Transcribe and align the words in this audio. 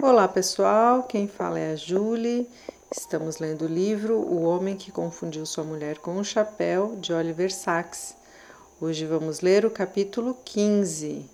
Olá 0.00 0.28
pessoal, 0.28 1.02
quem 1.02 1.26
fala 1.26 1.58
é 1.58 1.72
a 1.72 1.76
Julie. 1.76 2.48
Estamos 2.96 3.38
lendo 3.38 3.64
o 3.64 3.68
livro 3.68 4.14
O 4.14 4.42
Homem 4.42 4.76
que 4.76 4.92
Confundiu 4.92 5.44
Sua 5.44 5.64
Mulher 5.64 5.98
com 5.98 6.16
o 6.18 6.24
Chapéu, 6.24 6.94
de 7.00 7.12
Oliver 7.12 7.52
Sacks. 7.52 8.14
Hoje 8.80 9.04
vamos 9.04 9.40
ler 9.40 9.66
o 9.66 9.70
capítulo 9.72 10.38
15, 10.44 11.28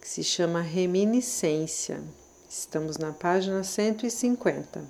que 0.00 0.08
se 0.08 0.24
chama 0.24 0.60
Reminiscência. 0.60 2.00
Estamos 2.50 2.98
na 2.98 3.12
página 3.12 3.62
150. 3.62 4.82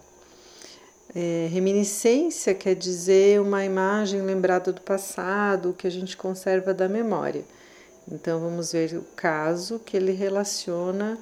É, 1.14 1.48
reminiscência 1.52 2.54
quer 2.54 2.74
dizer 2.74 3.42
uma 3.42 3.62
imagem 3.62 4.22
lembrada 4.22 4.72
do 4.72 4.80
passado, 4.80 5.74
que 5.76 5.86
a 5.86 5.90
gente 5.90 6.16
conserva 6.16 6.72
da 6.72 6.88
memória. 6.88 7.44
Então 8.10 8.40
vamos 8.40 8.72
ver 8.72 8.94
o 8.94 9.04
caso 9.14 9.78
que 9.80 9.98
ele 9.98 10.12
relaciona 10.12 11.18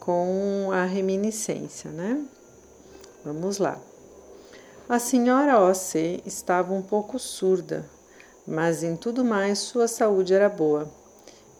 com 0.00 0.70
a 0.72 0.84
reminiscência, 0.84 1.90
né? 1.90 2.24
Vamos 3.24 3.58
lá. 3.58 3.78
A 4.88 4.98
senhora 4.98 5.60
O.C. 5.60 6.20
estava 6.24 6.72
um 6.72 6.82
pouco 6.82 7.18
surda, 7.18 7.84
mas 8.46 8.82
em 8.82 8.94
tudo 8.94 9.24
mais 9.24 9.58
sua 9.58 9.88
saúde 9.88 10.32
era 10.32 10.48
boa. 10.48 10.88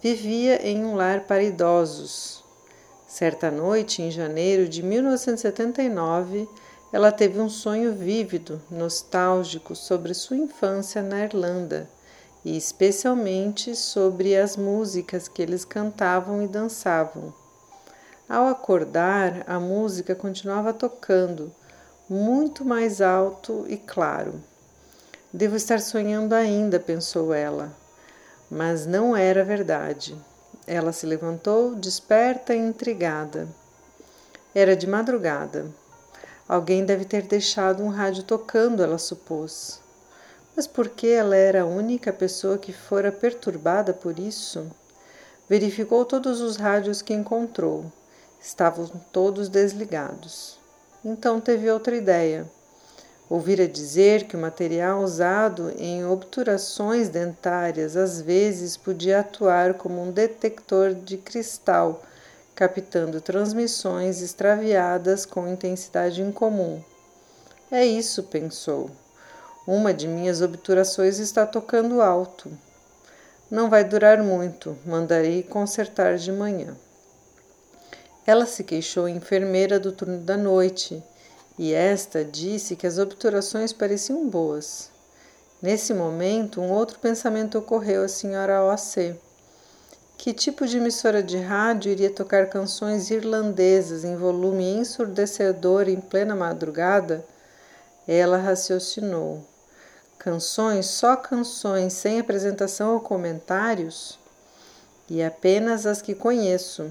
Vivia 0.00 0.64
em 0.64 0.84
um 0.84 0.94
lar 0.94 1.24
para 1.26 1.42
idosos. 1.42 2.44
Certa 3.08 3.50
noite, 3.50 4.02
em 4.02 4.10
janeiro 4.10 4.68
de 4.68 4.82
1979, 4.82 6.48
ela 6.92 7.10
teve 7.10 7.40
um 7.40 7.48
sonho 7.48 7.92
vívido, 7.94 8.62
nostálgico 8.70 9.74
sobre 9.74 10.14
sua 10.14 10.36
infância 10.36 11.02
na 11.02 11.24
Irlanda 11.24 11.90
e 12.44 12.56
especialmente 12.56 13.74
sobre 13.74 14.36
as 14.36 14.56
músicas 14.56 15.26
que 15.26 15.42
eles 15.42 15.64
cantavam 15.64 16.42
e 16.42 16.46
dançavam. 16.46 17.34
Ao 18.28 18.48
acordar, 18.48 19.44
a 19.46 19.60
música 19.60 20.12
continuava 20.12 20.72
tocando, 20.72 21.54
muito 22.10 22.64
mais 22.64 23.00
alto 23.00 23.64
e 23.68 23.76
claro. 23.76 24.42
Devo 25.32 25.54
estar 25.54 25.80
sonhando 25.80 26.34
ainda, 26.34 26.80
pensou 26.80 27.32
ela. 27.32 27.72
Mas 28.50 28.84
não 28.84 29.16
era 29.16 29.44
verdade. 29.44 30.16
Ela 30.66 30.92
se 30.92 31.06
levantou, 31.06 31.76
desperta 31.76 32.52
e 32.52 32.58
intrigada. 32.58 33.46
Era 34.52 34.74
de 34.74 34.88
madrugada. 34.88 35.70
Alguém 36.48 36.84
deve 36.84 37.04
ter 37.04 37.22
deixado 37.22 37.80
um 37.80 37.90
rádio 37.90 38.24
tocando, 38.24 38.82
ela 38.82 38.98
supôs. 38.98 39.80
Mas 40.56 40.66
por 40.66 40.88
que 40.88 41.06
ela 41.06 41.36
era 41.36 41.62
a 41.62 41.66
única 41.66 42.12
pessoa 42.12 42.58
que 42.58 42.72
fora 42.72 43.12
perturbada 43.12 43.94
por 43.94 44.18
isso? 44.18 44.68
Verificou 45.48 46.04
todos 46.04 46.40
os 46.40 46.56
rádios 46.56 47.00
que 47.00 47.14
encontrou 47.14 47.86
Estavam 48.40 48.86
todos 49.12 49.48
desligados. 49.48 50.58
Então 51.04 51.40
teve 51.40 51.70
outra 51.70 51.96
ideia. 51.96 52.46
Ouvira 53.28 53.66
dizer 53.66 54.28
que 54.28 54.36
o 54.36 54.40
material 54.40 55.02
usado 55.02 55.72
em 55.78 56.04
obturações 56.06 57.08
dentárias 57.08 57.96
às 57.96 58.20
vezes 58.20 58.76
podia 58.76 59.18
atuar 59.18 59.74
como 59.74 60.00
um 60.00 60.12
detector 60.12 60.94
de 60.94 61.16
cristal, 61.16 62.02
captando 62.54 63.20
transmissões 63.20 64.22
extraviadas 64.22 65.26
com 65.26 65.48
intensidade 65.48 66.22
incomum. 66.22 66.80
É 67.68 67.84
isso, 67.84 68.22
pensou. 68.22 68.90
Uma 69.66 69.92
de 69.92 70.06
minhas 70.06 70.40
obturações 70.40 71.18
está 71.18 71.44
tocando 71.44 72.00
alto. 72.00 72.48
Não 73.50 73.68
vai 73.68 73.82
durar 73.82 74.22
muito, 74.22 74.78
mandarei 74.86 75.42
consertar 75.42 76.16
de 76.16 76.30
manhã. 76.30 76.76
Ela 78.26 78.44
se 78.44 78.64
queixou 78.64 79.04
à 79.04 79.10
enfermeira 79.10 79.78
do 79.78 79.92
turno 79.92 80.18
da 80.18 80.36
noite 80.36 81.00
e 81.56 81.72
esta 81.72 82.24
disse 82.24 82.74
que 82.74 82.86
as 82.86 82.98
obturações 82.98 83.72
pareciam 83.72 84.28
boas. 84.28 84.90
Nesse 85.62 85.94
momento, 85.94 86.60
um 86.60 86.72
outro 86.72 86.98
pensamento 86.98 87.56
ocorreu 87.56 88.02
à 88.02 88.08
senhora 88.08 88.64
O.C. 88.64 89.16
Que 90.18 90.34
tipo 90.34 90.66
de 90.66 90.78
emissora 90.78 91.22
de 91.22 91.38
rádio 91.38 91.92
iria 91.92 92.10
tocar 92.10 92.48
canções 92.48 93.10
irlandesas 93.10 94.04
em 94.04 94.16
volume 94.16 94.64
ensurdecedor 94.64 95.88
em 95.88 96.00
plena 96.00 96.34
madrugada? 96.34 97.24
Ela 98.08 98.38
raciocinou. 98.38 99.46
Canções, 100.18 100.86
só 100.86 101.14
canções, 101.14 101.92
sem 101.92 102.18
apresentação 102.18 102.94
ou 102.94 103.00
comentários? 103.00 104.18
E 105.08 105.22
apenas 105.22 105.86
as 105.86 106.02
que 106.02 106.14
conheço, 106.14 106.90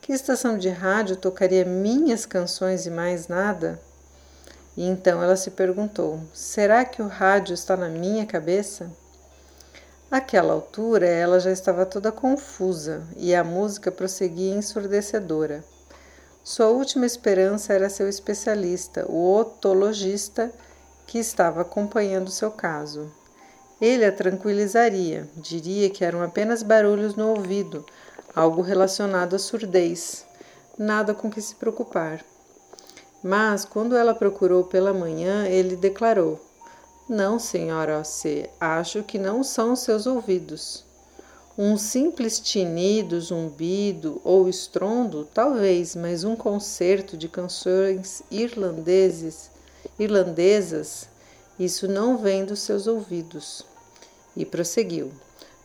que 0.00 0.12
estação 0.12 0.56
de 0.56 0.68
rádio 0.68 1.16
tocaria 1.16 1.64
minhas 1.64 2.24
canções 2.26 2.86
e 2.86 2.90
mais 2.90 3.28
nada? 3.28 3.80
E 4.76 4.84
então 4.84 5.22
ela 5.22 5.36
se 5.36 5.50
perguntou: 5.50 6.20
será 6.32 6.84
que 6.84 7.02
o 7.02 7.08
rádio 7.08 7.54
está 7.54 7.76
na 7.76 7.88
minha 7.88 8.24
cabeça? 8.24 8.90
Àquela 10.10 10.54
altura 10.54 11.06
ela 11.06 11.38
já 11.38 11.50
estava 11.50 11.84
toda 11.84 12.10
confusa 12.10 13.02
e 13.16 13.34
a 13.34 13.44
música 13.44 13.92
prosseguia 13.92 14.54
ensurdecedora. 14.54 15.62
Sua 16.42 16.68
última 16.68 17.04
esperança 17.04 17.74
era 17.74 17.90
seu 17.90 18.08
especialista, 18.08 19.04
o 19.06 19.34
otologista, 19.34 20.50
que 21.06 21.18
estava 21.18 21.60
acompanhando 21.60 22.30
seu 22.30 22.50
caso. 22.50 23.12
Ele 23.80 24.04
a 24.04 24.10
tranquilizaria, 24.10 25.28
diria 25.36 25.90
que 25.90 26.04
eram 26.04 26.22
apenas 26.22 26.62
barulhos 26.62 27.16
no 27.16 27.28
ouvido, 27.28 27.84
algo 28.38 28.62
relacionado 28.62 29.34
à 29.34 29.38
surdez, 29.38 30.24
nada 30.78 31.12
com 31.12 31.28
que 31.28 31.42
se 31.42 31.56
preocupar. 31.56 32.24
Mas, 33.20 33.64
quando 33.64 33.96
ela 33.96 34.14
procurou 34.14 34.62
pela 34.62 34.94
manhã, 34.94 35.44
ele 35.48 35.74
declarou: 35.74 36.40
Não, 37.08 37.36
senhora 37.36 37.98
O.C., 37.98 38.48
acho 38.60 39.02
que 39.02 39.18
não 39.18 39.42
são 39.42 39.74
seus 39.74 40.06
ouvidos. 40.06 40.84
Um 41.58 41.76
simples 41.76 42.38
tinido, 42.38 43.20
zumbido 43.20 44.20
ou 44.22 44.48
estrondo, 44.48 45.28
talvez, 45.34 45.96
mas 45.96 46.22
um 46.22 46.36
concerto 46.36 47.16
de 47.16 47.28
canções 47.28 48.22
irlandeses, 48.30 49.50
irlandesas, 49.98 51.08
isso 51.58 51.88
não 51.88 52.16
vem 52.16 52.44
dos 52.44 52.60
seus 52.60 52.86
ouvidos. 52.86 53.66
E 54.36 54.44
prosseguiu. 54.44 55.10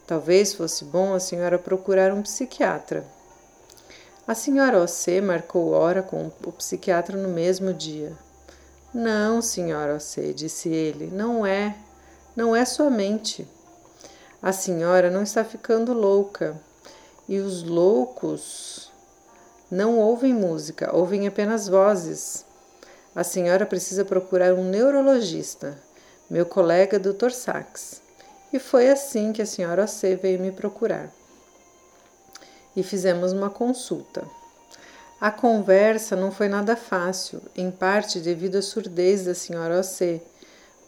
Talvez 0.05 0.53
fosse 0.53 0.83
bom 0.83 1.13
a 1.13 1.19
senhora 1.19 1.57
procurar 1.57 2.11
um 2.11 2.21
psiquiatra. 2.21 3.05
A 4.27 4.35
senhora 4.35 4.79
O.C. 4.79 5.21
marcou 5.21 5.71
hora 5.71 6.03
com 6.03 6.31
o 6.45 6.51
psiquiatra 6.51 7.17
no 7.17 7.29
mesmo 7.29 7.73
dia. 7.73 8.11
Não, 8.93 9.41
senhora 9.41 9.95
O.C., 9.95 10.33
disse 10.33 10.69
ele, 10.69 11.07
não 11.07 11.45
é. 11.45 11.75
Não 12.35 12.55
é 12.55 12.65
somente. 12.65 13.47
A 14.41 14.51
senhora 14.51 15.09
não 15.09 15.23
está 15.23 15.43
ficando 15.43 15.93
louca. 15.93 16.59
E 17.27 17.39
os 17.39 17.63
loucos 17.63 18.91
não 19.71 19.97
ouvem 19.97 20.33
música, 20.33 20.95
ouvem 20.95 21.27
apenas 21.27 21.67
vozes. 21.69 22.45
A 23.15 23.23
senhora 23.23 23.65
precisa 23.65 24.03
procurar 24.03 24.53
um 24.53 24.65
neurologista, 24.65 25.77
meu 26.29 26.45
colega 26.45 26.99
Dr. 26.99 27.31
Sachs. 27.31 28.02
E 28.53 28.59
foi 28.59 28.87
assim 28.87 29.33
que 29.33 29.41
a 29.41 29.47
senhora 29.47 29.87
C 29.87 30.15
veio 30.15 30.39
me 30.39 30.51
procurar. 30.51 31.11
E 32.75 32.83
fizemos 32.83 33.31
uma 33.31 33.49
consulta. 33.49 34.23
A 35.19 35.31
conversa 35.31 36.15
não 36.15 36.31
foi 36.31 36.47
nada 36.47 36.75
fácil, 36.75 37.41
em 37.55 37.71
parte 37.71 38.19
devido 38.19 38.57
à 38.57 38.61
surdez 38.61 39.25
da 39.25 39.33
senhora 39.33 39.79
O.C., 39.79 40.21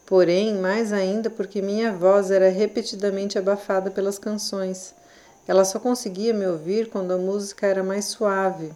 porém 0.06 0.54
mais 0.54 0.94
ainda 0.94 1.28
porque 1.32 1.60
minha 1.60 1.92
voz 1.92 2.30
era 2.30 2.50
repetidamente 2.50 3.40
abafada 3.40 3.90
pelas 3.90 4.20
canções. 4.20 4.94
Ela 5.48 5.66
só 5.66 5.80
conseguia 5.80 6.36
me 6.36 6.46
ouvir 6.46 6.92
quando 6.92 7.14
a 7.14 7.18
música 7.18 7.66
era 7.66 7.84
mais 7.84 8.06
suave. 8.06 8.72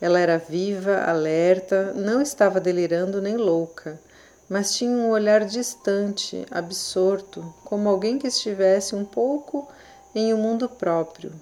Ela 0.00 0.18
era 0.18 0.38
viva, 0.38 1.04
alerta, 1.04 1.92
não 1.94 2.20
estava 2.20 2.58
delirando 2.58 3.22
nem 3.22 3.36
louca 3.36 4.00
mas 4.48 4.74
tinha 4.74 4.90
um 4.90 5.10
olhar 5.10 5.44
distante, 5.44 6.46
absorto, 6.50 7.54
como 7.64 7.88
alguém 7.88 8.18
que 8.18 8.26
estivesse 8.26 8.94
um 8.94 9.04
pouco 9.04 9.68
em 10.14 10.32
um 10.32 10.38
mundo 10.38 10.68
próprio. 10.68 11.32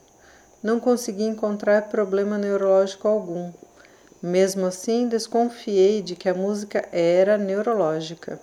Não 0.63 0.81
consegui 0.81 1.23
encontrar 1.23 1.89
problema 1.89 2.37
neurológico 2.37 3.07
algum. 3.07 3.53
Mesmo 4.21 4.67
assim, 4.67 5.07
desconfiei 5.07 6.03
de 6.03 6.17
que 6.17 6.29
a 6.29 6.35
música 6.35 6.89
era 6.91 7.39
neurológica. 7.39 8.41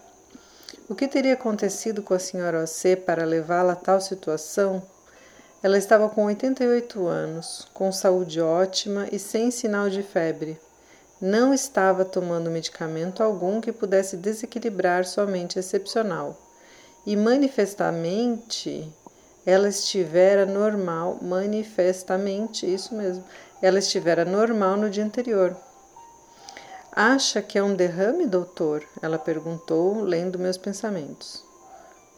O 0.87 0.95
que 0.95 1.07
teria 1.07 1.33
acontecido 1.33 2.01
com 2.01 2.13
a 2.13 2.19
senhora 2.19 2.63
O.C. 2.63 2.95
para 2.95 3.25
levá-la 3.25 3.73
a 3.73 3.75
tal 3.75 3.99
situação? 3.99 4.81
Ela 5.61 5.77
estava 5.77 6.07
com 6.07 6.25
88 6.25 7.05
anos, 7.05 7.67
com 7.73 7.91
saúde 7.91 8.39
ótima 8.39 9.07
e 9.11 9.19
sem 9.19 9.51
sinal 9.51 9.89
de 9.89 10.03
febre 10.03 10.59
não 11.23 11.53
estava 11.53 12.03
tomando 12.03 12.51
medicamento 12.51 13.23
algum 13.23 13.61
que 13.61 13.71
pudesse 13.71 14.17
desequilibrar 14.17 15.05
sua 15.05 15.25
mente 15.25 15.57
excepcional. 15.57 16.37
E 17.05 17.15
manifestamente 17.15 18.93
ela 19.45 19.69
estivera 19.69 20.45
normal, 20.45 21.19
manifestamente, 21.21 22.65
isso 22.65 22.93
mesmo, 22.93 23.23
ela 23.61 23.79
estivera 23.79 24.25
normal 24.25 24.75
no 24.75 24.89
dia 24.89 25.05
anterior. 25.05 25.55
Acha 26.91 27.41
que 27.41 27.57
é 27.57 27.63
um 27.63 27.73
derrame, 27.73 28.27
doutor? 28.27 28.83
Ela 29.01 29.17
perguntou, 29.17 30.01
lendo 30.01 30.37
meus 30.37 30.57
pensamentos. 30.57 31.41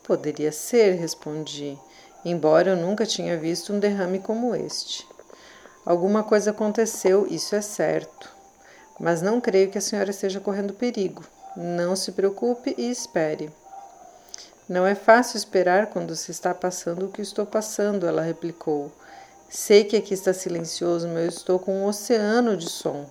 Poderia 0.04 0.52
ser, 0.52 0.94
respondi, 0.94 1.78
embora 2.26 2.72
eu 2.72 2.76
nunca 2.76 3.06
tinha 3.06 3.38
visto 3.38 3.72
um 3.72 3.78
derrame 3.78 4.18
como 4.18 4.56
este. 4.56 5.08
Alguma 5.86 6.24
coisa 6.24 6.50
aconteceu, 6.50 7.28
isso 7.28 7.56
é 7.56 7.62
certo. 7.62 8.35
Mas 9.00 9.22
não 9.22 9.42
creio 9.42 9.70
que 9.70 9.78
a 9.78 9.82
senhora 9.82 10.10
esteja 10.10 10.40
correndo 10.40 10.74
perigo. 10.74 11.24
Não 11.56 11.96
se 11.96 12.12
preocupe 12.12 12.76
e 12.78 12.90
espere. 12.90 13.52
Não 14.68 14.86
é 14.86 14.96
fácil 14.96 15.38
esperar 15.38 15.88
quando 15.88 16.16
se 16.16 16.32
está 16.32 16.54
passando 16.54 17.06
o 17.06 17.12
que 17.12 17.22
estou 17.22 17.46
passando, 17.46 18.08
ela 18.08 18.22
replicou. 18.22 18.92
Sei 19.48 19.84
que 19.84 19.96
aqui 19.96 20.14
está 20.14 20.34
silencioso, 20.34 21.08
mas 21.08 21.24
eu 21.24 21.30
estou 21.30 21.60
com 21.60 21.82
um 21.82 21.86
oceano 21.86 22.58
de 22.58 22.70
som. 22.70 23.06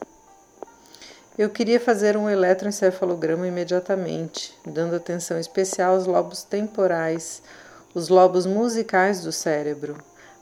Eu 1.39 1.51
queria 1.51 1.81
fazer 1.81 2.17
um 2.17 2.29
eletroencefalograma 2.29 3.47
imediatamente, 3.47 4.57
dando 4.67 4.95
atenção 4.95 5.39
especial 5.39 5.95
aos 5.95 6.07
lobos 6.07 6.45
temporais, 6.45 7.43
os 7.95 8.09
lobos 8.09 8.47
musicais 8.47 9.21
do 9.21 9.33
cérebro, 9.33 9.97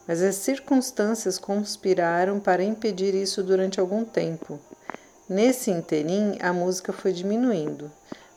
mas 0.07 0.23
as 0.23 0.37
circunstâncias 0.37 1.39
conspiraram 1.39 2.41
para 2.41 2.63
impedir 2.63 3.15
isso 3.15 3.43
durante 3.43 3.79
algum 3.79 4.05
tempo. 4.05 4.59
Nesse 5.29 5.71
interim, 5.71 6.37
a 6.43 6.53
música 6.53 6.93
foi 6.93 7.13
diminuindo, 7.13 7.91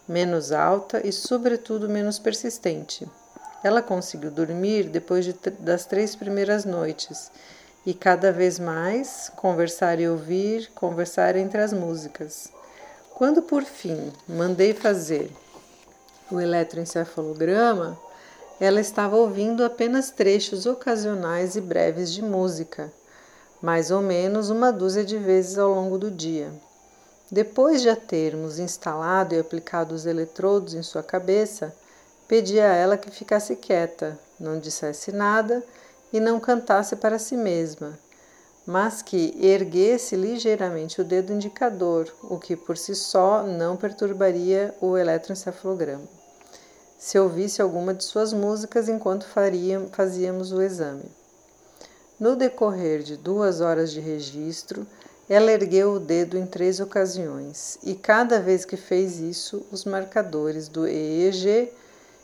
menos 0.08 0.52
alta 0.52 1.06
e, 1.06 1.12
sobretudo, 1.12 1.90
menos 1.90 2.20
persistente. 2.20 3.08
Ela 3.64 3.82
conseguiu 3.82 4.30
dormir 4.30 4.84
depois 4.90 5.26
de, 5.26 5.34
das 5.60 5.88
três 5.88 6.16
primeiras 6.16 6.64
noites 6.64 7.32
e 7.86 7.94
cada 7.94 8.32
vez 8.32 8.60
mais 8.60 9.32
conversar 9.36 10.00
e 10.00 10.08
ouvir, 10.08 10.70
conversar 10.76 11.36
entre 11.36 11.60
as 11.60 11.74
músicas. 11.74 12.52
Quando 13.16 13.42
por 13.42 13.64
fim 13.64 14.14
mandei 14.28 14.72
fazer 14.74 15.32
o 16.32 16.40
eletroencefalograma, 16.40 17.98
ela 18.60 18.80
estava 18.80 19.16
ouvindo 19.16 19.66
apenas 19.66 20.12
trechos 20.12 20.68
ocasionais 20.68 21.56
e 21.56 21.62
breves 21.62 22.14
de 22.14 22.22
música, 22.22 22.94
mais 23.60 23.90
ou 23.90 24.02
menos 24.02 24.52
uma 24.52 24.72
dúzia 24.72 25.04
de 25.04 25.18
vezes 25.18 25.58
ao 25.58 25.74
longo 25.74 25.98
do 25.98 26.12
dia. 26.12 26.52
Depois 27.32 27.82
de 27.82 27.90
a 27.90 27.96
termos 27.96 28.60
instalado 28.60 29.34
e 29.34 29.40
aplicado 29.40 29.96
os 29.96 30.06
eletrodos 30.06 30.76
em 30.76 30.84
sua 30.84 31.02
cabeça, 31.02 31.76
pedi 32.28 32.60
a 32.60 32.72
ela 32.72 32.98
que 32.98 33.10
ficasse 33.10 33.56
quieta, 33.56 34.20
não 34.40 34.60
dissesse 34.60 35.12
nada 35.12 35.64
e 36.14 36.20
não 36.20 36.40
cantasse 36.40 36.96
para 36.96 37.18
si 37.18 37.36
mesma, 37.36 37.98
mas 38.66 39.02
que 39.02 39.36
erguesse 39.40 40.16
ligeiramente 40.16 41.02
o 41.02 41.04
dedo 41.04 41.34
indicador, 41.34 42.14
o 42.24 42.38
que 42.38 42.56
por 42.56 42.78
si 42.78 42.94
só 42.94 43.44
não 43.44 43.76
perturbaria 43.76 44.76
o 44.80 44.96
eletroencefalograma. 44.96 46.08
Se 46.98 47.18
ouvisse 47.18 47.62
alguma 47.62 47.94
de 47.94 48.04
suas 48.04 48.34
músicas 48.34 48.88
enquanto 48.88 49.26
faria, 49.26 49.84
fazíamos 49.92 50.52
o 50.52 50.62
exame. 50.62 51.12
No 52.20 52.36
decorrer 52.36 53.04
de 53.04 53.18
duas 53.18 53.62
horas 53.62 53.92
de 53.92 54.00
registro, 54.00 54.88
ela 55.28 55.52
ergueu 55.52 55.94
o 55.94 56.00
dedo 56.00 56.38
em 56.38 56.46
três 56.46 56.80
ocasiões, 56.80 57.80
e 57.84 57.96
cada 57.96 58.40
vez 58.40 58.64
que 58.64 58.78
fez 58.78 59.20
isso, 59.20 59.66
os 59.72 59.84
marcadores 59.84 60.68
do 60.68 60.88
EEG 60.88 61.72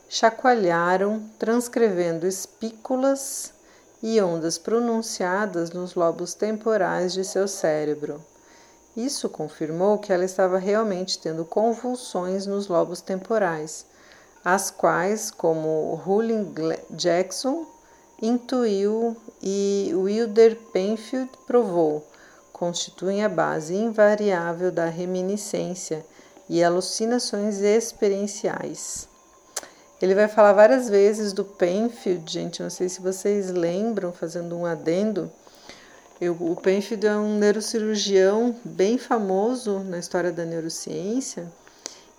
chacoalharam, 0.07 1.24
transcrevendo 1.39 2.27
espículas 2.27 3.53
e 4.03 4.21
ondas 4.21 4.57
pronunciadas 4.57 5.71
nos 5.71 5.95
lobos 5.95 6.33
temporais 6.33 7.13
de 7.13 7.24
seu 7.24 7.48
cérebro. 7.48 8.21
Isso 8.95 9.30
confirmou 9.30 9.98
que 9.98 10.12
ela 10.12 10.25
estava 10.25 10.57
realmente 10.57 11.18
tendo 11.18 11.45
convulsões 11.45 12.45
nos 12.45 12.68
lobos 12.68 13.01
temporais, 13.01 13.86
as 14.44 14.69
quais, 14.69 15.31
como 15.31 16.01
Hullin 16.06 16.53
Jackson 16.89 17.65
intuiu 18.21 19.15
e 19.42 19.92
Wilder 19.95 20.57
Penfield 20.74 21.31
provou, 21.48 22.06
constituem 22.62 23.24
a 23.24 23.28
base 23.28 23.74
invariável 23.74 24.72
da 24.72 24.86
reminiscência 24.86 26.06
e 26.48 26.63
alucinações 26.63 27.60
experienciais. 27.60 29.10
Ele 30.00 30.13
vai 30.13 30.28
falar 30.28 30.54
várias 30.54 30.88
vezes 30.88 31.34
do 31.34 31.44
Penfield, 31.44 32.31
gente. 32.31 32.62
Não 32.62 32.69
sei 32.69 32.88
se 32.88 33.02
vocês 33.02 33.50
lembram, 33.50 34.13
fazendo 34.13 34.56
um 34.56 34.63
adendo. 34.63 35.31
Eu, 36.19 36.38
o 36.40 36.56
Penfield 36.56 37.08
é 37.08 37.16
um 37.16 37.40
neurocirurgião 37.40 38.56
bem 38.63 38.96
famoso 38.96 39.80
na 39.80 39.98
história 39.98 40.31
da 40.31 40.46
neurociência 40.46 41.52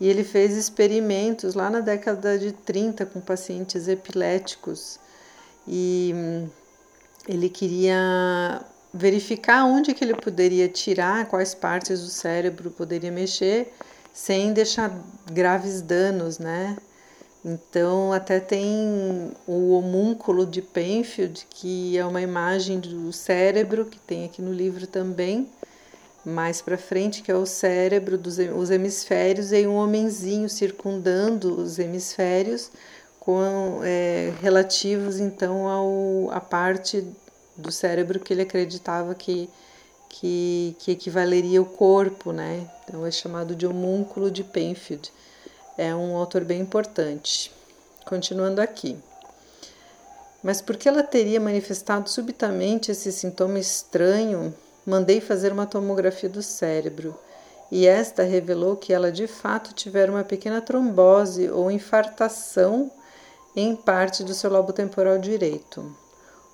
e 0.00 0.08
ele 0.08 0.24
fez 0.24 0.56
experimentos 0.56 1.54
lá 1.54 1.70
na 1.70 1.78
década 1.78 2.36
de 2.36 2.50
30 2.50 3.06
com 3.06 3.20
pacientes 3.20 3.86
epiléticos 3.86 4.98
e 5.68 6.12
hum, 6.12 6.48
ele 7.28 7.48
queria 7.48 8.66
verificar 8.92 9.64
onde 9.64 9.94
que 9.94 10.04
ele 10.04 10.14
poderia 10.14 10.68
tirar, 10.68 11.26
quais 11.26 11.54
partes 11.54 12.00
do 12.00 12.08
cérebro 12.08 12.70
poderia 12.70 13.10
mexer 13.10 13.72
sem 14.12 14.52
deixar 14.52 14.92
graves 15.30 15.80
danos, 15.80 16.38
né? 16.38 16.76
Então, 17.44 18.12
até 18.12 18.38
tem 18.38 19.32
o 19.48 19.72
homúnculo 19.72 20.46
de 20.46 20.62
Penfield, 20.62 21.46
que 21.50 21.98
é 21.98 22.04
uma 22.04 22.20
imagem 22.20 22.78
do 22.78 23.12
cérebro, 23.12 23.86
que 23.86 23.98
tem 23.98 24.24
aqui 24.24 24.40
no 24.40 24.52
livro 24.52 24.86
também, 24.86 25.48
mais 26.24 26.62
para 26.62 26.78
frente, 26.78 27.20
que 27.20 27.32
é 27.32 27.34
o 27.34 27.46
cérebro 27.46 28.16
dos 28.16 28.38
os 28.38 28.70
hemisférios, 28.70 29.50
e 29.50 29.66
um 29.66 29.74
homenzinho 29.74 30.48
circundando 30.48 31.60
os 31.60 31.80
hemisférios, 31.80 32.70
com, 33.18 33.80
é, 33.82 34.32
relativos 34.40 35.18
então 35.18 35.66
ao, 35.68 36.30
a 36.30 36.40
parte 36.40 37.04
do 37.56 37.70
cérebro 37.70 38.20
que 38.20 38.32
ele 38.32 38.42
acreditava 38.42 39.14
que, 39.14 39.48
que, 40.08 40.76
que 40.78 40.92
equivaleria 40.92 41.58
ao 41.58 41.66
corpo, 41.66 42.32
né? 42.32 42.70
Então 42.84 43.04
é 43.06 43.10
chamado 43.10 43.54
de 43.54 43.66
homúnculo 43.66 44.30
de 44.30 44.44
Penfield 44.44 45.12
é 45.76 45.94
um 45.94 46.16
autor 46.16 46.44
bem 46.44 46.60
importante. 46.60 47.52
Continuando 48.04 48.60
aqui. 48.60 48.98
Mas 50.42 50.60
porque 50.60 50.88
ela 50.88 51.02
teria 51.02 51.40
manifestado 51.40 52.10
subitamente 52.10 52.90
esse 52.90 53.12
sintoma 53.12 53.58
estranho, 53.58 54.52
mandei 54.84 55.20
fazer 55.20 55.52
uma 55.52 55.66
tomografia 55.66 56.28
do 56.28 56.42
cérebro, 56.42 57.16
e 57.70 57.86
esta 57.86 58.24
revelou 58.24 58.76
que 58.76 58.92
ela 58.92 59.10
de 59.10 59.26
fato 59.26 59.72
tivera 59.72 60.10
uma 60.10 60.24
pequena 60.24 60.60
trombose 60.60 61.48
ou 61.48 61.70
infartação 61.70 62.90
em 63.54 63.74
parte 63.76 64.24
do 64.24 64.34
seu 64.34 64.50
lobo 64.50 64.72
temporal 64.72 65.16
direito. 65.16 65.94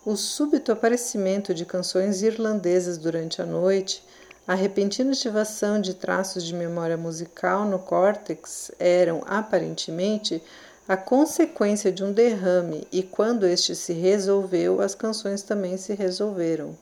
O 0.07 0.17
súbito 0.17 0.71
aparecimento 0.71 1.53
de 1.53 1.65
canções 1.65 2.23
irlandesas 2.23 2.97
durante 2.97 3.43
a 3.43 3.47
noite 3.47 4.03
a 4.47 4.55
repentina 4.55 5.13
ativação 5.13 5.79
de 5.79 5.93
traços 5.93 6.43
de 6.43 6.55
memória 6.55 6.97
musical 6.97 7.67
no 7.67 7.79
córtex 7.79 8.71
eram, 8.79 9.23
aparentemente, 9.27 10.43
a 10.89 10.97
consequência 10.97 11.93
de 11.93 12.03
um 12.03 12.13
derrame, 12.13 12.89
e 12.91 13.03
quando 13.03 13.45
este 13.45 13.75
se 13.75 13.93
resolveu, 13.93 14.81
as 14.81 14.95
canções 14.95 15.43
também 15.43 15.77
se 15.77 15.93
resolveram. 15.93 16.75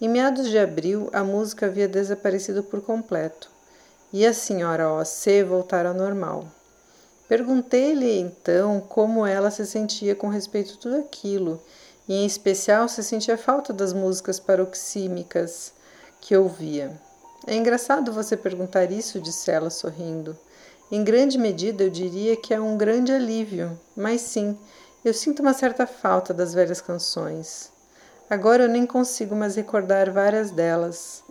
Em 0.00 0.08
meados 0.08 0.48
de 0.48 0.58
abril, 0.58 1.10
a 1.12 1.22
música 1.22 1.66
havia 1.66 1.86
desaparecido 1.86 2.62
por 2.62 2.80
completo, 2.80 3.50
e 4.10 4.24
a 4.24 4.32
senhora 4.32 4.90
O.C. 4.90 5.44
voltara 5.44 5.90
ao 5.90 5.94
normal. 5.94 6.48
Perguntei-lhe 7.28 8.18
então 8.18 8.80
como 8.80 9.26
ela 9.26 9.50
se 9.50 9.66
sentia 9.66 10.14
com 10.14 10.28
respeito 10.28 10.72
a 10.72 10.76
tudo 10.80 10.96
aquilo, 10.96 11.60
e 12.08 12.14
em 12.14 12.26
especial 12.26 12.88
se 12.88 13.02
sentia 13.04 13.36
falta 13.36 13.72
das 13.72 13.92
músicas 13.92 14.40
paroxímicas 14.40 15.72
que 16.20 16.36
ouvia. 16.36 16.98
É 17.46 17.54
engraçado 17.54 18.12
você 18.12 18.36
perguntar 18.36 18.90
isso, 18.90 19.20
disse 19.20 19.50
ela 19.50 19.70
sorrindo. 19.70 20.36
Em 20.90 21.04
grande 21.04 21.36
medida 21.36 21.84
eu 21.84 21.90
diria 21.90 22.34
que 22.34 22.54
é 22.54 22.60
um 22.60 22.76
grande 22.76 23.12
alívio, 23.12 23.78
mas 23.94 24.22
sim, 24.22 24.58
eu 25.04 25.12
sinto 25.12 25.40
uma 25.40 25.52
certa 25.52 25.86
falta 25.86 26.32
das 26.32 26.54
velhas 26.54 26.80
canções. 26.80 27.70
Agora 28.28 28.64
eu 28.64 28.68
nem 28.68 28.86
consigo 28.86 29.36
mais 29.36 29.54
recordar 29.56 30.10
várias 30.10 30.50
delas. 30.50 31.22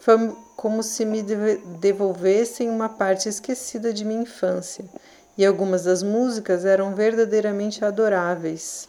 Foi 0.00 0.36
como 0.56 0.82
se 0.82 1.04
me 1.04 1.22
devolvessem 1.22 2.70
uma 2.70 2.88
parte 2.88 3.28
esquecida 3.28 3.92
de 3.92 4.04
minha 4.04 4.22
infância, 4.22 4.84
e 5.36 5.44
algumas 5.44 5.84
das 5.84 6.02
músicas 6.02 6.64
eram 6.64 6.94
verdadeiramente 6.94 7.84
adoráveis. 7.84 8.88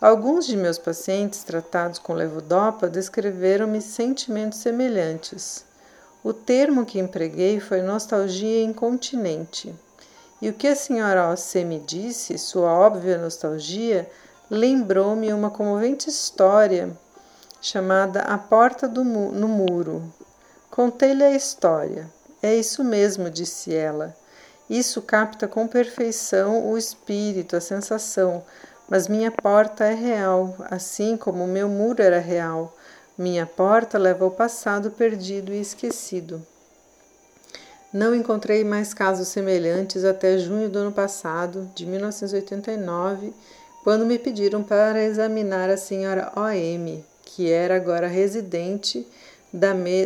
Alguns 0.00 0.46
de 0.46 0.58
meus 0.58 0.78
pacientes 0.78 1.42
tratados 1.42 1.98
com 1.98 2.12
levodopa 2.12 2.86
descreveram-me 2.86 3.80
sentimentos 3.80 4.58
semelhantes. 4.58 5.64
O 6.22 6.34
termo 6.34 6.84
que 6.84 6.98
empreguei 6.98 7.60
foi 7.60 7.80
nostalgia 7.80 8.62
incontinente. 8.62 9.74
E 10.42 10.50
o 10.50 10.52
que 10.52 10.68
a 10.68 10.76
senhora 10.76 11.30
O.C. 11.30 11.64
me 11.64 11.78
disse, 11.80 12.36
sua 12.36 12.70
óbvia 12.70 13.16
nostalgia, 13.16 14.10
lembrou-me 14.50 15.32
uma 15.32 15.50
comovente 15.50 16.10
história 16.10 16.94
chamada 17.58 18.20
A 18.20 18.36
Porta 18.36 18.86
do 18.86 19.02
Mu 19.02 19.32
no 19.32 19.48
Muro. 19.48 20.12
Contei-lhe 20.70 21.24
a 21.24 21.34
história. 21.34 22.06
É 22.42 22.54
isso 22.54 22.84
mesmo, 22.84 23.30
disse 23.30 23.74
ela. 23.74 24.14
Isso 24.68 25.00
capta 25.00 25.48
com 25.48 25.66
perfeição 25.66 26.70
o 26.70 26.76
espírito, 26.76 27.56
a 27.56 27.60
sensação, 27.60 28.44
mas 28.88 29.08
minha 29.08 29.30
porta 29.30 29.84
é 29.84 29.94
real, 29.94 30.54
assim 30.70 31.16
como 31.16 31.46
meu 31.46 31.68
muro 31.68 32.02
era 32.02 32.18
real. 32.18 32.74
Minha 33.18 33.46
porta 33.46 33.98
leva 33.98 34.24
ao 34.24 34.30
passado 34.30 34.90
perdido 34.90 35.52
e 35.52 35.60
esquecido. 35.60 36.44
Não 37.92 38.14
encontrei 38.14 38.62
mais 38.62 38.92
casos 38.92 39.28
semelhantes 39.28 40.04
até 40.04 40.36
junho 40.38 40.68
do 40.68 40.78
ano 40.78 40.92
passado, 40.92 41.70
de 41.74 41.86
1989, 41.86 43.32
quando 43.82 44.04
me 44.04 44.18
pediram 44.18 44.62
para 44.62 45.02
examinar 45.02 45.70
a 45.70 45.76
senhora 45.76 46.32
O.M., 46.36 47.04
que 47.24 47.50
era 47.50 47.76
agora 47.76 48.06
residente 48.06 49.06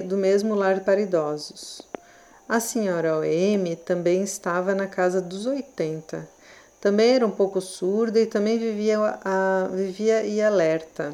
do 0.07 0.17
mesmo 0.17 0.55
lar 0.55 0.81
para 0.81 1.01
idosos. 1.01 1.83
A 2.49 2.61
senhora 2.61 3.19
O.M. 3.19 3.75
também 3.77 4.23
estava 4.23 4.75
na 4.75 4.87
casa 4.87 5.21
dos 5.21 5.47
80. 5.47 6.29
Também 6.81 7.15
era 7.15 7.27
um 7.27 7.31
pouco 7.31 7.61
surda 7.61 8.19
e 8.19 8.25
também 8.25 8.59
vivia, 8.59 8.99
a, 9.23 9.69
vivia 9.71 10.25
e 10.25 10.41
alerta. 10.41 11.13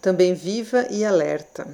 Também 0.00 0.32
viva 0.32 0.86
e 0.88 1.04
alerta. 1.04 1.66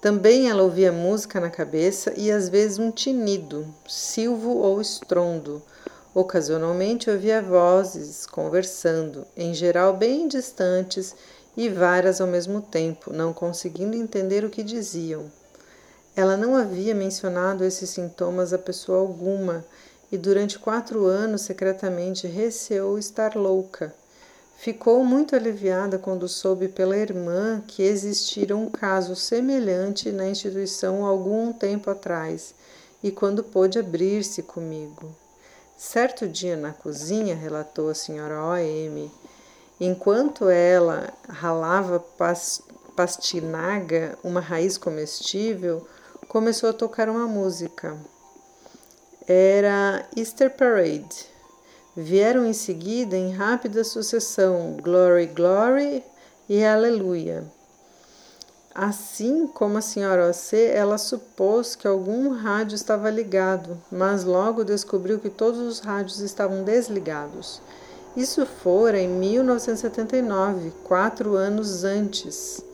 Também 0.00 0.48
ela 0.48 0.62
ouvia 0.62 0.92
música 0.92 1.40
na 1.40 1.50
cabeça 1.50 2.14
e 2.16 2.30
às 2.30 2.48
vezes 2.48 2.78
um 2.78 2.92
tinido, 2.92 3.66
silvo 3.88 4.58
ou 4.58 4.80
estrondo. 4.80 5.60
Ocasionalmente 6.14 7.10
ouvia 7.10 7.42
vozes 7.42 8.26
conversando, 8.26 9.26
em 9.36 9.52
geral 9.52 9.96
bem 9.96 10.28
distantes 10.28 11.16
e 11.56 11.68
várias 11.68 12.20
ao 12.20 12.28
mesmo 12.28 12.62
tempo, 12.62 13.12
não 13.12 13.32
conseguindo 13.32 13.96
entender 13.96 14.44
o 14.44 14.50
que 14.50 14.62
diziam. 14.62 15.30
Ela 16.14 16.36
não 16.36 16.56
havia 16.56 16.94
mencionado 16.94 17.64
esses 17.64 17.90
sintomas 17.90 18.52
a 18.52 18.58
pessoa 18.58 18.98
alguma 18.98 19.64
e 20.10 20.18
durante 20.18 20.58
quatro 20.58 21.06
anos 21.06 21.42
secretamente 21.42 22.26
receou 22.26 22.98
estar 22.98 23.36
louca. 23.36 23.94
Ficou 24.56 25.02
muito 25.04 25.34
aliviada 25.34 25.98
quando 25.98 26.28
soube 26.28 26.68
pela 26.68 26.96
irmã 26.96 27.62
que 27.66 27.82
existira 27.82 28.54
um 28.54 28.68
caso 28.68 29.16
semelhante 29.16 30.12
na 30.12 30.28
instituição 30.28 31.06
algum 31.06 31.52
tempo 31.52 31.88
atrás 31.88 32.54
e 33.02 33.10
quando 33.10 33.42
pôde 33.42 33.78
abrir-se 33.78 34.42
comigo. 34.42 35.14
Certo 35.78 36.28
dia 36.28 36.56
na 36.58 36.74
cozinha, 36.74 37.34
relatou 37.34 37.88
a 37.88 37.94
senhora 37.94 38.44
O.M., 38.44 39.10
enquanto 39.80 40.50
ela 40.50 41.10
ralava 41.26 42.04
pastinaga, 42.94 44.18
uma 44.22 44.40
raiz 44.40 44.76
comestível, 44.76 45.88
começou 46.28 46.68
a 46.68 46.74
tocar 46.74 47.08
uma 47.08 47.26
música. 47.26 47.96
Era 49.32 50.04
Easter 50.16 50.50
Parade 50.50 51.24
Vieram 51.96 52.44
em 52.44 52.52
seguida, 52.52 53.16
em 53.16 53.30
rápida 53.30 53.84
sucessão, 53.84 54.76
Glory, 54.82 55.26
Glory 55.26 56.02
e 56.48 56.64
Aleluia. 56.64 57.44
Assim 58.74 59.46
como 59.46 59.78
a 59.78 59.80
senhora 59.80 60.28
OC, 60.28 60.56
ela 60.74 60.98
supôs 60.98 61.76
que 61.76 61.86
algum 61.86 62.30
rádio 62.30 62.74
estava 62.74 63.08
ligado, 63.08 63.80
mas 63.88 64.24
logo 64.24 64.64
descobriu 64.64 65.20
que 65.20 65.30
todos 65.30 65.60
os 65.60 65.78
rádios 65.78 66.18
estavam 66.18 66.64
desligados. 66.64 67.62
Isso 68.16 68.44
fora 68.44 68.98
em 68.98 69.06
1979, 69.08 70.72
quatro 70.82 71.36
anos 71.36 71.84
antes. 71.84 72.64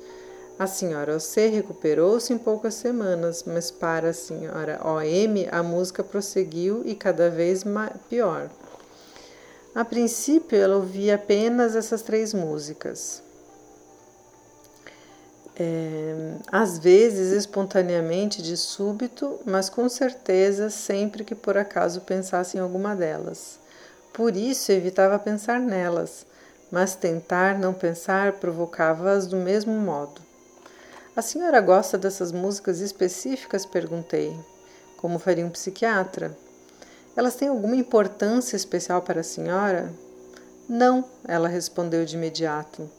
A 0.58 0.66
senhora 0.66 1.14
OC 1.14 1.48
recuperou-se 1.48 2.32
em 2.32 2.38
poucas 2.38 2.74
semanas, 2.74 3.44
mas 3.46 3.70
para 3.70 4.08
a 4.08 4.14
senhora 4.14 4.80
OM 4.82 5.46
a 5.52 5.62
música 5.62 6.02
prosseguiu 6.02 6.80
e 6.86 6.94
cada 6.94 7.28
vez 7.28 7.62
pior. 8.08 8.48
A 9.74 9.84
princípio, 9.84 10.56
ela 10.58 10.76
ouvia 10.76 11.16
apenas 11.16 11.76
essas 11.76 12.00
três 12.00 12.32
músicas. 12.32 13.22
É, 15.58 16.36
às 16.50 16.78
vezes 16.78 17.32
espontaneamente 17.32 18.40
de 18.40 18.56
súbito, 18.56 19.38
mas 19.44 19.68
com 19.68 19.86
certeza 19.90 20.70
sempre 20.70 21.22
que 21.22 21.34
por 21.34 21.58
acaso 21.58 22.00
pensasse 22.00 22.56
em 22.56 22.60
alguma 22.60 22.96
delas. 22.96 23.58
Por 24.14 24.34
isso 24.34 24.72
evitava 24.72 25.18
pensar 25.18 25.60
nelas, 25.60 26.24
mas 26.70 26.94
tentar 26.94 27.58
não 27.58 27.74
pensar 27.74 28.32
provocava-as 28.34 29.26
do 29.26 29.36
mesmo 29.36 29.72
modo. 29.74 30.25
A 31.16 31.22
senhora 31.22 31.62
gosta 31.62 31.96
dessas 31.96 32.30
músicas 32.30 32.80
específicas? 32.80 33.64
perguntei. 33.64 34.38
Como 34.98 35.18
faria 35.18 35.46
um 35.46 35.50
psiquiatra? 35.50 36.36
Elas 37.16 37.36
têm 37.36 37.48
alguma 37.48 37.74
importância 37.74 38.54
especial 38.54 39.00
para 39.00 39.20
a 39.22 39.24
senhora? 39.24 39.90
Não, 40.68 41.02
ela 41.26 41.48
respondeu 41.48 42.04
de 42.04 42.16
imediato. 42.16 42.90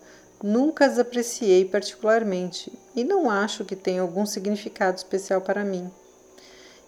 Nunca 0.42 0.88
as 0.88 0.98
apreciei 0.98 1.64
particularmente 1.64 2.74
e 2.96 3.04
não 3.04 3.30
acho 3.30 3.64
que 3.64 3.76
tenham 3.76 4.08
algum 4.08 4.26
significado 4.26 4.98
especial 4.98 5.42
para 5.42 5.64
mim. 5.64 5.88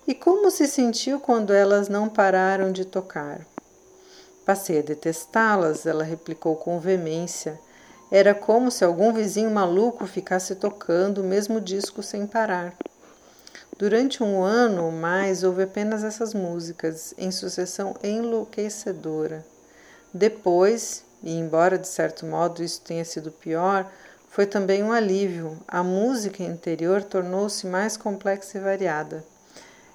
E 0.08 0.16
como 0.16 0.50
se 0.50 0.66
sentiu 0.66 1.20
quando 1.20 1.54
elas 1.54 1.88
não 1.88 2.10
pararam 2.10 2.72
de 2.72 2.86
tocar? 2.86 3.46
Passei 4.48 4.80
a 4.80 4.82
detestá-las, 4.82 5.86
ela 5.86 6.04
replicou 6.04 6.56
com 6.56 6.80
veemência. 6.80 7.60
Era 8.12 8.34
como 8.34 8.72
se 8.72 8.84
algum 8.84 9.14
vizinho 9.14 9.52
maluco 9.52 10.08
ficasse 10.08 10.56
tocando 10.56 11.22
o 11.22 11.24
mesmo 11.24 11.62
disco 11.62 12.02
sem 12.02 12.26
parar. 12.26 12.74
Durante 13.78 14.24
um 14.24 14.44
ano 14.44 14.86
ou 14.86 14.92
mais 14.92 15.44
houve 15.44 15.64
apenas 15.64 16.04
essas 16.04 16.34
músicas, 16.34 17.14
em 17.18 17.32
sucessão 17.32 17.96
enlouquecedora. 18.04 19.46
Depois, 20.12 21.04
e 21.24 21.38
embora 21.38 21.78
de 21.78 21.88
certo 21.88 22.26
modo 22.26 22.64
isso 22.64 22.82
tenha 22.82 23.06
sido 23.06 23.32
pior, 23.32 23.90
foi 24.28 24.48
também 24.48 24.84
um 24.84 24.92
alívio. 24.92 25.58
A 25.68 25.84
música 25.84 26.42
interior 26.42 27.04
tornou-se 27.04 27.68
mais 27.68 27.96
complexa 27.96 28.58
e 28.58 28.62
variada. 28.62 29.24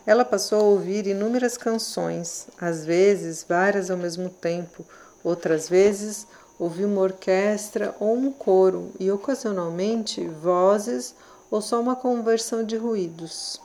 Ela 0.07 0.25
passou 0.25 0.61
a 0.61 0.65
ouvir 0.65 1.07
inúmeras 1.07 1.57
canções, 1.57 2.47
às 2.61 2.85
vezes 2.85 3.45
várias 3.49 3.91
ao 3.91 3.97
mesmo 3.97 4.29
tempo, 4.31 4.85
outras 5.25 5.69
vezes 5.69 6.27
ouviu 6.59 6.89
uma 6.89 7.01
orquestra 7.01 7.95
ou 7.99 8.15
um 8.15 8.31
coro 8.31 8.93
e 8.99 9.11
ocasionalmente 9.11 10.27
vozes 10.27 11.15
ou 11.51 11.61
só 11.61 11.81
uma 11.81 11.97
conversão 11.97 12.65
de 12.65 12.77
ruídos. 12.77 13.61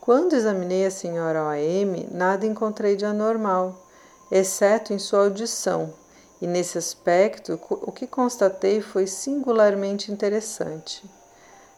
Quando 0.00 0.34
examinei 0.34 0.86
a 0.86 0.90
senhora 0.90 1.44
O.M., 1.48 2.08
nada 2.12 2.46
encontrei 2.46 2.94
de 2.94 3.04
anormal, 3.04 3.74
exceto 4.30 4.92
em 4.92 4.98
sua 4.98 5.24
audição, 5.24 5.92
e 6.40 6.46
nesse 6.46 6.78
aspecto 6.78 7.58
o 7.68 7.90
que 7.90 8.06
constatei 8.06 8.80
foi 8.80 9.06
singularmente 9.06 10.12
interessante. 10.12 11.02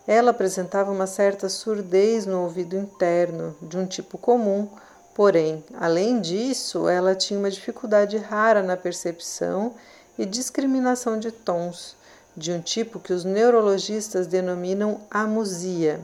Ela 0.06 0.30
apresentava 0.30 0.90
uma 0.90 1.06
certa 1.06 1.49
surdez 1.49 2.26
no 2.26 2.42
ouvido 2.42 2.76
interno, 2.76 3.54
de 3.62 3.76
um 3.76 3.87
tipo 3.87 4.18
comum, 4.18 4.68
porém, 5.14 5.64
além 5.78 6.20
disso, 6.20 6.88
ela 6.88 7.14
tinha 7.14 7.38
uma 7.38 7.50
dificuldade 7.50 8.16
rara 8.16 8.62
na 8.62 8.76
percepção 8.76 9.75
e 10.18 10.26
discriminação 10.26 11.18
de 11.18 11.30
tons, 11.30 11.96
de 12.37 12.52
um 12.52 12.60
tipo 12.60 12.98
que 12.98 13.12
os 13.12 13.25
neurologistas 13.25 14.26
denominam 14.26 15.00
amusia 15.10 16.00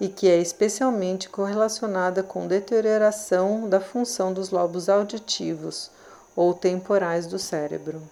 e 0.00 0.08
que 0.08 0.28
é 0.28 0.38
especialmente 0.38 1.28
correlacionada 1.28 2.22
com 2.22 2.46
deterioração 2.46 3.68
da 3.68 3.80
função 3.80 4.32
dos 4.32 4.50
lobos 4.50 4.88
auditivos 4.88 5.90
ou 6.34 6.52
temporais 6.52 7.26
do 7.26 7.38
cérebro. 7.38 8.02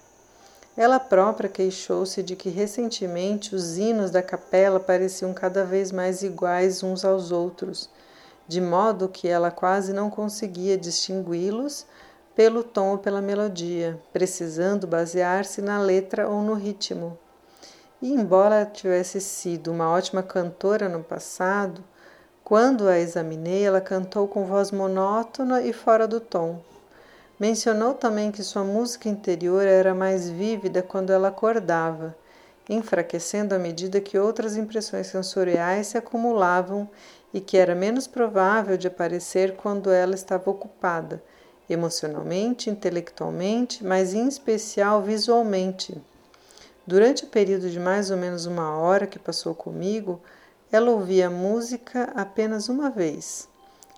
Ela 0.77 0.99
própria 0.99 1.49
queixou-se 1.49 2.23
de 2.23 2.35
que 2.35 2.49
recentemente 2.49 3.55
os 3.55 3.77
hinos 3.79 4.11
da 4.11 4.23
capela 4.23 4.81
pareciam 4.81 5.33
cada 5.33 5.65
vez 5.65 5.93
mais 5.93 6.23
iguais 6.23 6.83
uns 6.83 7.05
aos 7.05 7.31
outros, 7.31 7.89
de 8.49 8.61
modo 8.61 9.09
que 9.09 9.29
ela 9.29 9.51
quase 9.51 9.93
não 9.93 10.11
conseguia 10.11 10.77
distingui-los 10.77 11.87
pelo 12.35 12.65
tom 12.65 12.93
ou 12.93 12.99
pela 12.99 13.23
melodia, 13.23 14.01
precisando 14.13 14.87
basear-se 14.87 15.63
na 15.63 15.81
letra 15.81 16.29
ou 16.29 16.43
no 16.43 16.55
ritmo. 16.55 17.17
E 18.03 18.13
embora 18.13 18.67
tivesse 18.67 19.21
sido 19.21 19.71
uma 19.73 19.89
ótima 19.89 20.23
cantora 20.23 20.89
no 20.89 21.03
passado, 21.03 21.83
quando 22.43 22.89
a 22.89 22.99
examinei, 22.99 23.65
ela 23.65 23.81
cantou 23.81 24.29
com 24.29 24.45
voz 24.45 24.71
monótona 24.71 25.63
e 25.63 25.73
fora 25.73 26.07
do 26.07 26.21
tom. 26.21 26.61
Mencionou 27.41 27.95
também 27.95 28.31
que 28.31 28.43
sua 28.43 28.63
música 28.63 29.09
interior 29.09 29.67
era 29.67 29.95
mais 29.95 30.29
vívida 30.29 30.83
quando 30.83 31.11
ela 31.11 31.29
acordava, 31.29 32.15
enfraquecendo 32.69 33.55
à 33.55 33.59
medida 33.59 34.01
que 34.01 34.19
outras 34.19 34.57
impressões 34.57 35.07
sensoriais 35.07 35.87
se 35.87 35.99
acumulavam 35.99 36.89
e 37.33 37.41
que 37.41 37.57
era 37.57 37.75
menos 37.75 38.07
provável 38.07 38.77
de 38.77 38.89
aparecer 38.89 39.57
quando 39.57 39.91
ela 39.91 40.15
estava 40.15 40.51
ocupada, 40.51 41.23
emocionalmente, 41.69 42.71
intelectualmente, 42.71 43.85
mas 43.85 44.15
em 44.15 44.29
especial 44.29 45.03
visualmente. 45.03 46.01
Durante 46.87 47.25
o 47.25 47.29
período 47.29 47.71
de 47.71 47.81
mais 47.81 48.11
ou 48.11 48.17
menos 48.17 48.45
uma 48.45 48.77
hora 48.79 49.07
que 49.07 49.19
passou 49.19 49.55
comigo, 49.55 50.21
ela 50.71 50.91
ouvia 50.91 51.31
música 51.31 52.13
apenas 52.15 52.69
uma 52.69 52.91
vez. 52.91 53.49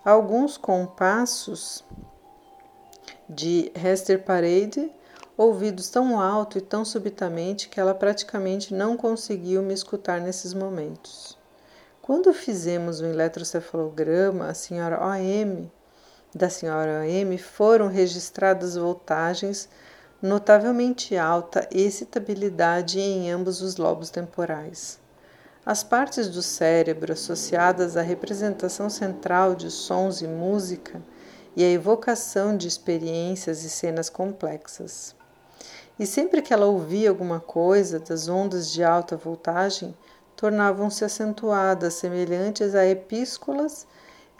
Alguns 0.05 0.57
compassos 0.57 1.83
de 3.27 3.71
Hester 3.75 4.23
Parade, 4.23 4.89
ouvidos 5.35 5.89
tão 5.89 6.19
alto 6.19 6.57
e 6.57 6.61
tão 6.61 6.85
subitamente 6.85 7.67
que 7.67 7.79
ela 7.79 7.93
praticamente 7.93 8.73
não 8.73 8.95
conseguiu 8.95 9.61
me 9.61 9.73
escutar 9.73 10.21
nesses 10.21 10.53
momentos. 10.53 11.37
Quando 12.01 12.33
fizemos 12.33 13.01
o 13.01 13.05
eletrocefalograma, 13.05 14.47
a 14.47 14.53
senhora 14.53 14.97
OM, 15.05 15.69
da 16.33 16.49
senhora 16.49 17.01
OM, 17.03 17.37
foram 17.37 17.87
registradas 17.87 18.75
voltagens 18.75 19.69
notavelmente 20.21 21.15
alta 21.15 21.67
excitabilidade 21.71 22.99
em 22.99 23.31
ambos 23.31 23.61
os 23.61 23.77
lobos 23.77 24.09
temporais. 24.09 24.99
As 25.65 25.83
partes 25.83 26.29
do 26.29 26.41
cérebro 26.41 27.13
associadas 27.13 27.97
à 27.97 28.01
representação 28.01 28.89
central 28.89 29.53
de 29.53 29.69
sons 29.69 30.21
e 30.21 30.27
música 30.27 31.01
e 31.55 31.63
à 31.63 31.69
evocação 31.69 32.55
de 32.55 32.67
experiências 32.67 33.63
e 33.63 33.69
cenas 33.69 34.09
complexas. 34.09 35.15
E 35.99 36.05
sempre 36.05 36.41
que 36.41 36.53
ela 36.53 36.67
ouvia 36.67 37.09
alguma 37.09 37.39
coisa 37.39 37.99
das 37.99 38.27
ondas 38.27 38.71
de 38.71 38.83
alta 38.83 39.17
voltagem, 39.17 39.95
tornavam-se 40.35 41.03
acentuadas, 41.03 41.95
semelhantes 41.95 42.75
a 42.75 42.85
epístolas 42.85 43.87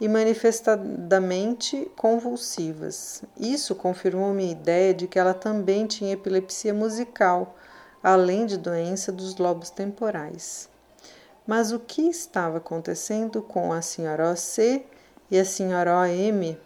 e 0.00 0.08
manifestadamente 0.08 1.90
convulsivas. 1.96 3.22
Isso 3.36 3.74
confirmou 3.74 4.32
minha 4.32 4.52
ideia 4.52 4.94
de 4.94 5.06
que 5.06 5.18
ela 5.18 5.34
também 5.34 5.86
tinha 5.86 6.12
epilepsia 6.12 6.72
musical, 6.72 7.56
além 8.02 8.46
de 8.46 8.56
doença 8.56 9.10
dos 9.10 9.36
lobos 9.36 9.70
temporais. 9.70 10.68
Mas 11.46 11.72
o 11.72 11.80
que 11.80 12.02
estava 12.02 12.58
acontecendo 12.58 13.42
com 13.42 13.72
a 13.72 13.82
senhora 13.82 14.30
OC 14.32 14.84
e 15.30 15.38
a 15.38 15.44
senhora 15.44 15.96
OM? 15.96 16.56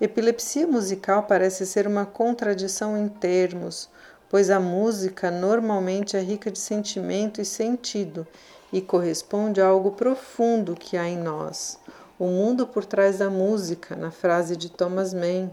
Epilepsia 0.00 0.66
musical 0.66 1.24
parece 1.24 1.66
ser 1.66 1.86
uma 1.86 2.06
contradição 2.06 2.96
em 2.96 3.08
termos, 3.08 3.88
pois 4.28 4.50
a 4.50 4.58
música 4.58 5.30
normalmente 5.30 6.16
é 6.16 6.20
rica 6.20 6.50
de 6.50 6.58
sentimento 6.58 7.40
e 7.40 7.44
sentido 7.44 8.26
e 8.72 8.80
corresponde 8.80 9.60
a 9.60 9.66
algo 9.66 9.92
profundo 9.92 10.74
que 10.74 10.96
há 10.96 11.08
em 11.08 11.16
nós, 11.16 11.78
o 12.18 12.26
mundo 12.26 12.66
por 12.66 12.84
trás 12.84 13.18
da 13.18 13.28
música, 13.28 13.96
na 13.96 14.10
frase 14.10 14.56
de 14.56 14.70
Thomas 14.70 15.12
Mann, 15.12 15.50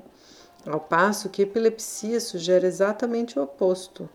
ao 0.65 0.79
passo 0.79 1.29
que 1.29 1.41
epilepsia 1.41 2.19
sugere 2.19 2.67
exatamente 2.67 3.39
o 3.39 3.43
oposto, 3.43 4.07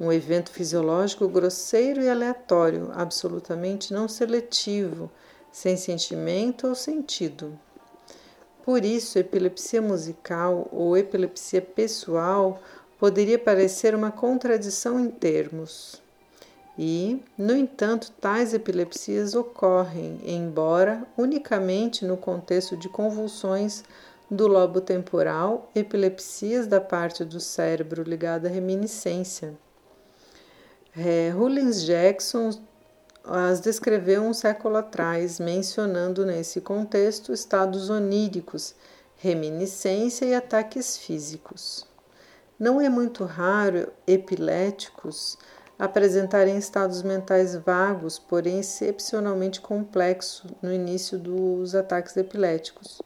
um 0.00 0.12
evento 0.12 0.50
fisiológico 0.50 1.28
grosseiro 1.28 2.02
e 2.02 2.08
aleatório, 2.08 2.90
absolutamente 2.92 3.94
não 3.94 4.08
seletivo, 4.08 5.08
sem 5.52 5.76
sentimento 5.76 6.66
ou 6.66 6.74
sentido. 6.74 7.56
Por 8.64 8.84
isso, 8.84 9.18
epilepsia 9.18 9.80
musical 9.80 10.68
ou 10.72 10.96
epilepsia 10.96 11.62
pessoal 11.62 12.60
poderia 12.98 13.38
parecer 13.38 13.94
uma 13.94 14.10
contradição 14.10 14.98
em 14.98 15.08
termos. 15.08 16.01
E, 16.78 17.22
no 17.36 17.54
entanto, 17.54 18.10
tais 18.20 18.54
epilepsias 18.54 19.34
ocorrem, 19.34 20.20
embora 20.24 21.06
unicamente 21.18 22.04
no 22.04 22.16
contexto 22.16 22.76
de 22.76 22.88
convulsões 22.88 23.84
do 24.30 24.46
lobo 24.46 24.80
temporal, 24.80 25.70
epilepsias 25.74 26.66
da 26.66 26.80
parte 26.80 27.24
do 27.24 27.38
cérebro 27.38 28.02
ligada 28.02 28.48
à 28.48 28.50
reminiscência. 28.50 29.54
É, 30.96 31.32
Jackson 31.84 32.50
as 33.24 33.60
descreveu 33.60 34.22
um 34.22 34.34
século 34.34 34.76
atrás, 34.76 35.38
mencionando 35.38 36.26
nesse 36.26 36.60
contexto 36.60 37.32
estados 37.32 37.88
oníricos, 37.88 38.74
reminiscência 39.16 40.24
e 40.24 40.34
ataques 40.34 40.96
físicos. 40.96 41.86
Não 42.58 42.80
é 42.80 42.88
muito 42.88 43.24
raro 43.24 43.92
epiléticos 44.06 45.38
apresentarem 45.82 46.56
estados 46.56 47.02
mentais 47.02 47.56
vagos, 47.56 48.16
porém 48.16 48.60
excepcionalmente 48.60 49.60
complexos 49.60 50.48
no 50.62 50.72
início 50.72 51.18
dos 51.18 51.74
ataques 51.74 52.16
epiléticos. 52.16 53.02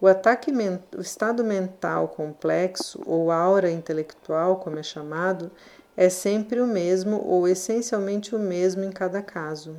O, 0.00 0.08
ataque, 0.08 0.50
o 0.98 1.00
estado 1.00 1.44
mental 1.44 2.08
complexo, 2.08 3.00
ou 3.06 3.30
aura 3.30 3.70
intelectual, 3.70 4.56
como 4.56 4.80
é 4.80 4.82
chamado, 4.82 5.52
é 5.96 6.08
sempre 6.08 6.60
o 6.60 6.66
mesmo 6.66 7.24
ou 7.24 7.46
essencialmente 7.46 8.34
o 8.34 8.40
mesmo 8.40 8.82
em 8.82 8.90
cada 8.90 9.22
caso. 9.22 9.76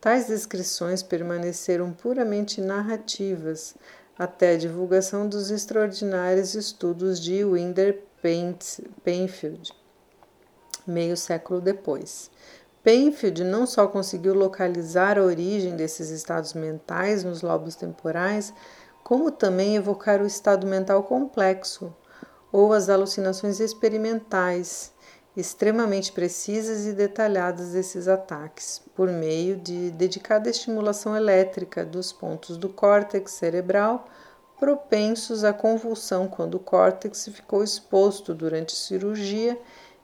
Tais 0.00 0.28
descrições 0.28 1.02
permaneceram 1.02 1.90
puramente 1.90 2.60
narrativas 2.60 3.74
até 4.16 4.52
a 4.52 4.56
divulgação 4.56 5.28
dos 5.28 5.50
extraordinários 5.50 6.54
estudos 6.54 7.18
de 7.18 7.44
Winder 7.44 8.04
Penfield, 9.02 9.72
meio 10.86 11.16
século 11.16 11.60
depois. 11.60 12.30
Penfield 12.82 13.42
não 13.44 13.66
só 13.66 13.86
conseguiu 13.86 14.34
localizar 14.34 15.18
a 15.18 15.22
origem 15.22 15.74
desses 15.74 16.10
estados 16.10 16.52
mentais 16.52 17.24
nos 17.24 17.40
lobos 17.40 17.74
temporais, 17.74 18.52
como 19.02 19.30
também 19.30 19.76
evocar 19.76 20.20
o 20.20 20.26
estado 20.26 20.66
mental 20.66 21.02
complexo 21.02 21.94
ou 22.52 22.72
as 22.72 22.88
alucinações 22.88 23.58
experimentais, 23.58 24.92
extremamente 25.36 26.12
precisas 26.12 26.86
e 26.86 26.92
detalhadas 26.92 27.70
desses 27.72 28.06
ataques, 28.06 28.80
por 28.94 29.08
meio 29.08 29.56
de 29.56 29.90
dedicada 29.90 30.50
estimulação 30.50 31.16
elétrica 31.16 31.84
dos 31.84 32.12
pontos 32.12 32.56
do 32.56 32.68
córtex 32.68 33.32
cerebral 33.32 34.06
propensos 34.58 35.42
à 35.42 35.52
convulsão 35.52 36.28
quando 36.28 36.54
o 36.54 36.60
córtex 36.60 37.28
ficou 37.32 37.64
exposto 37.64 38.32
durante 38.32 38.74
cirurgia 38.74 39.58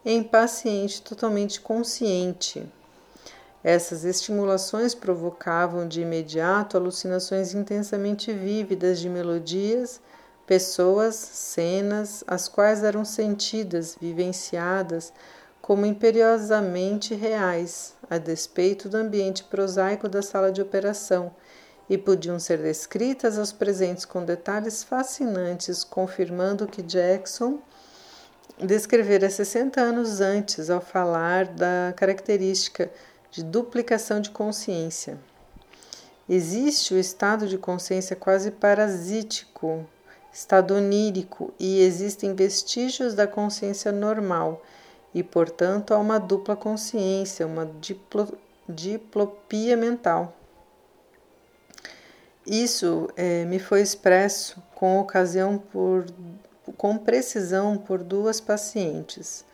em 0.04 0.22
paciente 0.22 1.02
totalmente 1.02 1.60
consciente. 1.60 2.66
Essas 3.62 4.04
estimulações 4.04 4.94
provocavam 4.94 5.86
de 5.86 6.00
imediato 6.00 6.76
alucinações 6.76 7.54
intensamente 7.54 8.32
vívidas 8.32 8.98
de 8.98 9.08
melodias, 9.08 10.00
pessoas, 10.46 11.14
cenas, 11.14 12.24
as 12.26 12.48
quais 12.48 12.82
eram 12.82 13.04
sentidas, 13.04 13.96
vivenciadas 14.00 15.12
como 15.60 15.86
imperiosamente 15.86 17.14
reais, 17.14 17.94
a 18.08 18.18
despeito 18.18 18.88
do 18.88 18.96
ambiente 18.96 19.44
prosaico 19.44 20.08
da 20.08 20.22
sala 20.22 20.50
de 20.50 20.60
operação, 20.60 21.30
e 21.88 21.98
podiam 21.98 22.38
ser 22.38 22.58
descritas 22.58 23.38
aos 23.38 23.52
presentes 23.52 24.04
com 24.04 24.24
detalhes 24.24 24.82
fascinantes, 24.82 25.84
confirmando 25.84 26.66
que 26.66 26.82
Jackson 26.82 27.58
descrevera 28.66 29.30
60 29.30 29.80
anos 29.80 30.20
antes 30.20 30.68
ao 30.70 30.80
falar 30.80 31.46
da 31.46 31.92
característica 31.96 32.90
de 33.30 33.42
duplicação 33.42 34.20
de 34.20 34.30
consciência. 34.30 35.18
Existe 36.28 36.94
o 36.94 36.98
estado 36.98 37.48
de 37.48 37.58
consciência 37.58 38.14
quase 38.14 38.50
parasítico, 38.50 39.84
estado 40.32 40.74
onírico, 40.74 41.52
e 41.58 41.80
existem 41.80 42.34
vestígios 42.34 43.14
da 43.14 43.26
consciência 43.26 43.90
normal, 43.90 44.62
e 45.12 45.22
portanto 45.22 45.92
há 45.92 45.98
uma 45.98 46.18
dupla 46.18 46.54
consciência, 46.54 47.46
uma 47.46 47.66
diplo, 47.80 48.38
diplopia 48.68 49.76
mental. 49.76 50.36
Isso 52.46 53.08
é, 53.16 53.44
me 53.44 53.58
foi 53.58 53.80
expresso 53.80 54.62
com 54.74 55.00
ocasião 55.00 55.58
por 55.58 56.06
com 56.76 56.96
precisão 56.96 57.76
por 57.76 58.02
duas 58.02 58.40
pacientes. 58.40 59.44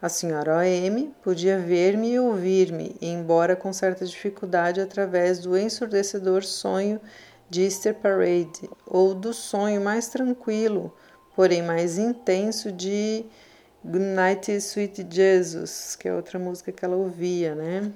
A 0.00 0.08
senhora 0.08 0.58
OM 0.58 1.12
podia 1.22 1.58
ver-me 1.58 2.12
e 2.12 2.20
ouvir-me, 2.20 2.96
embora 3.00 3.56
com 3.56 3.72
certa 3.72 4.04
dificuldade, 4.04 4.80
através 4.80 5.38
do 5.38 5.56
ensurdecedor 5.56 6.44
sonho 6.44 7.00
de 7.48 7.62
Easter 7.62 7.94
Parade, 7.94 8.68
ou 8.86 9.14
do 9.14 9.32
sonho 9.32 9.80
mais 9.80 10.08
tranquilo, 10.08 10.94
porém 11.34 11.62
mais 11.62 11.98
intenso, 11.98 12.70
de 12.70 13.24
Good 13.84 14.04
Night 14.04 14.52
Sweet 14.52 15.06
Jesus, 15.10 15.96
que 15.96 16.08
é 16.08 16.14
outra 16.14 16.38
música 16.38 16.72
que 16.72 16.84
ela 16.84 16.96
ouvia, 16.96 17.54
né? 17.54 17.92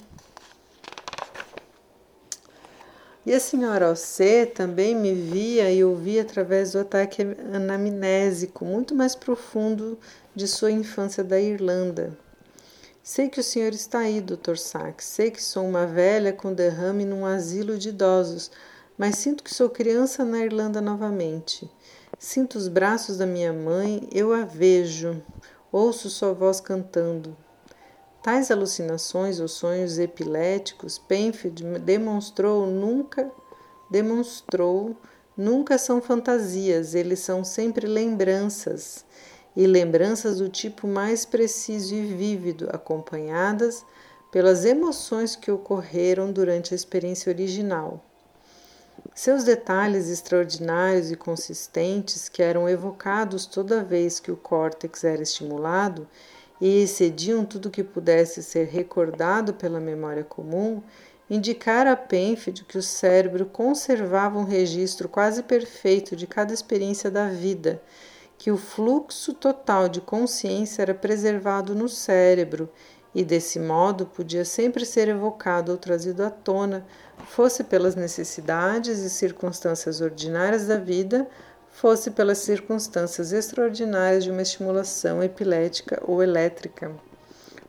E 3.28 3.34
a 3.34 3.38
senhora 3.38 3.90
OC 3.90 4.52
também 4.54 4.96
me 4.96 5.12
via 5.12 5.70
e 5.70 5.84
ouvia 5.84 6.22
através 6.22 6.72
do 6.72 6.78
ataque 6.78 7.20
anamnésico, 7.52 8.64
muito 8.64 8.94
mais 8.94 9.14
profundo 9.14 9.98
de 10.34 10.48
sua 10.48 10.70
infância 10.70 11.22
da 11.22 11.38
Irlanda. 11.38 12.16
Sei 13.02 13.28
que 13.28 13.38
o 13.38 13.44
senhor 13.44 13.74
está 13.74 13.98
aí, 13.98 14.22
Dr. 14.22 14.56
Sachs. 14.56 15.04
Sei 15.04 15.30
que 15.30 15.44
sou 15.44 15.66
uma 15.66 15.86
velha 15.86 16.32
com 16.32 16.54
derrame 16.54 17.04
num 17.04 17.26
asilo 17.26 17.76
de 17.76 17.90
idosos, 17.90 18.50
mas 18.96 19.18
sinto 19.18 19.44
que 19.44 19.54
sou 19.54 19.68
criança 19.68 20.24
na 20.24 20.42
Irlanda 20.42 20.80
novamente. 20.80 21.70
Sinto 22.18 22.56
os 22.56 22.66
braços 22.66 23.18
da 23.18 23.26
minha 23.26 23.52
mãe, 23.52 24.08
eu 24.10 24.32
a 24.32 24.46
vejo, 24.46 25.22
ouço 25.70 26.08
sua 26.08 26.32
voz 26.32 26.62
cantando. 26.62 27.36
Tais 28.28 28.50
alucinações 28.50 29.40
ou 29.40 29.48
sonhos 29.48 29.98
epiléticos, 29.98 30.98
Penfield 30.98 31.64
demonstrou 31.78 32.66
nunca 32.66 33.32
demonstrou 33.88 34.94
nunca 35.34 35.78
são 35.78 36.02
fantasias, 36.02 36.94
eles 36.94 37.20
são 37.20 37.42
sempre 37.42 37.86
lembranças, 37.86 39.02
e 39.56 39.66
lembranças 39.66 40.40
do 40.40 40.48
tipo 40.50 40.86
mais 40.86 41.24
preciso 41.24 41.94
e 41.94 42.02
vívido, 42.02 42.68
acompanhadas 42.70 43.82
pelas 44.30 44.66
emoções 44.66 45.34
que 45.34 45.50
ocorreram 45.50 46.30
durante 46.30 46.74
a 46.74 46.76
experiência 46.76 47.32
original. 47.32 48.04
Seus 49.14 49.42
detalhes 49.42 50.10
extraordinários 50.10 51.10
e 51.10 51.16
consistentes, 51.16 52.28
que 52.28 52.42
eram 52.42 52.68
evocados 52.68 53.46
toda 53.46 53.82
vez 53.82 54.20
que 54.20 54.30
o 54.30 54.36
córtex 54.36 55.02
era 55.02 55.22
estimulado 55.22 56.06
e 56.61 56.83
excediam 56.83 57.44
tudo 57.44 57.71
que 57.71 57.85
pudesse 57.85 58.42
ser 58.42 58.66
recordado 58.66 59.55
pela 59.55 59.81
memória 59.81 60.25
comum, 60.25 60.83
indicara 61.31 61.92
a 61.92 61.97
Penfield 61.97 62.64
que 62.64 62.79
o 62.79 62.83
cérebro 62.83 63.47
conservava 63.47 64.38
um 64.38 64.44
registro 64.44 65.09
quase 65.09 65.42
perfeito 65.42 66.16
de 66.16 66.27
cada 66.27 66.55
experiência 66.55 67.11
da 67.11 67.29
vida, 67.29 67.83
que 68.37 68.51
o 68.51 68.57
fluxo 68.57 69.35
total 69.35 69.88
de 69.88 70.01
consciência 70.01 70.83
era 70.83 70.94
preservado 70.94 71.75
no 71.75 71.88
cérebro 71.88 72.68
e 73.14 73.25
desse 73.25 73.59
modo 73.59 74.07
podia 74.07 74.44
sempre 74.44 74.85
ser 74.85 75.09
evocado 75.09 75.73
ou 75.73 75.79
trazido 75.79 76.23
à 76.23 76.31
tona, 76.31 76.87
fosse 77.27 77.64
pelas 77.64 77.97
necessidades 77.97 79.01
e 79.01 79.11
circunstâncias 79.11 80.01
ordinárias 80.01 80.66
da 80.66 80.79
vida, 80.79 81.27
fosse 81.78 82.10
pelas 82.10 82.38
circunstâncias 82.38 83.32
extraordinárias 83.32 84.24
de 84.24 84.32
uma 84.32 84.42
estimulação 84.42 85.22
epilética 85.22 86.02
ou 86.04 86.20
elétrica. 86.20 86.90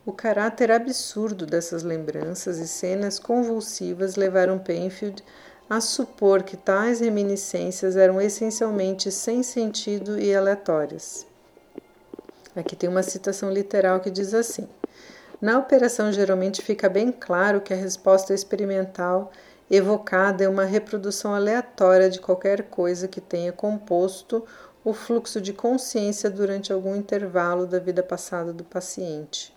O 0.04 0.12
caráter 0.12 0.72
absurdo 0.72 1.46
dessas 1.46 1.84
lembranças 1.84 2.58
e 2.58 2.68
cenas 2.68 3.20
convulsivas 3.20 4.16
levaram 4.16 4.58
Penfield 4.58 5.24
a 5.70 5.80
supor 5.80 6.42
que 6.42 6.58
tais 6.58 7.02
reminiscências 7.02 7.96
eram 7.96 8.20
essencialmente 8.20 9.12
sem 9.12 9.44
sentido 9.44 10.20
e 10.20 10.34
aleatórias. 10.34 11.28
Aqui 12.56 12.76
tem 12.76 12.90
uma 12.90 13.04
citação 13.04 13.52
literal 13.52 14.00
que 14.00 14.10
diz 14.10 14.34
assim: 14.34 14.68
Na 15.40 15.60
operação, 15.60 16.12
geralmente 16.12 16.64
fica 16.64 16.90
bem 16.90 17.12
claro 17.12 17.62
que 17.62 17.76
a 17.76 17.78
resposta 17.78 18.34
experimental 18.34 19.32
evocada 19.70 20.44
é 20.44 20.50
uma 20.50 20.66
reprodução 20.66 21.34
aleatória 21.36 22.10
de 22.10 22.20
qualquer 22.20 22.64
coisa 22.64 23.08
que 23.08 23.22
tenha 23.22 23.52
composto 23.52 24.44
o 24.84 24.94
fluxo 24.94 25.40
de 25.40 25.54
consciência 25.54 26.30
durante 26.30 26.74
algum 26.74 26.96
intervalo 26.96 27.68
da 27.68 27.80
vida 27.80 28.02
passada 28.02 28.52
do 28.52 28.64
paciente. 28.64 29.56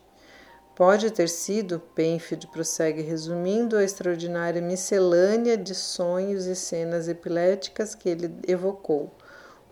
Pode 0.74 1.10
ter 1.10 1.28
sido, 1.28 1.80
Penfield 1.94 2.46
prossegue 2.48 3.02
resumindo 3.02 3.76
a 3.76 3.84
extraordinária 3.84 4.60
miscelânea 4.60 5.56
de 5.56 5.74
sonhos 5.74 6.46
e 6.46 6.56
cenas 6.56 7.08
epiléticas 7.08 7.94
que 7.94 8.08
ele 8.08 8.34
evocou. 8.46 9.10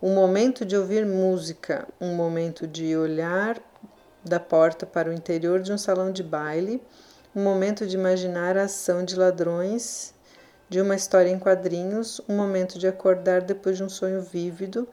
Um 0.01 0.13
momento 0.13 0.63
de 0.63 0.77
ouvir 0.77 1.05
música, 1.05 1.87
um 1.99 2.15
momento 2.15 2.67
de 2.67 2.95
olhar 2.95 3.59
da 4.23 4.39
porta 4.39 4.85
para 4.85 5.09
o 5.09 5.13
interior 5.13 5.59
de 5.59 5.73
um 5.73 5.77
salão 5.77 6.11
de 6.11 6.23
baile, 6.23 6.81
um 7.35 7.43
momento 7.43 7.85
de 7.85 7.95
imaginar 7.95 8.57
a 8.57 8.63
ação 8.63 9.03
de 9.03 9.15
ladrões 9.15 10.13
de 10.71 10.79
uma 10.79 10.95
história 10.95 11.29
em 11.29 11.37
quadrinhos, 11.37 12.21
um 12.29 12.37
momento 12.37 12.79
de 12.79 12.87
acordar 12.87 13.41
depois 13.41 13.75
de 13.75 13.83
um 13.83 13.89
sonho 13.89 14.21
vívido, 14.21 14.87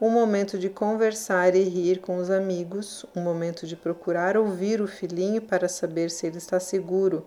um 0.00 0.08
momento 0.08 0.58
de 0.58 0.70
conversar 0.70 1.54
e 1.54 1.64
rir 1.64 2.00
com 2.00 2.16
os 2.16 2.30
amigos, 2.30 3.04
um 3.14 3.20
momento 3.20 3.66
de 3.66 3.76
procurar 3.76 4.38
ouvir 4.38 4.80
o 4.80 4.88
filhinho 4.88 5.42
para 5.42 5.68
saber 5.68 6.10
se 6.10 6.26
ele 6.26 6.38
está 6.38 6.58
seguro, 6.58 7.26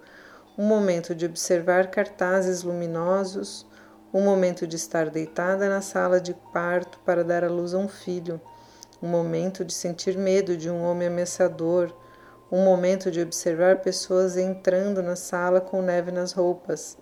um 0.58 0.66
momento 0.66 1.14
de 1.14 1.28
observar 1.28 1.92
cartazes 1.92 2.64
luminosos, 2.64 3.68
um 4.12 4.22
momento 4.22 4.66
de 4.66 4.78
estar 4.78 5.12
deitada 5.12 5.70
na 5.70 5.82
sala 5.82 6.20
de 6.20 6.34
parto 6.52 6.98
para 7.06 7.24
dar 7.24 7.44
à 7.44 7.50
luz 7.50 7.72
a 7.76 7.78
um 7.78 7.88
filho, 7.88 8.42
um 9.00 9.08
momento 9.08 9.64
de 9.64 9.76
sentir 9.76 10.18
medo 10.18 10.58
de 10.58 10.72
um 10.72 10.82
homem 10.82 11.08
ameaçador, 11.08 11.94
um 12.52 12.64
momento 12.66 13.12
de 13.12 13.22
observar 13.22 13.82
pessoas 13.82 14.38
entrando 14.38 15.04
na 15.04 15.16
sala 15.16 15.62
com 15.62 15.84
neve 15.84 16.10
nas 16.10 16.32
roupas, 16.32 16.98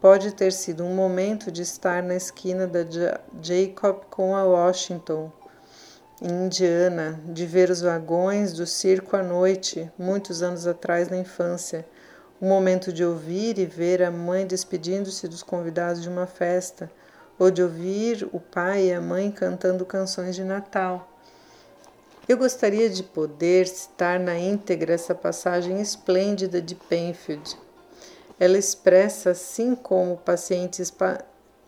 Pode 0.00 0.32
ter 0.32 0.52
sido 0.52 0.84
um 0.84 0.94
momento 0.94 1.50
de 1.50 1.62
estar 1.62 2.04
na 2.04 2.14
esquina 2.14 2.68
da 2.68 2.84
Jacob 3.42 4.04
com 4.08 4.36
a 4.36 4.44
Washington, 4.44 5.32
em 6.22 6.46
Indiana, 6.46 7.20
de 7.24 7.44
ver 7.44 7.68
os 7.68 7.80
vagões 7.80 8.52
do 8.52 8.64
circo 8.64 9.16
à 9.16 9.24
noite, 9.24 9.90
muitos 9.98 10.40
anos 10.40 10.68
atrás 10.68 11.08
na 11.08 11.16
infância. 11.16 11.84
Um 12.40 12.48
momento 12.48 12.92
de 12.92 13.04
ouvir 13.04 13.58
e 13.58 13.66
ver 13.66 14.00
a 14.00 14.08
mãe 14.08 14.46
despedindo-se 14.46 15.26
dos 15.26 15.42
convidados 15.42 16.00
de 16.00 16.08
uma 16.08 16.28
festa, 16.28 16.88
ou 17.36 17.50
de 17.50 17.60
ouvir 17.60 18.28
o 18.32 18.38
pai 18.38 18.90
e 18.90 18.92
a 18.92 19.00
mãe 19.00 19.32
cantando 19.32 19.84
canções 19.84 20.36
de 20.36 20.44
Natal. 20.44 21.10
Eu 22.28 22.38
gostaria 22.38 22.88
de 22.88 23.02
poder 23.02 23.66
citar 23.66 24.20
na 24.20 24.38
íntegra 24.38 24.94
essa 24.94 25.12
passagem 25.12 25.80
esplêndida 25.80 26.62
de 26.62 26.76
Penfield 26.76 27.58
ela 28.38 28.56
expressa, 28.56 29.30
assim 29.30 29.74
como 29.74 30.16
pacientes, 30.16 30.92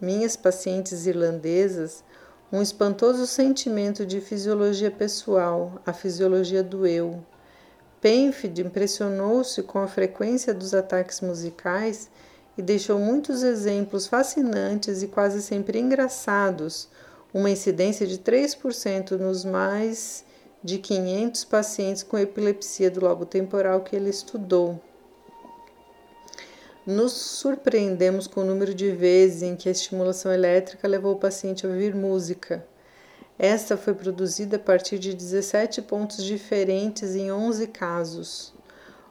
minhas 0.01 0.37
pacientes 0.37 1.07
irlandesas, 1.07 2.05
um 2.53 2.63
espantoso 2.63 3.27
sentimento 3.27 4.05
de 4.07 4.21
fisiologia 4.21 4.91
pessoal, 4.91 5.81
a 5.85 5.93
fisiologia 5.93 6.63
do 6.63 6.87
eu. 6.87 7.23
Penfield 8.01 8.63
impressionou-se 8.63 9.63
com 9.63 9.79
a 9.79 9.87
frequência 9.87 10.55
dos 10.55 10.73
ataques 10.73 11.21
musicais 11.21 12.09
e 12.57 12.63
deixou 12.63 12.99
muitos 12.99 13.43
exemplos 13.43 14.07
fascinantes 14.07 15.03
e 15.03 15.09
quase 15.09 15.43
sempre 15.43 15.79
engraçados, 15.79 16.89
uma 17.33 17.51
incidência 17.51 18.07
de 18.07 18.19
3% 18.19 19.13
nos 19.13 19.45
mais 19.45 20.25
de 20.63 20.79
500 20.79 21.45
pacientes 21.45 22.03
com 22.03 22.19
epilepsia 22.19 22.91
do 22.91 23.01
lobo 23.01 23.25
temporal 23.25 23.81
que 23.83 23.95
ele 23.95 24.11
estudou. 24.11 24.81
Nos 26.87 27.13
surpreendemos 27.13 28.27
com 28.27 28.41
o 28.41 28.45
número 28.45 28.75
de 28.75 28.91
vezes 28.91 29.43
em 29.43 29.55
que 29.55 29.69
a 29.69 29.73
estimulação 29.73 30.33
elétrica 30.33 30.89
levou 30.89 31.13
o 31.13 31.19
paciente 31.19 31.67
a 31.67 31.69
ouvir 31.69 31.95
música. 31.95 32.67
Esta 33.39 33.77
foi 33.77 33.93
produzida 33.93 34.57
a 34.57 34.59
partir 34.59 34.99
de 34.99 35.13
17 35.13 35.83
pontos 35.83 36.25
diferentes 36.25 37.15
em 37.15 37.31
11 37.31 37.67
casos. 37.67 38.55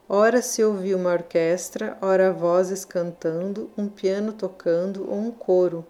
Ora 0.08 0.41
se 0.41 0.63
ouvia 0.63 0.97
uma 0.97 1.13
orquestra, 1.13 1.95
ora 2.01 2.34
vozes 2.34 2.84
cantando, 2.84 3.69
um 3.77 3.88
piano 3.88 4.34
tocando 4.34 5.08
ou 5.08 5.19
um 5.19 5.32
coro. 5.32 5.86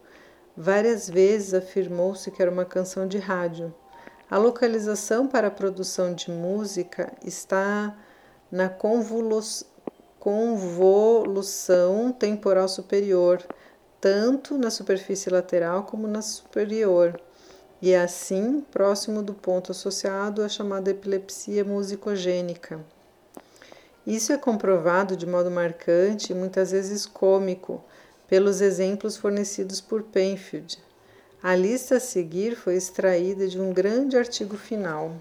Várias 0.57 1.09
vezes 1.09 1.53
afirmou-se 1.53 2.29
que 2.29 2.41
era 2.41 2.51
uma 2.51 2.65
canção 2.65 3.07
de 3.07 3.17
rádio. 3.17 3.73
A 4.29 4.37
localização 4.37 5.27
para 5.27 5.47
a 5.47 5.51
produção 5.51 6.13
de 6.13 6.29
música 6.29 7.13
está 7.23 7.97
na 8.51 8.67
convolução 8.67 9.69
convolução 10.29 12.11
temporal 12.11 12.67
superior, 12.67 13.43
tanto 13.99 14.59
na 14.59 14.69
superfície 14.69 15.27
lateral 15.27 15.85
como 15.85 16.07
na 16.07 16.21
superior, 16.21 17.19
e 17.81 17.93
é 17.93 17.99
assim 17.99 18.63
próximo 18.71 19.23
do 19.23 19.33
ponto 19.33 19.71
associado 19.71 20.43
à 20.43 20.47
chamada 20.47 20.91
epilepsia 20.91 21.63
musicogênica. 21.63 22.79
Isso 24.05 24.31
é 24.31 24.37
comprovado 24.37 25.17
de 25.17 25.25
modo 25.25 25.49
marcante 25.49 26.31
e 26.31 26.35
muitas 26.35 26.69
vezes 26.69 27.07
cômico 27.07 27.83
pelos 28.27 28.61
exemplos 28.61 29.17
fornecidos 29.17 29.81
por 29.81 30.03
Penfield. 30.03 30.77
A 31.41 31.55
lista 31.55 31.95
a 31.95 31.99
seguir 31.99 32.55
foi 32.55 32.75
extraída 32.75 33.47
de 33.47 33.59
um 33.59 33.73
grande 33.73 34.15
artigo 34.15 34.55
final. 34.55 35.11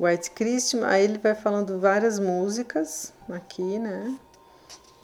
White 0.00 0.30
Christian, 0.30 0.86
aí 0.86 1.04
ele 1.04 1.18
vai 1.18 1.34
falando 1.34 1.78
várias 1.78 2.18
músicas 2.18 3.12
aqui, 3.28 3.78
né? 3.78 4.16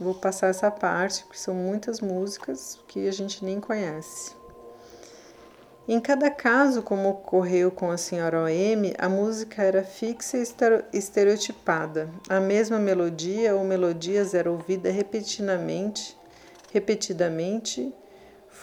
Vou 0.00 0.14
passar 0.14 0.46
essa 0.46 0.70
parte, 0.70 1.22
porque 1.24 1.38
são 1.38 1.54
muitas 1.54 2.00
músicas 2.00 2.80
que 2.88 3.06
a 3.06 3.12
gente 3.12 3.44
nem 3.44 3.60
conhece. 3.60 4.34
Em 5.86 6.00
cada 6.00 6.30
caso, 6.30 6.80
como 6.80 7.10
ocorreu 7.10 7.70
com 7.70 7.90
a 7.90 7.98
senhora 7.98 8.44
OM, 8.44 8.94
a 8.96 9.06
música 9.06 9.62
era 9.62 9.84
fixa 9.84 10.38
e 10.38 10.98
estereotipada. 10.98 12.08
A 12.26 12.40
mesma 12.40 12.78
melodia 12.78 13.54
ou 13.54 13.64
melodias 13.64 14.32
era 14.32 14.50
ouvida 14.50 14.90
repetidamente, 14.90 16.16
repetidamente 16.72 17.94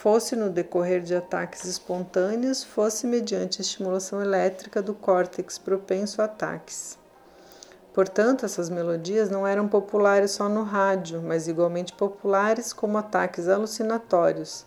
fosse 0.03 0.35
no 0.35 0.49
decorrer 0.49 1.01
de 1.01 1.15
ataques 1.15 1.63
espontâneos, 1.63 2.61
fosse 2.61 3.07
mediante 3.07 3.61
estimulação 3.61 4.21
elétrica 4.21 4.81
do 4.81 4.93
córtex 4.93 5.57
propenso 5.57 6.21
a 6.21 6.25
ataques. 6.25 6.99
Portanto, 7.93 8.45
essas 8.45 8.69
melodias 8.69 9.29
não 9.29 9.47
eram 9.47 9.65
populares 9.65 10.31
só 10.31 10.49
no 10.49 10.63
rádio, 10.63 11.21
mas 11.21 11.47
igualmente 11.47 11.93
populares 11.93 12.73
como 12.73 12.97
ataques 12.97 13.47
alucinatórios. 13.47 14.65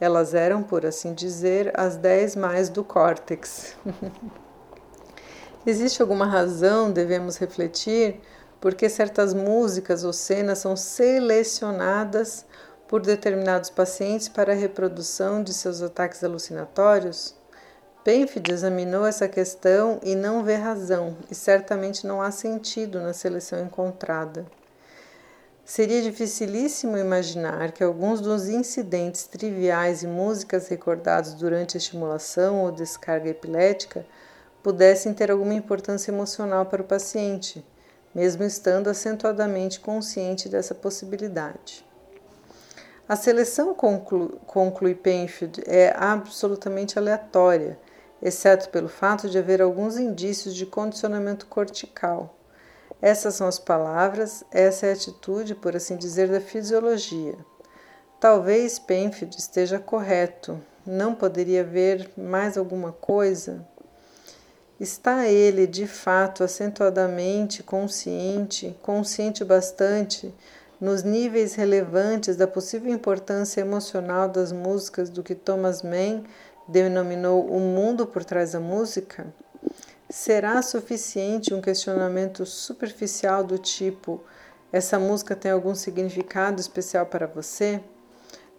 Elas 0.00 0.34
eram, 0.34 0.64
por 0.64 0.84
assim 0.84 1.14
dizer, 1.14 1.70
as 1.78 1.94
dez 1.94 2.34
mais 2.34 2.68
do 2.68 2.82
córtex. 2.82 3.76
Existe 5.64 6.02
alguma 6.02 6.26
razão, 6.26 6.90
devemos 6.90 7.36
refletir, 7.36 8.20
Porque 8.60 8.88
certas 8.88 9.32
músicas 9.32 10.02
ou 10.02 10.12
cenas 10.12 10.58
são 10.58 10.76
selecionadas 10.76 12.44
por 12.92 13.00
determinados 13.00 13.70
pacientes 13.70 14.28
para 14.28 14.52
a 14.52 14.54
reprodução 14.54 15.42
de 15.42 15.54
seus 15.54 15.80
ataques 15.80 16.22
alucinatórios? 16.22 17.34
Penfield 18.04 18.52
examinou 18.52 19.06
essa 19.06 19.26
questão 19.26 19.98
e 20.02 20.14
não 20.14 20.44
vê 20.44 20.56
razão, 20.56 21.16
e 21.30 21.34
certamente 21.34 22.06
não 22.06 22.20
há 22.20 22.30
sentido 22.30 23.00
na 23.00 23.14
seleção 23.14 23.64
encontrada. 23.64 24.44
Seria 25.64 26.02
dificilíssimo 26.02 26.98
imaginar 26.98 27.72
que 27.72 27.82
alguns 27.82 28.20
dos 28.20 28.50
incidentes 28.50 29.24
triviais 29.24 30.02
e 30.02 30.06
músicas 30.06 30.68
recordados 30.68 31.32
durante 31.32 31.78
a 31.78 31.80
estimulação 31.80 32.60
ou 32.62 32.70
descarga 32.70 33.30
epilética 33.30 34.04
pudessem 34.62 35.14
ter 35.14 35.30
alguma 35.30 35.54
importância 35.54 36.10
emocional 36.10 36.66
para 36.66 36.82
o 36.82 36.86
paciente, 36.86 37.64
mesmo 38.14 38.44
estando 38.44 38.90
acentuadamente 38.90 39.80
consciente 39.80 40.46
dessa 40.46 40.74
possibilidade. 40.74 41.90
A 43.08 43.16
seleção, 43.16 43.74
conclui, 43.74 44.30
conclui 44.46 44.94
Penfield, 44.94 45.62
é 45.66 45.92
absolutamente 45.96 46.98
aleatória, 46.98 47.78
exceto 48.22 48.68
pelo 48.70 48.88
fato 48.88 49.28
de 49.28 49.38
haver 49.38 49.60
alguns 49.60 49.98
indícios 49.98 50.54
de 50.54 50.64
condicionamento 50.64 51.46
cortical. 51.46 52.38
Essas 53.00 53.34
são 53.34 53.48
as 53.48 53.58
palavras, 53.58 54.44
essa 54.52 54.86
é 54.86 54.90
a 54.90 54.92
atitude, 54.94 55.56
por 55.56 55.74
assim 55.74 55.96
dizer, 55.96 56.28
da 56.28 56.40
fisiologia. 56.40 57.36
Talvez 58.20 58.78
Penfield 58.78 59.36
esteja 59.36 59.80
correto. 59.80 60.62
Não 60.86 61.12
poderia 61.12 61.62
haver 61.62 62.08
mais 62.16 62.56
alguma 62.56 62.92
coisa? 62.92 63.66
Está 64.78 65.26
ele, 65.26 65.66
de 65.66 65.88
fato, 65.88 66.44
acentuadamente 66.44 67.64
consciente, 67.64 68.76
consciente 68.80 69.44
bastante 69.44 70.32
nos 70.82 71.04
níveis 71.04 71.54
relevantes 71.54 72.34
da 72.34 72.44
possível 72.44 72.92
importância 72.92 73.60
emocional 73.60 74.28
das 74.28 74.50
músicas 74.50 75.08
do 75.08 75.22
que 75.22 75.32
Thomas 75.32 75.80
Mann 75.80 76.24
denominou 76.66 77.46
o 77.46 77.60
mundo 77.60 78.04
por 78.04 78.24
trás 78.24 78.50
da 78.50 78.58
música? 78.58 79.32
Será 80.10 80.60
suficiente 80.60 81.54
um 81.54 81.60
questionamento 81.60 82.44
superficial 82.44 83.44
do 83.44 83.58
tipo: 83.58 84.24
essa 84.72 84.98
música 84.98 85.36
tem 85.36 85.52
algum 85.52 85.72
significado 85.72 86.60
especial 86.60 87.06
para 87.06 87.28
você? 87.28 87.80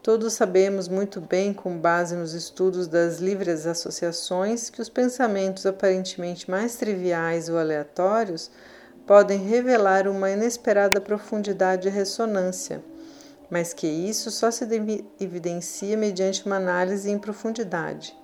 Todos 0.02 0.32
sabemos 0.32 0.88
muito 0.88 1.20
bem, 1.20 1.54
com 1.54 1.78
base 1.78 2.16
nos 2.16 2.34
estudos 2.34 2.88
das 2.88 3.20
livres 3.20 3.66
associações, 3.66 4.70
que 4.70 4.82
os 4.82 4.88
pensamentos 4.88 5.66
aparentemente 5.66 6.50
mais 6.50 6.78
triviais 6.78 7.50
ou 7.50 7.58
aleatórios 7.58 8.50
podem 9.06 9.40
revelar 9.40 10.08
uma 10.08 10.30
inesperada 10.30 11.02
profundidade 11.02 11.88
e 11.88 11.92
ressonância, 11.92 12.84
mas 13.50 13.74
que 13.74 13.88
isso 13.88 14.32
só 14.32 14.50
se 14.50 14.66
evidencia 15.20 15.98
mediante 15.98 16.46
uma 16.46 16.56
análise 16.56 17.12
em 17.12 17.20
profundidade. 17.20 18.16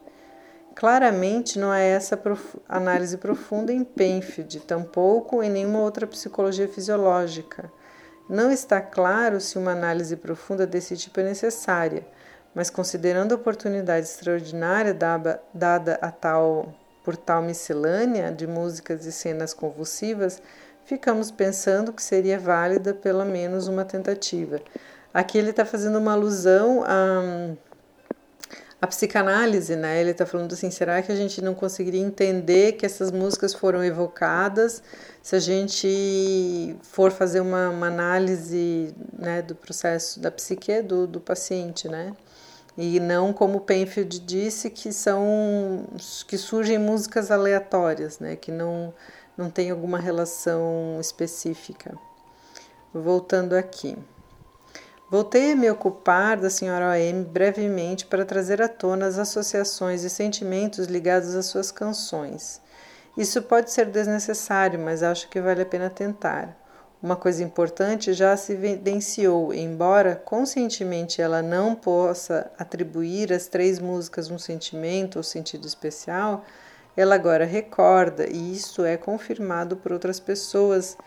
Claramente 0.76 1.60
não 1.60 1.74
é 1.74 1.90
essa 1.90 2.18
análise 2.68 3.18
profunda 3.18 3.74
em 3.74 3.84
Penfield, 3.84 4.62
tampouco 4.62 5.44
em 5.44 5.50
nenhuma 5.50 5.80
outra 5.80 6.08
psicologia 6.08 6.70
fisiológica. 6.70 7.70
Não 8.30 8.50
está 8.50 8.80
claro 8.80 9.42
se 9.42 9.58
uma 9.58 9.72
análise 9.72 10.16
profunda 10.16 10.66
desse 10.66 10.96
tipo 10.96 11.20
é 11.20 11.24
necessária, 11.24 12.08
mas 12.56 12.70
considerando 12.70 13.34
a 13.34 13.36
oportunidade 13.36 14.06
extraordinária 14.06 14.94
dada 14.94 16.00
a 16.02 16.12
tal, 16.12 16.74
por 17.04 17.18
tal 17.18 17.42
miscelânea 17.42 18.32
de 18.32 18.48
músicas 18.48 19.06
e 19.06 19.12
cenas 19.12 19.54
convulsivas, 19.54 20.42
ficamos 20.90 21.30
pensando 21.30 21.94
que 21.94 22.02
seria 22.02 22.40
válida 22.40 22.96
pelo 22.96 23.24
menos 23.24 23.68
uma 23.68 23.86
tentativa. 23.86 24.60
Aqui 25.14 25.38
ele 25.38 25.52
está 25.52 25.64
fazendo 25.64 26.00
uma 26.00 26.14
alusão 26.14 26.84
a, 26.84 27.54
a 28.82 28.88
psicanálise, 28.88 29.76
né? 29.76 30.02
Ele 30.02 30.10
está 30.10 30.26
falando 30.26 30.52
assim: 30.54 30.72
será 30.72 31.00
que 31.04 31.12
a 31.12 31.16
gente 31.16 31.44
não 31.44 31.54
conseguiria 31.54 32.02
entender 32.02 32.72
que 32.72 32.88
essas 32.88 33.12
músicas 33.12 33.54
foram 33.54 33.84
evocadas 33.84 34.82
se 35.22 35.36
a 35.36 35.40
gente 35.40 36.76
for 36.82 37.12
fazer 37.12 37.40
uma, 37.40 37.70
uma 37.70 37.86
análise 37.86 38.92
né, 39.16 39.44
do 39.44 39.54
processo 39.54 40.20
da 40.20 40.32
psique 40.32 40.82
do, 40.82 41.06
do 41.06 41.20
paciente, 41.20 41.88
né? 41.88 42.14
E 42.76 43.00
não 43.00 43.32
como 43.32 43.62
Penfield 43.62 44.20
disse 44.22 44.72
que 44.72 44.92
são 44.92 45.86
que 46.28 46.38
surgem 46.38 46.80
músicas 46.80 47.30
aleatórias, 47.30 48.18
né? 48.18 48.36
Que 48.36 48.52
não 48.52 48.92
não 49.40 49.50
tem 49.50 49.72
alguma 49.72 49.98
relação 49.98 50.98
específica. 51.00 51.98
Voltando 52.94 53.54
aqui. 53.54 53.98
Voltei 55.10 55.54
a 55.54 55.56
me 55.56 55.72
ocupar 55.72 56.36
da 56.36 56.50
senhora 56.50 56.92
OM 56.92 57.24
brevemente 57.24 58.06
para 58.06 58.26
trazer 58.26 58.62
à 58.62 58.68
tona 58.68 59.08
as 59.08 59.18
associações 59.18 60.04
e 60.04 60.10
sentimentos 60.10 60.88
ligados 60.88 61.36
às 61.36 61.46
suas 61.46 61.72
canções. 61.72 62.62
Isso 63.18 63.42
pode 63.42 63.72
ser 63.72 63.86
desnecessário, 63.86 64.78
mas 64.78 65.02
acho 65.04 65.30
que 65.30 65.40
vale 65.40 65.62
a 65.62 65.66
pena 65.66 65.90
tentar. 65.90 66.58
Uma 67.02 67.16
coisa 67.16 67.42
importante 67.42 68.12
já 68.12 68.36
se 68.36 68.52
evidenciou, 68.52 69.54
embora 69.54 70.18
conscientemente 70.18 71.22
ela 71.22 71.42
não 71.42 71.76
possa 71.76 72.52
atribuir 72.60 73.32
às 73.32 73.48
três 73.48 73.80
músicas 73.80 74.30
um 74.30 74.38
sentimento 74.38 75.16
ou 75.16 75.24
sentido 75.24 75.66
especial, 75.66 76.44
ela 77.00 77.16
agora 77.16 77.46
recorda, 77.46 78.28
e 78.30 78.54
isso 78.54 78.84
é 78.84 78.98
confirmado 78.98 79.78
por 79.78 79.94
outras 79.94 80.20
pessoas, 80.20 80.98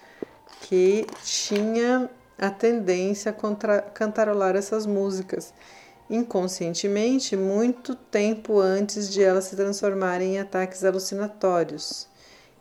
que 0.62 1.06
tinha 1.22 2.08
a 2.38 2.50
tendência 2.50 3.30
a 3.30 3.34
contra, 3.34 3.82
cantarolar 3.82 4.56
essas 4.56 4.86
músicas 4.86 5.52
inconscientemente 6.08 7.36
muito 7.36 7.94
tempo 7.94 8.58
antes 8.58 9.10
de 9.10 9.22
elas 9.22 9.44
se 9.44 9.56
transformarem 9.56 10.36
em 10.36 10.38
ataques 10.40 10.82
alucinatórios. 10.82 12.06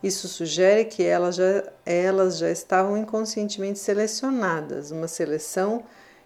Isso 0.03 0.27
sugere 0.27 0.85
que 0.85 1.03
elas 1.03 1.35
já, 1.35 1.63
elas 1.85 2.37
já 2.37 2.49
estavam 2.49 2.97
inconscientemente 2.97 3.79
selecionadas, 3.79 4.91
uma 4.91 5.07
seleção 5.07 5.83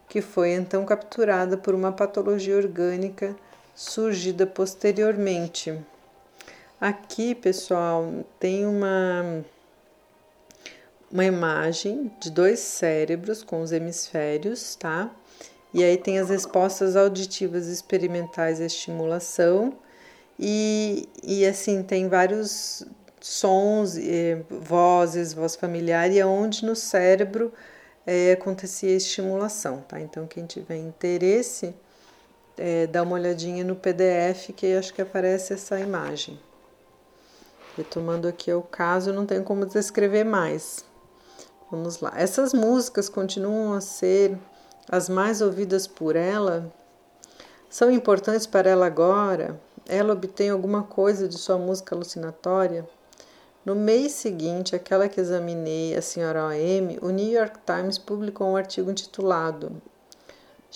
que 0.09 0.21
foi 0.21 0.53
então 0.53 0.83
capturada 0.85 1.55
por 1.55 1.75
uma 1.75 1.91
patologia 1.91 2.57
orgânica 2.57 3.35
surgida 3.75 4.47
posteriormente. 4.47 5.77
Aqui, 6.79 7.33
pessoal, 7.33 8.25
tem 8.37 8.65
uma, 8.65 9.45
uma 11.09 11.23
imagem 11.23 12.11
de 12.19 12.29
dois 12.29 12.59
cérebros 12.59 13.41
com 13.41 13.61
os 13.61 13.71
hemisférios, 13.71 14.75
tá? 14.75 15.09
E 15.73 15.81
aí 15.83 15.97
tem 15.97 16.19
as 16.19 16.29
respostas 16.29 16.97
auditivas 16.97 17.67
experimentais 17.67 18.59
à 18.59 18.65
estimulação, 18.65 19.73
e, 20.37 21.07
e 21.23 21.45
assim, 21.45 21.81
tem 21.81 22.09
vários 22.09 22.85
sons, 23.21 23.95
vozes, 24.49 25.33
voz 25.33 25.55
familiar, 25.55 26.11
e 26.11 26.19
aonde 26.19 26.65
no 26.65 26.75
cérebro 26.75 27.53
eh, 28.05 28.33
acontecia 28.33 28.89
a 28.89 28.97
estimulação, 28.97 29.81
tá? 29.87 30.01
Então, 30.01 30.27
quem 30.27 30.45
tiver 30.45 30.75
interesse, 30.75 31.73
eh, 32.57 32.85
dá 32.87 33.01
uma 33.03 33.15
olhadinha 33.15 33.63
no 33.63 33.77
PDF 33.77 34.51
que 34.53 34.75
acho 34.75 34.93
que 34.93 35.01
aparece 35.01 35.53
essa 35.53 35.79
imagem. 35.79 36.37
Retomando 37.75 38.27
aqui 38.27 38.51
o 38.53 38.61
caso, 38.61 39.11
não 39.11 39.25
tenho 39.25 39.43
como 39.43 39.65
descrever 39.65 40.23
mais. 40.23 40.85
Vamos 41.69 41.99
lá. 41.99 42.13
Essas 42.15 42.53
músicas 42.53 43.09
continuam 43.09 43.73
a 43.73 43.81
ser 43.81 44.37
as 44.89 45.09
mais 45.09 45.41
ouvidas 45.41 45.87
por 45.87 46.15
ela? 46.15 46.71
São 47.69 47.91
importantes 47.91 48.47
para 48.47 48.69
ela 48.69 48.85
agora? 48.85 49.59
Ela 49.87 50.13
obtém 50.13 50.49
alguma 50.49 50.83
coisa 50.83 51.27
de 51.27 51.37
sua 51.37 51.57
música 51.57 51.93
alucinatória? 51.95 52.87
No 53.65 53.75
mês 53.75 54.13
seguinte, 54.13 54.75
aquela 54.75 55.09
que 55.09 55.19
examinei, 55.19 55.95
a 55.95 56.01
senhora 56.01 56.45
O.M., 56.47 56.99
o 57.01 57.09
New 57.09 57.33
York 57.33 57.59
Times 57.65 57.97
publicou 57.97 58.47
um 58.47 58.55
artigo 58.55 58.91
intitulado 58.91 59.81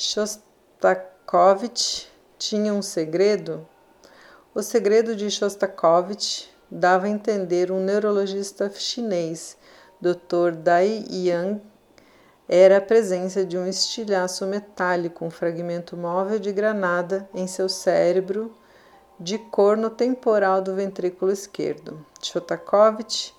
Shostakovich 0.01 0.47
tinha 2.37 2.73
um 2.73 2.81
segredo? 2.81 3.67
O 4.55 4.63
segredo 4.63 5.13
de 5.13 5.29
Shostakovich 5.29 6.49
dava 6.71 7.05
a 7.05 7.09
entender 7.09 7.71
um 7.71 7.79
neurologista 7.79 8.69
chinês, 8.69 9.57
Dr. 10.01 10.51
Dai 10.55 11.05
Yang, 11.09 11.61
era 12.47 12.77
a 12.77 12.81
presença 12.81 13.45
de 13.45 13.57
um 13.57 13.67
estilhaço 13.67 14.45
metálico, 14.47 15.23
um 15.23 15.29
fragmento 15.29 15.95
móvel 15.95 16.39
de 16.39 16.51
granada 16.51 17.29
em 17.33 17.45
seu 17.45 17.69
cérebro 17.69 18.55
de 19.19 19.37
corno 19.37 19.89
temporal 19.89 20.61
do 20.61 20.73
ventrículo 20.73 21.31
esquerdo. 21.31 22.03
Shostakovich 22.23 23.35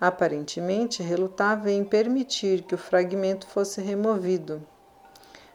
aparentemente 0.00 1.02
relutava 1.02 1.70
em 1.70 1.82
permitir 1.84 2.62
que 2.62 2.74
o 2.74 2.78
fragmento 2.78 3.46
fosse 3.46 3.80
removido. 3.80 4.62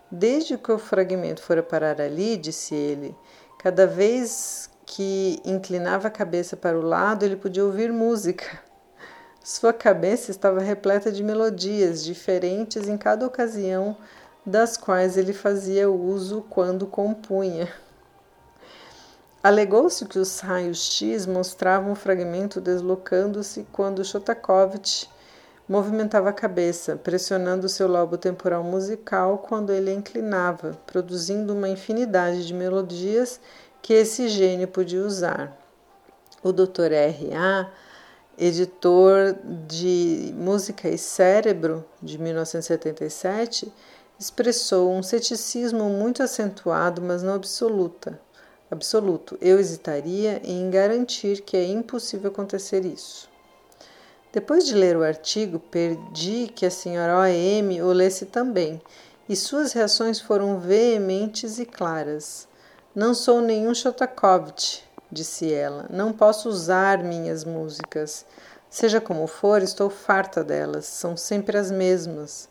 Desde 0.09 0.57
que 0.57 0.71
o 0.71 0.79
fragmento 0.79 1.41
fora 1.41 1.61
parar 1.61 2.01
ali, 2.01 2.37
disse 2.37 2.73
ele, 2.73 3.15
cada 3.59 3.85
vez 3.85 4.69
que 4.87 5.41
inclinava 5.43 6.07
a 6.07 6.11
cabeça 6.11 6.55
para 6.55 6.79
o 6.79 6.81
lado, 6.81 7.25
ele 7.25 7.35
podia 7.35 7.63
ouvir 7.63 7.91
música. 7.91 8.59
Sua 9.43 9.73
cabeça 9.73 10.31
estava 10.31 10.61
repleta 10.61 11.11
de 11.11 11.21
melodias 11.21 12.03
diferentes 12.03 12.87
em 12.87 12.97
cada 12.97 13.27
ocasião 13.27 13.97
das 14.45 14.77
quais 14.77 15.17
ele 15.17 15.33
fazia 15.33 15.91
uso 15.91 16.45
quando 16.49 16.87
compunha. 16.87 17.69
Alegou-se 19.43 20.05
que 20.05 20.17
os 20.17 20.39
raios 20.39 20.91
X 20.93 21.25
mostravam 21.25 21.91
o 21.91 21.95
fragmento 21.95 22.61
deslocando-se 22.61 23.67
quando 23.71 24.05
Shostakovich 24.05 25.09
movimentava 25.67 26.29
a 26.29 26.33
cabeça, 26.33 26.95
pressionando 26.95 27.67
seu 27.67 27.89
lobo 27.89 28.17
temporal 28.17 28.63
musical 28.63 29.39
quando 29.39 29.73
ele 29.73 29.91
a 29.91 29.93
inclinava, 29.93 30.77
produzindo 30.87 31.53
uma 31.53 31.67
infinidade 31.67 32.47
de 32.47 32.53
melodias 32.53 33.39
que 33.81 33.93
esse 33.93 34.27
gênio 34.27 34.67
podia 34.67 35.01
usar. 35.01 35.57
O 36.43 36.51
Dr. 36.51 36.91
R.A 36.91 37.71
editor 38.37 39.35
de 39.67 40.31
Música 40.35 40.87
e 40.87 40.97
Cérebro, 40.97 41.83
de 42.01 42.19
1977, 42.19 43.73
expressou 44.19 44.93
um 44.93 45.01
ceticismo 45.01 45.89
muito 45.89 46.21
acentuado, 46.21 47.01
mas 47.01 47.23
não 47.23 47.33
absoluta. 47.33 48.19
Absoluto. 48.69 49.37
Eu 49.41 49.59
hesitaria 49.59 50.41
em 50.43 50.69
garantir 50.69 51.41
que 51.41 51.57
é 51.57 51.65
impossível 51.65 52.29
acontecer 52.29 52.85
isso. 52.85 53.27
Depois 54.31 54.67
de 54.67 54.75
ler 54.75 54.95
o 54.95 55.03
artigo, 55.03 55.57
perdi 55.57 56.51
que 56.53 56.65
a 56.65 56.71
senhora 56.71 57.17
O.M. 57.19 57.81
o 57.81 57.91
lesse 57.91 58.25
também, 58.25 58.79
e 59.27 59.35
suas 59.35 59.73
reações 59.73 60.19
foram 60.19 60.59
veementes 60.59 61.57
e 61.59 61.65
claras. 61.65 62.46
Não 62.97 63.13
sou 63.13 63.41
nenhum 63.41 63.75
Shostakovich, 63.75 64.83
disse 65.11 65.53
ela. 65.53 65.85
Não 65.87 66.11
posso 66.11 66.49
usar 66.49 67.03
minhas 67.03 67.45
músicas. 67.45 68.25
Seja 68.71 68.99
como 68.99 69.27
for, 69.27 69.61
estou 69.61 69.87
farta 69.87 70.43
delas, 70.43 70.87
são 70.87 71.15
sempre 71.15 71.59
as 71.59 71.69
mesmas. 71.69 72.49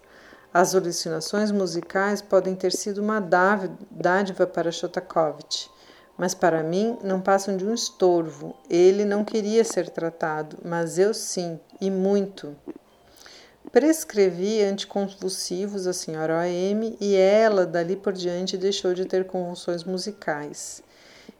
As 0.54 0.72
alucinações 0.72 1.50
musicais 1.50 2.22
podem 2.22 2.54
ter 2.54 2.70
sido 2.70 2.98
uma 2.98 3.18
dádiva 3.18 4.46
para 4.46 4.70
Shostakovich, 4.70 5.68
mas 6.16 6.32
para 6.32 6.62
mim 6.62 6.96
não 7.02 7.20
passam 7.20 7.56
de 7.56 7.66
um 7.66 7.74
estorvo. 7.74 8.54
Ele 8.70 9.04
não 9.04 9.24
queria 9.24 9.64
ser 9.64 9.90
tratado, 9.90 10.58
mas 10.64 10.96
eu 10.96 11.12
sim, 11.12 11.58
e 11.80 11.90
muito. 11.90 12.54
Prescrevi 13.76 14.62
anticonvulsivos 14.62 15.86
à 15.86 15.92
senhora 15.92 16.38
O.M. 16.38 16.96
e 16.98 17.14
ela, 17.14 17.66
dali 17.66 17.94
por 17.94 18.14
diante, 18.14 18.56
deixou 18.56 18.94
de 18.94 19.04
ter 19.04 19.26
convulsões 19.26 19.84
musicais. 19.84 20.82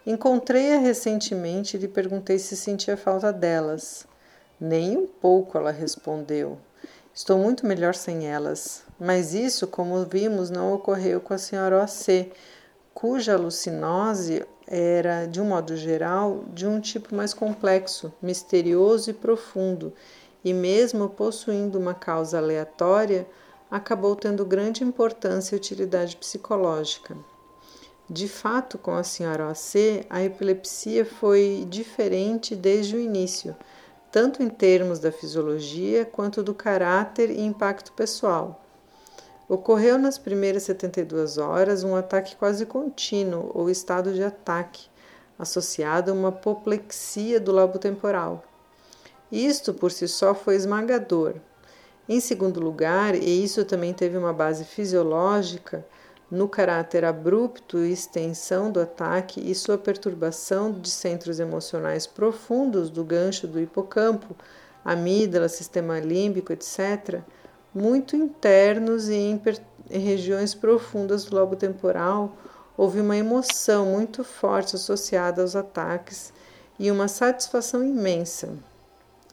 Encontrei-a 0.07 0.79
recentemente 0.79 1.79
e 1.79 1.81
lhe 1.81 1.88
perguntei 1.88 2.38
se 2.38 2.55
sentia 2.55 2.94
falta 2.94 3.33
delas. 3.33 4.07
Nem 4.61 4.99
um 4.99 5.07
pouco, 5.07 5.57
ela 5.57 5.70
respondeu. 5.70 6.59
Estou 7.14 7.38
muito 7.38 7.64
melhor 7.66 7.94
sem 7.94 8.29
elas. 8.29 8.83
Mas 9.01 9.33
isso, 9.33 9.66
como 9.66 10.05
vimos, 10.05 10.51
não 10.51 10.75
ocorreu 10.75 11.22
com 11.22 11.33
a 11.33 11.38
senhora 11.38 11.83
O.C., 11.83 12.31
cuja 12.92 13.33
alucinose 13.33 14.44
era, 14.66 15.25
de 15.25 15.40
um 15.40 15.46
modo 15.46 15.75
geral, 15.75 16.44
de 16.53 16.66
um 16.66 16.81
tipo 16.81 17.14
mais 17.14 17.33
complexo, 17.33 18.12
misterioso 18.20 19.09
e 19.09 19.14
profundo, 19.14 19.94
e 20.46 20.54
mesmo 20.54 21.09
possuindo 21.09 21.76
uma 21.76 21.92
causa 21.92 22.38
aleatória, 22.38 23.26
acabou 23.68 24.14
tendo 24.14 24.44
grande 24.44 24.85
importância 24.85 25.56
e 25.56 25.59
utilidade 25.59 26.16
psicológica. 26.16 27.16
De 28.09 28.28
fato, 28.28 28.78
com 28.78 28.92
a 28.92 29.02
senhora 29.02 29.50
OC, 29.50 30.06
a 30.09 30.22
epilepsia 30.22 31.04
foi 31.04 31.66
diferente 31.68 32.54
desde 32.54 32.94
o 32.94 33.00
início, 33.00 33.56
tanto 34.12 34.40
em 34.40 34.48
termos 34.48 35.00
da 35.00 35.11
fisiologia 35.11 36.04
quanto 36.04 36.44
do 36.44 36.54
caráter 36.54 37.28
e 37.28 37.40
impacto 37.40 37.92
pessoal. 37.92 38.64
Ocorreu 39.48 39.98
nas 39.98 40.16
primeiras 40.16 40.62
72 40.62 41.38
horas 41.38 41.82
um 41.82 41.96
ataque 41.96 42.37
quase 42.37 42.64
contínuo 42.64 43.50
ou 43.52 43.68
estado 43.68 44.14
de 44.14 44.22
ataque, 44.22 44.87
associado 45.37 46.12
a 46.12 46.14
uma 46.14 46.28
apoplexia 46.28 47.40
do 47.40 47.50
lobo 47.50 47.80
temporal. 47.80 48.44
Isto 49.31 49.75
por 49.75 49.91
si 49.91 50.07
só 50.07 50.35
foi 50.35 50.55
esmagador. 50.55 51.35
Em 52.09 52.21
segundo 52.21 52.61
lugar, 52.61 53.17
e 53.17 53.43
isso 53.43 53.65
também 53.65 53.93
teve 53.93 54.17
uma 54.17 54.33
base 54.33 54.65
fisiológica, 54.65 55.85
no 56.31 56.49
caráter 56.49 57.05
abrupto 57.05 57.79
e 57.79 57.93
extensão 57.93 58.71
do 58.71 58.81
ataque 58.81 59.41
e 59.41 59.55
sua 59.55 59.77
perturbação 59.77 60.73
de 60.73 60.89
centros 60.89 61.41
emocionais 61.41 62.07
profundos 62.07 62.89
do 62.89 63.03
gancho 63.03 63.49
do 63.49 63.61
hipocampo, 63.61 64.37
amígdala, 64.85 65.49
sistema 65.49 65.99
límbico, 65.99 66.53
etc., 66.53 67.21
muito 67.75 68.15
internos 68.15 69.09
e 69.09 69.15
em, 69.15 69.43
em 69.91 69.99
regiões 69.99 70.55
profundas 70.55 71.25
do 71.25 71.37
lobo 71.37 71.57
temporal, 71.57 72.37
houve 72.77 73.01
uma 73.01 73.17
emoção 73.17 73.87
muito 73.87 74.23
forte 74.23 74.77
associada 74.77 75.43
aos 75.43 75.57
ataques 75.57 76.33
e 76.79 76.91
uma 76.91 77.09
satisfação 77.09 77.83
imensa 77.85 78.57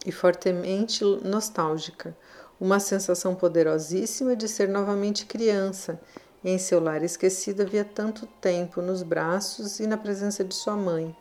e 0.04 0.12
fortemente 0.12 1.04
nostálgica, 1.22 2.16
uma 2.60 2.78
sensação 2.78 3.34
poderosíssima 3.34 4.36
de 4.36 4.48
ser 4.48 4.68
novamente 4.68 5.26
criança 5.26 6.00
em 6.44 6.58
seu 6.58 6.78
lar 6.78 7.02
esquecido 7.02 7.62
havia 7.62 7.84
tanto 7.84 8.26
tempo 8.26 8.82
nos 8.82 9.02
braços 9.02 9.80
e 9.80 9.86
na 9.86 9.96
presença 9.96 10.44
de 10.44 10.54
sua 10.54 10.76
mãe. 10.76 11.16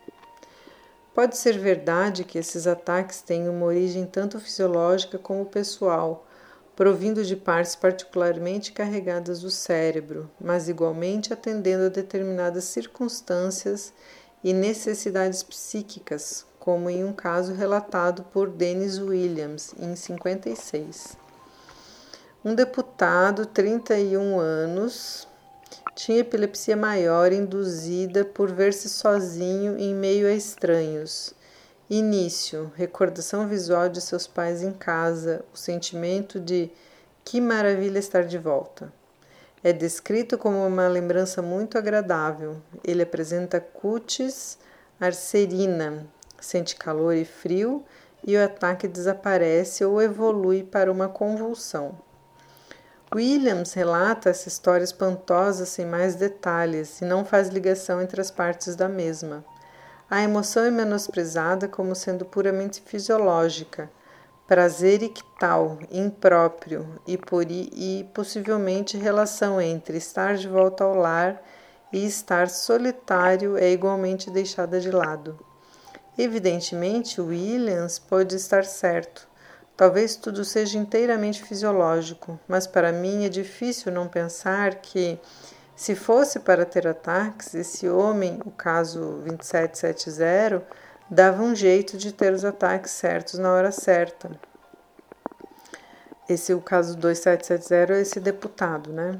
Pode 1.14 1.38
ser 1.38 1.58
verdade 1.58 2.24
que 2.24 2.38
esses 2.38 2.68
ataques 2.68 3.22
tenham 3.22 3.56
uma 3.56 3.68
origem 3.68 4.06
tanto 4.06 4.40
fisiológica 4.40 5.18
como 5.18 5.46
pessoal, 5.46 6.28
provindo 6.76 7.24
de 7.24 7.36
partes 7.36 7.76
particularmente 7.76 8.72
carregadas 8.72 9.42
do 9.42 9.50
cérebro, 9.50 10.30
mas 10.42 10.68
igualmente 10.68 11.32
atendendo 11.32 11.86
a 11.86 11.90
determinadas 11.90 12.66
circunstâncias 12.66 13.94
e 14.44 14.54
necessidades 14.54 15.44
psíquicas, 15.44 16.46
como 16.64 16.90
em 16.90 17.04
um 17.04 17.12
caso 17.12 17.52
relatado 17.54 18.24
por 18.32 18.50
Dennis 18.50 18.98
Williams 18.98 19.76
em 19.78 19.98
56. 19.98 21.18
Um 22.42 22.56
deputado, 22.56 23.46
31 23.46 24.40
anos, 24.40 25.28
tinha 25.94 26.20
epilepsia 26.20 26.78
maior 26.78 27.34
induzida 27.34 28.24
por 28.24 28.50
ver-se 28.50 28.88
sozinho 28.88 29.78
em 29.78 29.94
meio 29.94 30.26
a 30.26 30.32
estranhos. 30.32 31.34
Início: 31.90 32.72
recordação 32.78 33.46
visual 33.46 33.90
de 33.90 34.00
seus 34.00 34.26
pais 34.26 34.64
em 34.64 34.72
casa, 34.72 35.44
o 35.54 35.58
sentimento 35.58 36.40
de 36.40 36.72
que 37.26 37.42
maravilha 37.42 38.00
estar 38.00 38.24
de 38.24 38.38
volta. 38.38 38.90
É 39.62 39.74
descrito 39.74 40.38
como 40.38 40.66
uma 40.66 40.88
lembrança 40.88 41.42
muito 41.42 41.78
agradável. 41.78 42.62
Ele 42.86 43.04
apresenta 43.04 43.60
cutis 43.60 44.58
arcerina, 44.98 46.08
sente 46.46 46.76
calor 46.76 47.16
e 47.16 47.26
frio 47.26 47.84
e 48.26 48.38
o 48.38 48.44
ataque 48.44 48.88
desaparece 48.88 49.84
ou 49.84 50.02
evolui 50.02 50.64
para 50.64 50.92
uma 50.92 51.08
convulsão. 51.08 51.98
Williams 53.14 53.74
relata 53.74 54.30
essa 54.30 54.48
história 54.48 54.84
espantosa 54.84 55.66
sem 55.66 55.86
mais 55.86 56.16
detalhes 56.16 57.00
e 57.00 57.06
não 57.06 57.24
faz 57.24 57.50
ligação 57.50 58.02
entre 58.02 58.20
as 58.20 58.32
partes 58.32 58.76
da 58.76 58.90
mesma. 58.90 59.46
A 60.10 60.22
emoção 60.22 60.64
é 60.64 60.72
menosprezada 60.72 61.68
como 61.68 61.96
sendo 61.96 62.26
puramente 62.26 62.82
fisiológica, 62.82 63.90
prazer 64.48 65.04
ictal, 65.04 65.78
impróprio 65.92 67.00
e, 67.06 67.18
por, 67.18 67.46
e 67.50 68.10
possivelmente 68.14 68.98
relação 68.98 69.62
entre 69.62 69.98
estar 69.98 70.36
de 70.36 70.48
volta 70.48 70.84
ao 70.84 70.96
lar 70.96 71.42
e 71.92 72.06
estar 72.06 72.50
solitário 72.50 73.58
é 73.58 73.72
igualmente 73.72 74.32
deixada 74.32 74.80
de 74.80 74.90
lado. 74.90 75.38
Evidentemente, 76.18 77.20
Williams 77.20 77.98
pode 77.98 78.36
estar 78.36 78.66
certo. 78.66 79.28
Talvez 79.76 80.16
tudo 80.16 80.46
seja 80.46 80.78
inteiramente 80.78 81.44
fisiológico, 81.44 82.40
mas 82.48 82.68
para 82.68 82.92
mim 82.92 83.26
é 83.26 83.30
difícil 83.30 83.92
não 83.92 84.08
pensar 84.08 84.76
que, 84.76 85.20
se 85.76 85.96
fosse 85.96 86.40
para 86.40 86.66
ter 86.66 86.88
ataques, 86.88 87.56
esse 87.56 87.90
homem, 87.90 88.40
o 88.46 88.52
caso 88.52 89.22
2770, 89.26 90.64
dava 91.10 91.42
um 91.42 91.56
jeito 91.56 91.98
de 91.98 92.12
ter 92.12 92.32
os 92.32 92.46
ataques 92.46 92.92
certos 92.92 93.40
na 93.40 93.52
hora 93.52 93.72
certa. 93.72 94.30
Esse 96.30 96.54
o 96.54 96.62
caso 96.62 96.96
2770 96.96 97.94
é 97.94 98.02
esse 98.02 98.20
deputado, 98.20 98.94
né? 98.94 99.20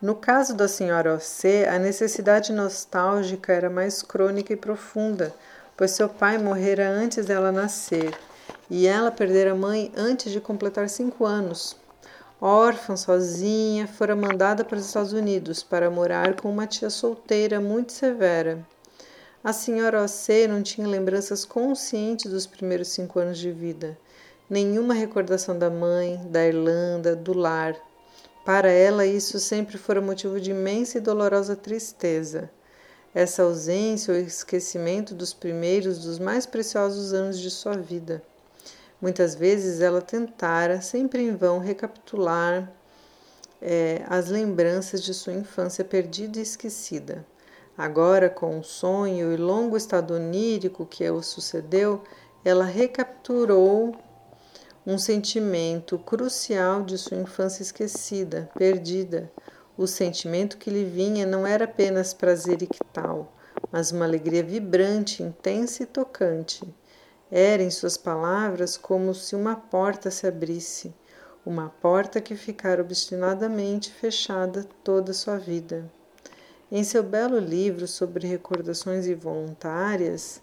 No 0.00 0.14
caso 0.14 0.54
da 0.54 0.68
senhora 0.68 1.14
OC, 1.14 1.66
a 1.68 1.78
necessidade 1.78 2.52
nostálgica 2.52 3.52
era 3.52 3.68
mais 3.68 4.02
crônica 4.02 4.52
e 4.52 4.56
profunda, 4.56 5.34
pois 5.80 5.92
seu 5.92 6.10
pai 6.10 6.36
morrera 6.36 6.90
antes 6.90 7.24
dela 7.24 7.50
nascer 7.50 8.12
e 8.68 8.86
ela 8.86 9.10
perdera 9.10 9.52
a 9.52 9.54
mãe 9.54 9.90
antes 9.96 10.30
de 10.30 10.38
completar 10.38 10.90
cinco 10.90 11.24
anos. 11.24 11.74
Órfã, 12.38 12.96
sozinha, 12.96 13.86
fora 13.86 14.14
mandada 14.14 14.62
para 14.62 14.76
os 14.76 14.84
Estados 14.84 15.14
Unidos 15.14 15.62
para 15.62 15.90
morar 15.90 16.34
com 16.38 16.50
uma 16.50 16.66
tia 16.66 16.90
solteira 16.90 17.62
muito 17.62 17.92
severa. 17.92 18.58
A 19.42 19.54
senhora 19.54 20.04
O.C. 20.04 20.46
não 20.46 20.62
tinha 20.62 20.86
lembranças 20.86 21.46
conscientes 21.46 22.30
dos 22.30 22.46
primeiros 22.46 22.88
cinco 22.88 23.18
anos 23.18 23.38
de 23.38 23.50
vida. 23.50 23.96
nenhuma 24.50 24.92
recordação 24.92 25.58
da 25.58 25.70
mãe, 25.70 26.20
da 26.26 26.46
Irlanda, 26.46 27.16
do 27.16 27.32
lar. 27.32 27.74
Para 28.44 28.70
ela, 28.70 29.06
isso 29.06 29.40
sempre 29.40 29.78
fora 29.78 30.02
motivo 30.02 30.38
de 30.38 30.50
imensa 30.50 30.98
e 30.98 31.00
dolorosa 31.00 31.56
tristeza. 31.56 32.50
Essa 33.14 33.42
ausência 33.42 34.14
ou 34.14 34.20
esquecimento 34.20 35.14
dos 35.14 35.32
primeiros, 35.32 35.98
dos 35.98 36.18
mais 36.18 36.46
preciosos 36.46 37.12
anos 37.12 37.38
de 37.38 37.50
sua 37.50 37.76
vida. 37.76 38.22
Muitas 39.00 39.34
vezes 39.34 39.80
ela 39.80 40.02
tentara, 40.02 40.80
sempre 40.80 41.22
em 41.22 41.34
vão, 41.34 41.58
recapitular 41.58 42.70
é, 43.60 44.02
as 44.08 44.28
lembranças 44.28 45.02
de 45.02 45.12
sua 45.12 45.32
infância 45.32 45.84
perdida 45.84 46.38
e 46.38 46.42
esquecida. 46.42 47.24
Agora, 47.76 48.28
com 48.28 48.58
o 48.58 48.64
sonho 48.64 49.32
e 49.32 49.36
longo 49.36 49.76
estado 49.76 50.14
onírico 50.14 50.84
que 50.84 51.08
o 51.10 51.22
sucedeu, 51.22 52.02
ela 52.44 52.64
recapturou 52.64 53.96
um 54.86 54.98
sentimento 54.98 55.98
crucial 55.98 56.82
de 56.82 56.98
sua 56.98 57.16
infância 57.16 57.62
esquecida, 57.62 58.50
perdida. 58.54 59.30
O 59.76 59.86
sentimento 59.86 60.58
que 60.58 60.68
lhe 60.68 60.84
vinha 60.84 61.24
não 61.24 61.46
era 61.46 61.64
apenas 61.64 62.12
prazer 62.12 62.62
ictal, 62.62 63.32
mas 63.70 63.92
uma 63.92 64.04
alegria 64.04 64.42
vibrante, 64.42 65.22
intensa 65.22 65.82
e 65.84 65.86
tocante. 65.86 66.62
Era, 67.30 67.62
em 67.62 67.70
suas 67.70 67.96
palavras, 67.96 68.76
como 68.76 69.14
se 69.14 69.36
uma 69.36 69.54
porta 69.54 70.10
se 70.10 70.26
abrisse, 70.26 70.92
uma 71.46 71.70
porta 71.80 72.20
que 72.20 72.34
ficara 72.34 72.82
obstinadamente 72.82 73.90
fechada 73.90 74.66
toda 74.82 75.12
a 75.12 75.14
sua 75.14 75.38
vida. 75.38 75.90
Em 76.70 76.84
seu 76.84 77.02
belo 77.02 77.38
livro 77.38 77.86
sobre 77.86 78.26
recordações 78.26 79.06
involuntárias, 79.06 80.42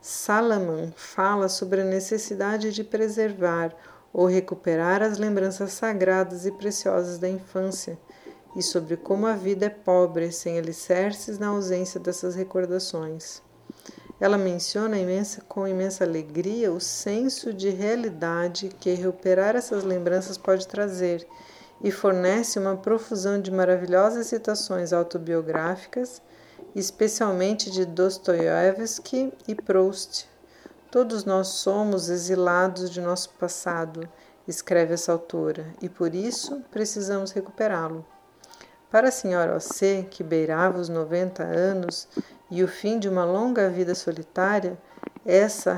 Salaman 0.00 0.92
fala 0.94 1.48
sobre 1.48 1.80
a 1.80 1.84
necessidade 1.84 2.72
de 2.72 2.84
preservar 2.84 3.74
ou 4.12 4.26
recuperar 4.26 5.02
as 5.02 5.18
lembranças 5.18 5.72
sagradas 5.72 6.46
e 6.46 6.52
preciosas 6.52 7.18
da 7.18 7.28
infância 7.28 7.98
e 8.56 8.62
sobre 8.62 8.96
como 8.96 9.26
a 9.26 9.34
vida 9.34 9.66
é 9.66 9.70
pobre 9.70 10.32
sem 10.32 10.58
alicerces 10.58 11.38
na 11.38 11.48
ausência 11.48 12.00
dessas 12.00 12.34
recordações. 12.34 13.42
Ela 14.18 14.38
menciona 14.38 14.98
imensa, 14.98 15.42
com 15.46 15.68
imensa 15.68 16.02
alegria 16.02 16.72
o 16.72 16.80
senso 16.80 17.52
de 17.52 17.68
realidade 17.68 18.70
que 18.80 18.94
recuperar 18.94 19.54
essas 19.54 19.84
lembranças 19.84 20.38
pode 20.38 20.66
trazer 20.66 21.26
e 21.84 21.90
fornece 21.90 22.58
uma 22.58 22.78
profusão 22.78 23.38
de 23.38 23.50
maravilhosas 23.50 24.28
citações 24.28 24.94
autobiográficas, 24.94 26.22
especialmente 26.74 27.70
de 27.70 27.84
Dostoiévski 27.84 29.34
e 29.46 29.54
Proust. 29.54 30.26
Todos 30.90 31.26
nós 31.26 31.48
somos 31.48 32.08
exilados 32.08 32.88
de 32.88 33.02
nosso 33.02 33.28
passado, 33.30 34.08
escreve 34.48 34.94
essa 34.94 35.12
autora, 35.12 35.66
e 35.82 35.90
por 35.90 36.14
isso 36.14 36.62
precisamos 36.70 37.32
recuperá-lo. 37.32 38.15
Para 38.90 39.08
a 39.08 39.12
senhora 39.12 39.56
O.C., 39.56 40.06
que 40.10 40.22
beirava 40.22 40.78
os 40.78 40.88
90 40.88 41.42
anos, 41.42 42.08
e 42.50 42.62
o 42.62 42.68
fim 42.68 42.98
de 42.98 43.08
uma 43.08 43.24
longa 43.24 43.68
vida 43.68 43.94
solitária, 43.94 44.78
essa 45.24 45.76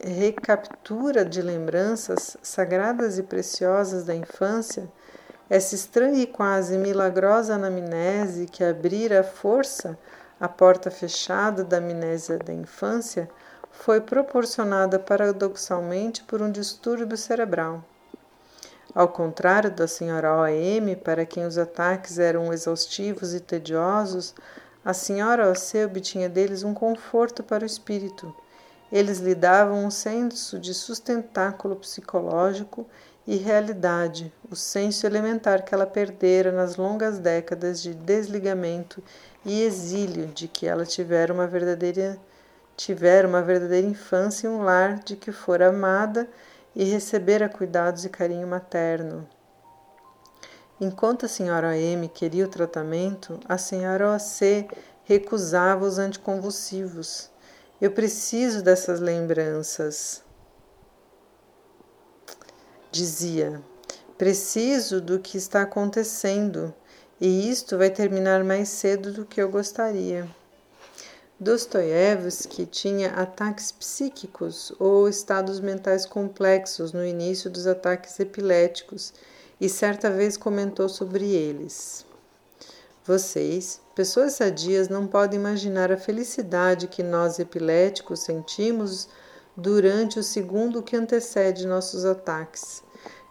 recaptura 0.00 1.24
de 1.24 1.42
lembranças 1.42 2.36
sagradas 2.42 3.18
e 3.18 3.22
preciosas 3.22 4.04
da 4.04 4.14
infância, 4.14 4.90
essa 5.50 5.74
estranha 5.74 6.22
e 6.22 6.26
quase 6.26 6.78
milagrosa 6.78 7.54
anamnese 7.54 8.46
que 8.46 8.64
abrira 8.64 9.20
a 9.20 9.24
força 9.24 9.98
a 10.40 10.48
porta 10.48 10.90
fechada 10.90 11.64
da 11.64 11.78
amnésia 11.78 12.38
da 12.38 12.52
infância, 12.52 13.28
foi 13.70 14.00
proporcionada 14.00 14.98
paradoxalmente 14.98 16.22
por 16.24 16.40
um 16.40 16.50
distúrbio 16.50 17.16
cerebral. 17.16 17.84
Ao 18.94 19.06
contrário 19.06 19.70
da 19.70 19.86
senhora 19.86 20.34
O.M., 20.34 20.96
para 20.96 21.26
quem 21.26 21.44
os 21.44 21.58
ataques 21.58 22.18
eram 22.18 22.52
exaustivos 22.52 23.34
e 23.34 23.40
tediosos, 23.40 24.34
a 24.84 24.94
senhora 24.94 25.50
Ocê 25.50 25.84
obtinha 25.84 26.28
deles 26.28 26.62
um 26.62 26.72
conforto 26.72 27.42
para 27.42 27.62
o 27.62 27.66
espírito. 27.66 28.34
Eles 28.90 29.18
lhe 29.18 29.34
davam 29.34 29.84
um 29.84 29.90
senso 29.90 30.58
de 30.58 30.72
sustentáculo 30.72 31.76
psicológico 31.76 32.86
e 33.26 33.36
realidade, 33.36 34.32
o 34.50 34.56
senso 34.56 35.06
elementar 35.06 35.62
que 35.62 35.74
ela 35.74 35.86
perdera 35.86 36.50
nas 36.50 36.76
longas 36.76 37.18
décadas 37.18 37.82
de 37.82 37.92
desligamento 37.92 39.04
e 39.44 39.62
exílio 39.62 40.28
de 40.28 40.48
que 40.48 40.66
ela 40.66 40.86
tivera 40.86 41.32
uma 41.32 41.46
verdadeira 41.46 42.18
tivera 42.74 43.28
uma 43.28 43.42
verdadeira 43.42 43.86
infância 43.86 44.46
em 44.46 44.50
um 44.50 44.62
lar 44.62 45.00
de 45.00 45.16
que 45.16 45.32
fora 45.32 45.68
amada 45.68 46.26
e 46.74 46.84
recebera 46.84 47.48
cuidados 47.48 48.04
e 48.04 48.08
carinho 48.08 48.46
materno. 48.46 49.28
Enquanto 50.80 51.26
a 51.26 51.28
senhora 51.28 51.76
M 51.76 52.08
queria 52.08 52.44
o 52.44 52.48
tratamento, 52.48 53.40
a 53.48 53.58
senhora 53.58 54.14
OC 54.14 54.68
recusava 55.04 55.84
os 55.84 55.98
anticonvulsivos. 55.98 57.30
Eu 57.80 57.90
preciso 57.90 58.62
dessas 58.62 59.00
lembranças. 59.00 60.22
Dizia: 62.92 63.60
preciso 64.16 65.00
do 65.00 65.18
que 65.18 65.36
está 65.36 65.62
acontecendo 65.62 66.74
e 67.20 67.50
isto 67.50 67.76
vai 67.76 67.90
terminar 67.90 68.44
mais 68.44 68.68
cedo 68.68 69.12
do 69.12 69.26
que 69.26 69.40
eu 69.40 69.50
gostaria. 69.50 70.28
Dostoiévski 71.40 72.66
tinha 72.66 73.10
ataques 73.10 73.70
psíquicos 73.70 74.72
ou 74.76 75.08
estados 75.08 75.60
mentais 75.60 76.04
complexos 76.04 76.92
no 76.92 77.06
início 77.06 77.48
dos 77.48 77.64
ataques 77.64 78.18
epiléticos 78.18 79.12
e 79.60 79.68
certa 79.68 80.10
vez 80.10 80.36
comentou 80.36 80.88
sobre 80.88 81.26
eles. 81.26 82.04
Vocês, 83.04 83.80
pessoas 83.94 84.32
sadias, 84.32 84.88
não 84.88 85.06
podem 85.06 85.38
imaginar 85.38 85.92
a 85.92 85.96
felicidade 85.96 86.88
que 86.88 87.04
nós 87.04 87.38
epiléticos 87.38 88.18
sentimos 88.18 89.08
durante 89.56 90.18
o 90.18 90.24
segundo 90.24 90.82
que 90.82 90.96
antecede 90.96 91.68
nossos 91.68 92.04
ataques. 92.04 92.82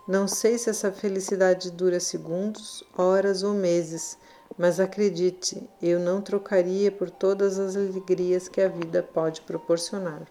Não 0.08 0.30
sei 0.30 0.58
se 0.58 0.70
essa 0.70 0.94
felicidade 0.94 1.70
dura 1.72 2.00
segundos, 2.00 2.86
horas 2.98 3.44
ou 3.44 3.54
meses, 3.54 4.18
mas 4.58 4.80
acredite, 4.80 5.68
eu 5.82 6.00
não 6.00 6.22
trocaria 6.22 6.92
por 6.92 7.10
todas 7.10 7.58
as 7.58 7.76
alegrias 7.76 8.48
que 8.48 8.62
a 8.62 8.68
vida 8.68 9.02
pode 9.02 9.42
proporcionar. 9.42 10.28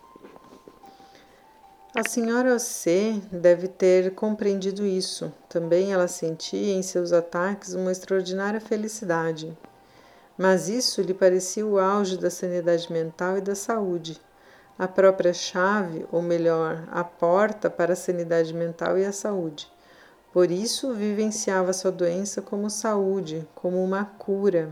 A 1.94 2.06
senhora 2.06 2.58
C 2.58 3.22
deve 3.32 3.68
ter 3.68 4.14
compreendido 4.14 4.84
isso. 4.84 5.32
Também 5.48 5.94
ela 5.94 6.06
sentia 6.06 6.74
em 6.74 6.82
seus 6.82 7.10
ataques 7.10 7.72
uma 7.72 7.90
extraordinária 7.90 8.60
felicidade. 8.60 9.56
Mas 10.36 10.68
isso 10.68 11.00
lhe 11.00 11.14
parecia 11.14 11.66
o 11.66 11.78
auge 11.78 12.18
da 12.18 12.28
sanidade 12.28 12.92
mental 12.92 13.38
e 13.38 13.40
da 13.40 13.54
saúde, 13.54 14.20
a 14.78 14.86
própria 14.86 15.32
chave, 15.32 16.06
ou 16.12 16.20
melhor, 16.20 16.86
a 16.90 17.02
porta 17.02 17.70
para 17.70 17.94
a 17.94 17.96
sanidade 17.96 18.52
mental 18.52 18.98
e 18.98 19.04
a 19.06 19.12
saúde. 19.12 19.66
Por 20.36 20.50
isso 20.50 20.92
vivenciava 20.92 21.72
sua 21.72 21.90
doença 21.90 22.42
como 22.42 22.68
saúde, 22.68 23.48
como 23.54 23.82
uma 23.82 24.04
cura. 24.04 24.68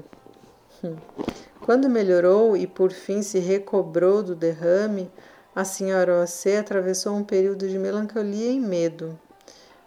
Quando 1.62 1.88
melhorou 1.88 2.54
e 2.54 2.66
por 2.66 2.92
fim 2.92 3.22
se 3.22 3.38
recobrou 3.38 4.22
do 4.22 4.34
derrame, 4.34 5.10
a 5.56 5.64
senhora 5.64 6.22
O.C. 6.22 6.58
atravessou 6.58 7.16
um 7.16 7.24
período 7.24 7.66
de 7.66 7.78
melancolia 7.78 8.50
e 8.50 8.60
medo. 8.60 9.18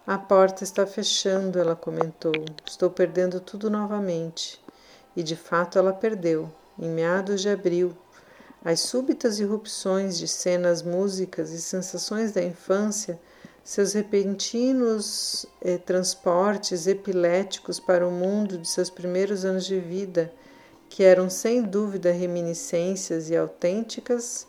A 0.07 0.17
porta 0.17 0.63
está 0.63 0.87
fechando, 0.87 1.59
ela 1.59 1.75
comentou. 1.75 2.33
Estou 2.65 2.89
perdendo 2.89 3.39
tudo 3.39 3.69
novamente. 3.69 4.59
E 5.15 5.21
de 5.21 5.35
fato 5.35 5.77
ela 5.77 5.93
perdeu, 5.93 6.51
em 6.79 6.89
meados 6.89 7.39
de 7.39 7.49
abril. 7.49 7.95
As 8.65 8.79
súbitas 8.79 9.39
irrupções 9.39 10.17
de 10.17 10.27
cenas, 10.27 10.81
músicas 10.81 11.51
e 11.51 11.61
sensações 11.61 12.31
da 12.31 12.41
infância, 12.41 13.19
seus 13.67 13.91
repentinos 13.91 15.45
eh, 15.61 15.77
transportes 15.77 16.87
epiléticos 16.87 17.81
para 17.81 18.07
o 18.07 18.09
mundo 18.09 18.57
de 18.57 18.65
seus 18.65 18.89
primeiros 18.89 19.43
anos 19.43 19.65
de 19.65 19.77
vida, 19.77 20.31
que 20.87 21.03
eram 21.03 21.29
sem 21.29 21.61
dúvida 21.61 22.09
reminiscências 22.09 23.29
e 23.29 23.35
autênticas, 23.35 24.47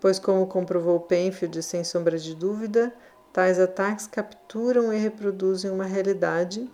pois, 0.00 0.18
como 0.18 0.48
comprovou 0.48 0.98
Penfield 0.98 1.62
sem 1.62 1.84
sombra 1.84 2.18
de 2.18 2.34
dúvida, 2.34 2.92
tais 3.32 3.60
ataques 3.60 4.08
capturam 4.08 4.92
e 4.92 4.98
reproduzem 4.98 5.70
uma 5.70 5.84
realidade, 5.84 6.68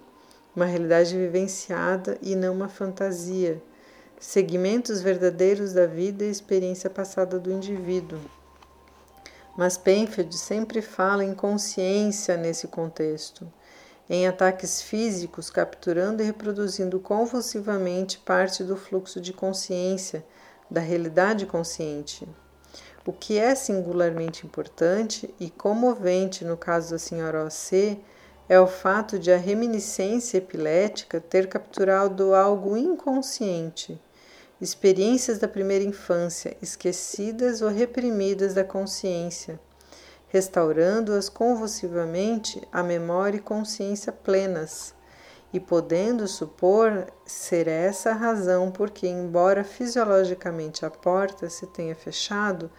uma 0.56 0.64
realidade 0.64 1.14
vivenciada 1.14 2.16
e 2.22 2.34
não 2.34 2.54
uma 2.54 2.70
fantasia, 2.70 3.62
segmentos 4.18 5.02
verdadeiros 5.02 5.74
da 5.74 5.84
vida 5.84 6.24
e 6.24 6.30
experiência 6.30 6.88
passada 6.88 7.38
do 7.38 7.52
indivíduo. 7.52 8.18
Mas 9.56 9.78
Penfield 9.78 10.36
sempre 10.36 10.82
fala 10.82 11.24
em 11.24 11.34
consciência 11.34 12.36
nesse 12.36 12.68
contexto, 12.68 13.50
em 14.08 14.26
ataques 14.26 14.82
físicos, 14.82 15.48
capturando 15.48 16.22
e 16.22 16.26
reproduzindo 16.26 17.00
convulsivamente 17.00 18.18
parte 18.18 18.62
do 18.62 18.76
fluxo 18.76 19.20
de 19.20 19.32
consciência, 19.32 20.24
da 20.70 20.80
realidade 20.80 21.46
consciente. 21.46 22.28
O 23.06 23.12
que 23.12 23.38
é 23.38 23.54
singularmente 23.54 24.44
importante 24.44 25.32
e 25.40 25.48
comovente 25.48 26.44
no 26.44 26.56
caso 26.56 26.90
da 26.90 26.98
senhora 26.98 27.46
OC 27.46 27.98
é 28.48 28.60
o 28.60 28.66
fato 28.66 29.18
de 29.18 29.32
a 29.32 29.36
reminiscência 29.36 30.38
epilética 30.38 31.20
ter 31.20 31.48
capturado 31.48 32.34
algo 32.34 32.76
inconsciente, 32.76 34.00
experiências 34.60 35.38
da 35.38 35.46
primeira 35.46 35.84
infância 35.84 36.56
esquecidas 36.62 37.60
ou 37.60 37.68
reprimidas 37.68 38.54
da 38.54 38.64
consciência, 38.64 39.60
restaurando-as 40.28 41.28
convulsivamente 41.28 42.66
a 42.72 42.82
memória 42.82 43.36
e 43.36 43.40
consciência 43.40 44.12
plenas, 44.12 44.94
e 45.52 45.60
podendo 45.60 46.26
supor 46.26 47.06
ser 47.24 47.68
essa 47.68 48.10
a 48.10 48.14
razão 48.14 48.70
porque, 48.70 49.06
embora 49.06 49.62
fisiologicamente 49.62 50.84
a 50.84 50.90
porta 50.90 51.48
se 51.48 51.66
tenha 51.66 51.94
fechado, 51.94 52.70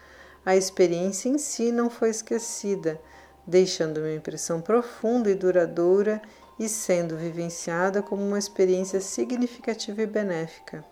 a 0.44 0.56
experiência 0.56 1.28
em 1.28 1.38
si 1.38 1.72
não 1.72 1.88
foi 1.88 2.10
esquecida, 2.10 3.00
deixando 3.46 3.98
uma 3.98 4.12
impressão 4.12 4.60
profunda 4.60 5.30
e 5.30 5.34
duradoura 5.34 6.20
e 6.58 6.68
sendo 6.68 7.16
vivenciada 7.16 8.02
como 8.02 8.22
uma 8.22 8.38
experiência 8.38 9.00
significativa 9.00 10.02
e 10.02 10.06
benéfica. 10.06 10.84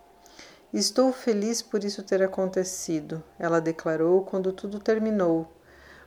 Estou 0.78 1.10
feliz 1.10 1.62
por 1.62 1.82
isso 1.84 2.02
ter 2.02 2.22
acontecido, 2.22 3.24
ela 3.38 3.62
declarou 3.62 4.20
quando 4.26 4.52
tudo 4.52 4.78
terminou. 4.78 5.50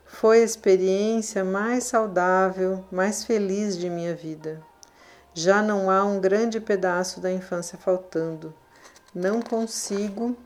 Foi 0.06 0.42
a 0.42 0.46
experiência 0.46 1.44
mais 1.44 1.86
saudável, 1.86 2.86
mais 2.92 3.24
feliz 3.24 3.76
de 3.76 3.90
minha 3.90 4.14
vida. 4.14 4.62
Já 5.34 5.64
não 5.64 5.90
há 5.90 6.06
um 6.06 6.20
grande 6.20 6.60
pedaço 6.60 7.20
da 7.20 7.32
infância 7.32 7.80
faltando. 7.80 8.54
Não 9.12 9.42
consigo 9.42 10.38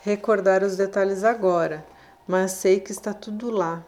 recordar 0.00 0.64
os 0.64 0.76
detalhes 0.76 1.22
agora, 1.22 1.86
mas 2.26 2.50
sei 2.50 2.80
que 2.80 2.90
está 2.90 3.14
tudo 3.14 3.48
lá. 3.48 3.86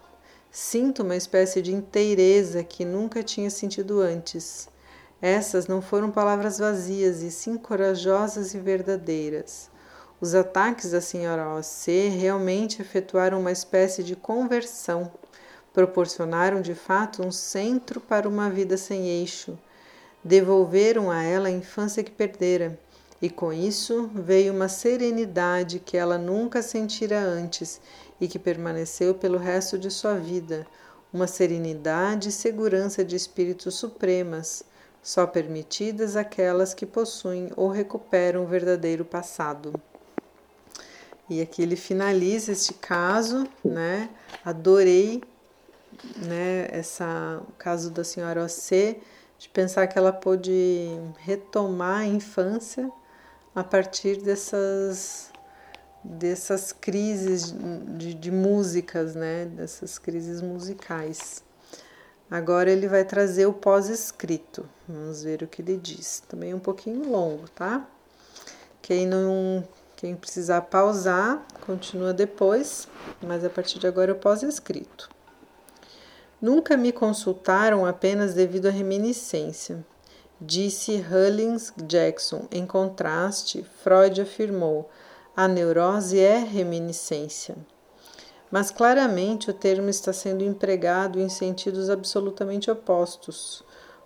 Sinto 0.52 1.02
uma 1.02 1.16
espécie 1.16 1.60
de 1.60 1.74
inteireza 1.74 2.62
que 2.62 2.84
nunca 2.84 3.24
tinha 3.24 3.50
sentido 3.50 4.00
antes. 4.00 4.68
Essas 5.26 5.66
não 5.66 5.80
foram 5.80 6.10
palavras 6.10 6.58
vazias, 6.58 7.22
e 7.22 7.30
sim 7.30 7.56
corajosas 7.56 8.52
e 8.52 8.58
verdadeiras. 8.58 9.70
Os 10.20 10.34
ataques 10.34 10.90
da 10.90 11.00
senhora 11.00 11.48
OC 11.56 12.08
realmente 12.08 12.82
efetuaram 12.82 13.40
uma 13.40 13.50
espécie 13.50 14.04
de 14.04 14.14
conversão. 14.14 15.10
Proporcionaram 15.72 16.60
de 16.60 16.74
fato 16.74 17.22
um 17.22 17.32
centro 17.32 18.02
para 18.02 18.28
uma 18.28 18.50
vida 18.50 18.76
sem 18.76 19.08
eixo. 19.08 19.58
Devolveram 20.22 21.10
a 21.10 21.22
ela 21.22 21.48
a 21.48 21.50
infância 21.50 22.04
que 22.04 22.12
perdera, 22.12 22.78
e 23.22 23.30
com 23.30 23.50
isso 23.50 24.10
veio 24.12 24.52
uma 24.52 24.68
serenidade 24.68 25.78
que 25.78 25.96
ela 25.96 26.18
nunca 26.18 26.60
sentira 26.60 27.18
antes 27.18 27.80
e 28.20 28.28
que 28.28 28.38
permaneceu 28.38 29.14
pelo 29.14 29.38
resto 29.38 29.78
de 29.78 29.90
sua 29.90 30.16
vida, 30.16 30.66
uma 31.10 31.26
serenidade 31.26 32.28
e 32.28 32.32
segurança 32.32 33.02
de 33.02 33.16
espíritos 33.16 33.74
supremas 33.76 34.62
só 35.04 35.26
permitidas 35.26 36.16
aquelas 36.16 36.72
que 36.72 36.86
possuem 36.86 37.50
ou 37.56 37.68
recuperam 37.68 38.42
o 38.42 38.46
verdadeiro 38.46 39.04
passado. 39.04 39.74
E 41.28 41.42
aqui 41.42 41.62
ele 41.62 41.76
finaliza 41.76 42.52
este 42.52 42.72
caso, 42.72 43.46
né? 43.62 44.08
Adorei, 44.42 45.22
né? 46.26 46.68
Essa 46.70 47.42
o 47.46 47.52
caso 47.52 47.90
da 47.90 48.02
senhora 48.02 48.42
OC, 48.42 48.98
de 49.38 49.48
pensar 49.50 49.86
que 49.88 49.98
ela 49.98 50.12
pôde 50.12 50.88
retomar 51.18 52.00
a 52.00 52.06
infância 52.06 52.90
a 53.54 53.62
partir 53.62 54.22
dessas 54.22 55.30
dessas 56.02 56.72
crises 56.72 57.54
de, 57.98 58.14
de 58.14 58.30
músicas, 58.30 59.14
né? 59.14 59.44
Dessas 59.46 59.98
crises 59.98 60.40
musicais. 60.40 61.43
Agora 62.34 62.68
ele 62.68 62.88
vai 62.88 63.04
trazer 63.04 63.46
o 63.46 63.52
pós-escrito. 63.52 64.68
Vamos 64.88 65.22
ver 65.22 65.44
o 65.44 65.46
que 65.46 65.62
ele 65.62 65.76
diz. 65.76 66.20
Também 66.26 66.50
é 66.50 66.54
um 66.56 66.58
pouquinho 66.58 67.08
longo, 67.08 67.48
tá? 67.50 67.88
Quem 68.82 69.06
não 69.06 69.62
quem 69.94 70.16
precisar 70.16 70.62
pausar, 70.62 71.46
continua 71.64 72.12
depois, 72.12 72.88
mas 73.22 73.44
a 73.44 73.48
partir 73.48 73.78
de 73.78 73.86
agora 73.86 74.10
é 74.10 74.14
o 74.14 74.18
pós-escrito. 74.18 75.08
Nunca 76.42 76.76
me 76.76 76.90
consultaram 76.90 77.86
apenas 77.86 78.34
devido 78.34 78.66
à 78.66 78.70
reminiscência, 78.72 79.86
disse 80.40 81.06
Hullins 81.08 81.72
Jackson. 81.86 82.48
Em 82.50 82.66
contraste, 82.66 83.64
Freud 83.84 84.20
afirmou: 84.20 84.90
a 85.36 85.46
neurose 85.46 86.18
é 86.18 86.38
reminiscência 86.38 87.54
mas 88.54 88.70
claramente 88.70 89.50
o 89.50 89.52
termo 89.52 89.90
está 89.90 90.12
sendo 90.12 90.44
empregado 90.44 91.18
em 91.18 91.28
sentidos 91.28 91.90
absolutamente 91.90 92.70
opostos, 92.70 93.64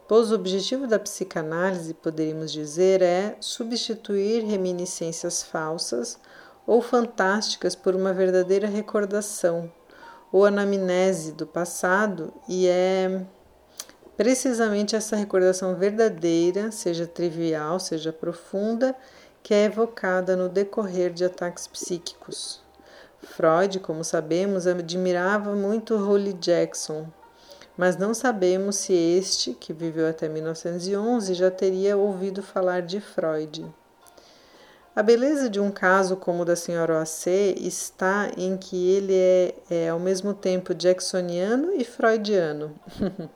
pois 0.09 0.33
o 0.33 0.37
objetivo 0.37 0.87
da 0.87 0.99
psicanálise, 0.99 1.93
poderíamos 1.93 2.51
dizer, 2.51 3.03
é 3.03 3.37
substituir 3.41 4.43
reminiscências 4.45 5.43
falsas 5.43 6.19
ou 6.67 6.81
fantásticas 6.81 7.75
por 7.75 7.95
uma 7.95 8.15
verdadeira 8.15 8.67
recordação 8.67 9.71
ou 10.33 10.47
anamnese 10.47 11.33
do 11.33 11.47
passado, 11.47 12.33
e 12.49 12.67
é 12.69 13.27
precisamente 14.17 14.97
essa 14.97 15.15
recordação 15.15 15.77
verdadeira, 15.77 16.73
seja 16.73 17.07
trivial, 17.07 17.79
seja 17.79 18.15
profunda, 18.15 18.97
que 19.43 19.53
é 19.53 19.65
evocada 19.65 20.35
no 20.35 20.49
decorrer 20.49 21.13
de 21.13 21.27
ataques 21.27 21.67
psíquicos. 21.67 22.67
Freud, 23.23 23.81
como 23.81 24.05
sabemos, 24.05 24.67
admirava 24.67 25.55
muito 25.55 25.97
Holly 25.97 26.33
Jackson, 26.35 27.07
mas 27.77 27.97
não 27.97 28.13
sabemos 28.13 28.77
se 28.77 28.93
este, 28.93 29.53
que 29.55 29.73
viveu 29.73 30.09
até 30.09 30.29
1911, 30.29 31.35
já 31.35 31.51
teria 31.51 31.97
ouvido 31.97 32.43
falar 32.43 32.83
de 32.83 33.01
Freud. 33.01 33.67
A 34.99 35.03
beleza 35.03 35.49
de 35.49 35.61
um 35.61 35.71
caso 35.71 36.17
como 36.17 36.43
o 36.43 36.45
da 36.45 36.57
senhora 36.57 36.99
OAC 36.99 37.55
está 37.59 38.33
em 38.37 38.57
que 38.57 38.91
ele 38.91 39.15
é, 39.15 39.55
é 39.71 39.89
ao 39.91 40.01
mesmo 40.01 40.35
tempo 40.35 40.75
jacksoniano 40.75 41.73
e 41.73 41.85
freudiano. 41.85 42.75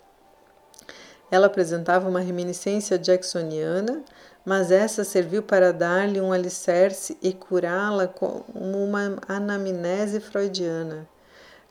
Ela 1.31 1.47
apresentava 1.47 2.09
uma 2.09 2.19
reminiscência 2.19 2.99
jacksoniana, 2.99 4.03
mas 4.45 4.73
essa 4.73 5.05
serviu 5.05 5.43
para 5.43 5.73
dar-lhe 5.73 6.21
um 6.21 6.33
alicerce 6.33 7.17
e 7.23 7.33
curá-la 7.33 8.09
como 8.09 8.45
uma 8.53 9.19
anamnese 9.29 10.19
freudiana. 10.19 11.09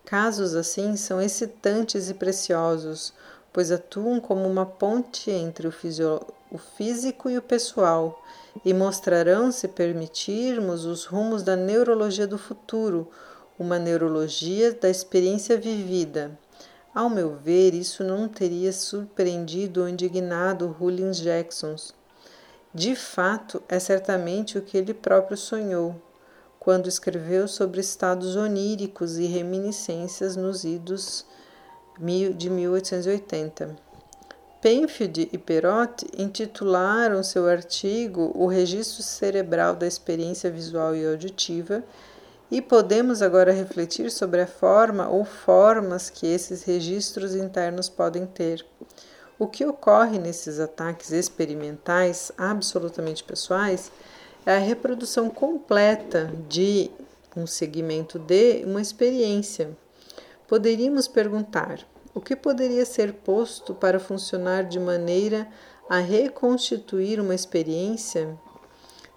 Casos 0.06 0.56
assim 0.56 0.96
são 0.96 1.22
excitantes 1.22 2.10
e 2.10 2.14
preciosos, 2.14 3.14
pois 3.52 3.72
atuam 3.72 4.20
como 4.20 4.48
uma 4.48 4.66
ponte 4.66 5.30
entre 5.30 5.68
o, 5.68 5.74
o 6.50 6.58
físico 6.58 7.30
e 7.30 7.38
o 7.38 7.42
pessoal 7.42 8.24
e 8.66 8.74
mostrarão, 8.74 9.52
se 9.52 9.68
permitirmos, 9.68 10.86
os 10.86 11.06
rumos 11.06 11.44
da 11.44 11.56
neurologia 11.56 12.28
do 12.28 12.38
futuro, 12.38 13.10
uma 13.60 13.78
neurologia 13.78 14.72
da 14.74 14.90
experiência 14.90 15.58
vivida. 15.58 16.38
Ao 16.96 17.10
meu 17.10 17.36
ver, 17.36 17.74
isso 17.74 18.04
não 18.04 18.28
teria 18.28 18.74
surpreendido 18.74 19.82
ou 19.82 19.90
indignado 19.90 20.76
Hullins 20.80 21.18
Jacksons 21.18 21.94
de 22.74 22.96
fato, 22.96 23.62
é 23.68 23.80
certamente 23.80 24.58
o 24.58 24.62
que 24.62 24.78
ele 24.78 24.94
próprio 24.94 25.36
sonhou, 25.36 26.02
quando 26.58 26.88
escreveu 26.88 27.46
sobre 27.46 27.82
estados 27.82 28.38
oníricos 28.38 29.18
e 29.18 29.26
reminiscências 29.26 30.38
nos 30.38 30.64
idos 30.64 31.26
de 32.38 32.50
1880. 32.50 33.76
Penfield 34.62 35.30
e 35.34 35.38
Perot 35.38 36.06
intitularam 36.18 37.22
seu 37.24 37.48
artigo 37.48 38.32
O 38.36 38.48
Registro 38.48 39.04
Cerebral 39.04 39.76
da 39.76 39.88
Experiência 39.88 40.50
Visual 40.50 40.96
e 40.96 41.06
Auditiva, 41.06 41.84
e 42.50 42.62
podemos 42.62 43.22
agora 43.22 43.52
refletir 43.52 44.12
sobre 44.12 44.42
a 44.42 44.48
forma 44.48 45.10
ou 45.10 45.26
formas 45.26 46.10
que 46.10 46.28
esses 46.28 46.64
registros 46.64 47.36
internos 47.36 47.90
podem 47.90 48.26
ter. 48.26 48.66
O 49.42 49.48
que 49.48 49.66
ocorre 49.66 50.20
nesses 50.20 50.60
ataques 50.60 51.12
experimentais 51.12 52.32
absolutamente 52.38 53.24
pessoais 53.24 53.92
é 54.46 54.56
a 54.56 54.60
reprodução 54.60 55.32
completa 55.32 56.32
de 56.48 56.92
um 57.36 57.48
segmento 57.48 58.20
de 58.20 58.64
uma 58.64 58.80
experiência. 58.80 59.76
Poderíamos 60.48 61.08
perguntar: 61.08 61.80
o 62.14 62.22
que 62.22 62.36
poderia 62.36 62.86
ser 62.86 63.14
posto 63.14 63.74
para 63.74 64.00
funcionar 64.00 64.66
de 64.66 64.80
maneira 64.80 65.48
a 65.90 65.98
reconstituir 65.98 67.20
uma 67.20 67.34
experiência? 67.34 68.38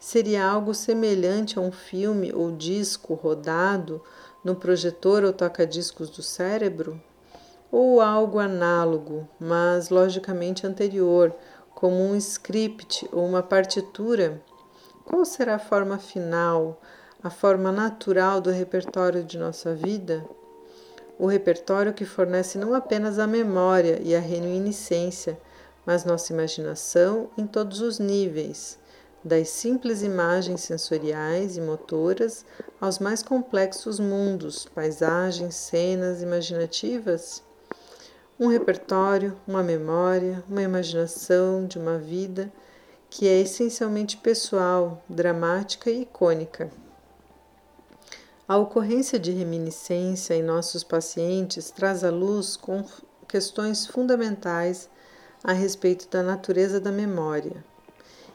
Seria 0.01 0.47
algo 0.47 0.72
semelhante 0.72 1.59
a 1.59 1.61
um 1.61 1.70
filme 1.70 2.33
ou 2.33 2.51
disco 2.51 3.12
rodado 3.12 4.03
no 4.43 4.57
projetor 4.57 5.22
ou 5.22 5.35
toca-discos 5.35 6.09
do 6.09 6.22
cérebro? 6.22 6.99
Ou 7.77 8.01
algo 8.01 8.39
análogo, 8.39 9.29
mas 9.37 9.89
logicamente 9.89 10.64
anterior, 10.64 11.35
como 11.75 11.97
um 11.97 12.14
script 12.14 13.09
ou 13.11 13.27
uma 13.27 13.43
partitura? 13.43 14.41
Qual 15.05 15.25
será 15.25 15.57
a 15.57 15.59
forma 15.59 15.99
final, 15.99 16.81
a 17.20 17.29
forma 17.31 17.72
natural 17.72 18.41
do 18.41 18.53
repertório 18.53 19.25
de 19.25 19.37
nossa 19.37 19.75
vida? 19.75 20.25
O 21.18 21.27
repertório 21.27 21.93
que 21.93 22.05
fornece 22.05 22.59
não 22.59 22.75
apenas 22.75 23.18
a 23.18 23.27
memória 23.27 24.01
e 24.05 24.14
a 24.14 24.20
reminiscência, 24.20 25.37
mas 25.85 26.05
nossa 26.05 26.33
imaginação 26.33 27.29
em 27.37 27.45
todos 27.45 27.81
os 27.81 27.99
níveis, 27.99 28.79
das 29.25 29.49
simples 29.49 30.01
imagens 30.01 30.61
sensoriais 30.61 31.57
e 31.57 31.61
motoras 31.61 32.47
aos 32.81 33.01
mais 33.01 33.20
complexos 33.20 33.99
mundos, 33.99 34.64
paisagens, 34.64 35.57
cenas 35.57 36.22
imaginativas? 36.22 37.43
Um 38.45 38.49
repertório, 38.49 39.34
uma 39.49 39.62
memória, 39.62 40.45
uma 40.47 40.61
imaginação 40.61 41.66
de 41.66 41.78
uma 41.78 41.97
vida 41.97 42.53
que 43.09 43.26
é 43.26 43.40
essencialmente 43.40 44.18
pessoal, 44.18 45.03
dramática 45.09 45.90
e 45.90 46.03
icônica. 46.03 46.70
A 48.47 48.59
ocorrência 48.59 49.18
de 49.18 49.30
reminiscência 49.30 50.34
em 50.34 50.42
nossos 50.42 50.84
pacientes 50.84 51.70
traz 51.70 52.05
à 52.05 52.11
luz 52.11 52.59
questões 53.26 53.86
fundamentais 53.86 54.90
a 55.42 55.55
respeito 55.55 56.07
da 56.11 56.22
natureza 56.22 56.78
da 56.78 56.92
memória. 56.92 57.64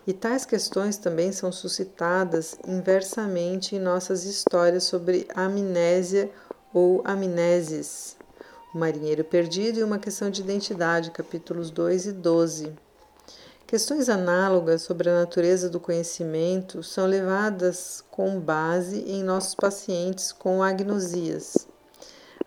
E 0.08 0.12
tais 0.12 0.44
questões 0.44 0.98
também 0.98 1.32
são 1.32 1.52
suscitadas 1.52 2.58
inversamente 2.68 3.76
em 3.76 3.80
nossas 3.80 4.24
histórias 4.24 4.86
sobre 4.86 5.28
amnésia 5.36 6.32
ou 6.74 7.04
amnésis, 7.06 8.18
o 8.74 8.78
marinheiro 8.78 9.24
perdido 9.24 9.80
e 9.80 9.84
uma 9.84 10.00
questão 10.00 10.30
de 10.30 10.42
identidade, 10.42 11.12
capítulos 11.12 11.72
2 11.72 12.08
e 12.08 12.12
12. 12.12 12.74
Questões 13.66 14.10
análogas 14.10 14.82
sobre 14.82 15.10
a 15.10 15.14
natureza 15.14 15.70
do 15.70 15.80
conhecimento 15.80 16.82
são 16.82 17.06
levadas 17.06 18.04
com 18.10 18.40
base 18.40 19.02
em 19.02 19.24
nossos 19.24 19.56
pacientes 19.56 20.32
com 20.32 20.64
agnosias. 20.64 21.68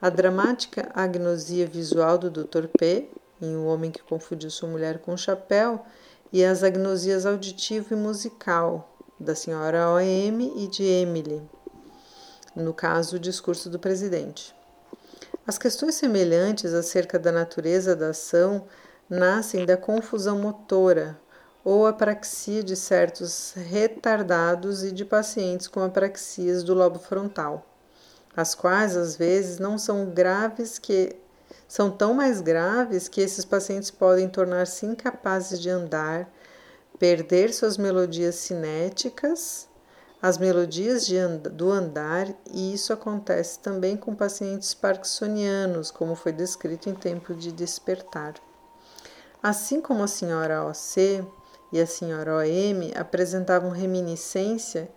A 0.00 0.10
dramática 0.10 0.90
agnosia 0.94 1.66
visual 1.66 2.18
do 2.18 2.30
Dr. 2.30 2.66
P 2.76 3.08
em 3.42 3.56
Um 3.56 3.66
Homem 3.66 3.90
que 3.90 4.02
Confundiu 4.02 4.50
Sua 4.50 4.68
Mulher 4.68 5.00
com 5.00 5.12
um 5.12 5.16
Chapéu, 5.16 5.84
e 6.32 6.44
as 6.44 6.62
agnosias 6.62 7.26
auditivo 7.26 7.92
e 7.92 7.96
musical, 7.96 8.96
da 9.18 9.34
senhora 9.34 9.90
O.M. 9.92 10.52
e 10.56 10.66
de 10.66 10.82
Emily, 10.82 11.42
no 12.56 12.72
caso, 12.72 13.16
o 13.16 13.18
discurso 13.18 13.68
do 13.68 13.78
presidente. 13.78 14.54
As 15.44 15.58
questões 15.58 15.96
semelhantes 15.96 16.72
acerca 16.72 17.18
da 17.18 17.32
natureza 17.32 17.96
da 17.96 18.10
ação 18.10 18.64
nascem 19.10 19.66
da 19.66 19.76
confusão 19.76 20.38
motora 20.38 21.18
ou 21.64 21.84
apraxia 21.84 22.62
de 22.62 22.76
certos 22.76 23.52
retardados 23.56 24.84
e 24.84 24.92
de 24.92 25.04
pacientes 25.04 25.66
com 25.66 25.80
apraxias 25.80 26.62
do 26.62 26.74
lobo 26.74 27.00
frontal, 27.00 27.66
as 28.36 28.54
quais 28.54 28.96
às 28.96 29.16
vezes 29.16 29.58
não 29.58 29.76
são 29.78 30.10
graves 30.10 30.78
que 30.78 31.16
são 31.66 31.90
tão 31.90 32.14
mais 32.14 32.40
graves 32.40 33.08
que 33.08 33.20
esses 33.20 33.44
pacientes 33.44 33.90
podem 33.90 34.28
tornar-se 34.28 34.86
incapazes 34.86 35.58
de 35.58 35.68
andar, 35.68 36.32
perder 37.00 37.52
suas 37.52 37.76
melodias 37.76 38.36
cinéticas, 38.36 39.68
as 40.22 40.38
melodias 40.38 41.10
and 41.10 41.50
do 41.50 41.68
andar, 41.72 42.32
e 42.48 42.72
isso 42.72 42.92
acontece 42.92 43.58
também 43.58 43.96
com 43.96 44.14
pacientes 44.14 44.72
parkinsonianos, 44.72 45.90
como 45.90 46.14
foi 46.14 46.30
descrito 46.30 46.88
em 46.88 46.94
Tempo 46.94 47.34
de 47.34 47.50
Despertar. 47.50 48.34
Assim 49.42 49.80
como 49.80 50.04
a 50.04 50.06
senhora 50.06 50.64
OC 50.64 51.26
e 51.72 51.80
a 51.80 51.86
senhora 51.88 52.36
OM 52.36 52.92
apresentavam 52.94 53.70
reminiscência, 53.70 54.88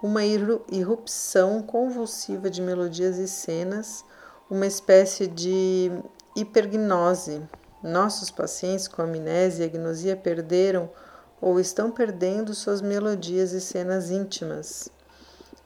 uma 0.00 0.24
irrupção 0.24 1.60
convulsiva 1.60 2.48
de 2.48 2.62
melodias 2.62 3.18
e 3.18 3.26
cenas, 3.26 4.04
uma 4.48 4.64
espécie 4.64 5.26
de 5.26 5.90
hipergnose. 6.36 7.42
Nossos 7.82 8.30
pacientes 8.30 8.86
com 8.86 9.02
amnésia 9.02 9.64
e 9.64 9.66
agnosia 9.66 10.16
perderam 10.16 10.88
ou 11.40 11.60
estão 11.60 11.90
perdendo 11.90 12.54
suas 12.54 12.80
melodias 12.80 13.52
e 13.52 13.60
cenas 13.60 14.10
íntimas. 14.10 14.88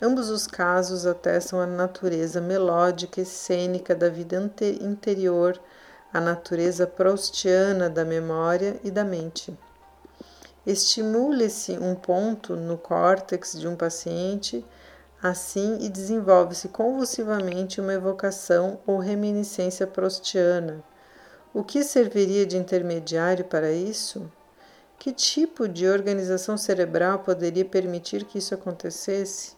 Ambos 0.01 0.31
os 0.31 0.47
casos 0.47 1.07
atestam 1.07 1.61
a 1.61 1.67
natureza 1.67 2.41
melódica 2.41 3.21
e 3.21 3.25
cênica 3.25 3.95
da 3.95 4.09
vida 4.09 4.37
interior, 4.81 5.61
a 6.13 6.21
natureza 6.21 6.87
proustiana 6.87 7.89
da 7.89 8.05
memória 8.05 8.81
e 8.83 8.91
da 8.91 9.05
mente. 9.05 9.57
Estimule-se 10.67 11.79
um 11.79 11.95
ponto 11.95 12.55
no 12.57 12.77
córtex 12.77 13.59
de 13.59 13.67
um 13.67 13.75
paciente 13.75 14.65
assim 15.23 15.79
e 15.81 15.89
desenvolve-se 15.89 16.69
convulsivamente 16.69 17.81
uma 17.81 17.95
evocação 17.95 18.81
ou 18.85 18.99
reminiscência 18.99 19.87
proustiana. 19.87 20.83
O 21.55 21.63
que 21.63 21.85
serviria 21.85 22.45
de 22.45 22.57
intermediário 22.57 23.45
para 23.45 23.71
isso? 23.71 24.31
Que 25.03 25.13
tipo 25.13 25.67
de 25.67 25.89
organização 25.89 26.57
cerebral 26.57 27.19
poderia 27.19 27.65
permitir 27.65 28.23
que 28.23 28.39
isso 28.39 28.55
acontecesse? 28.55 29.57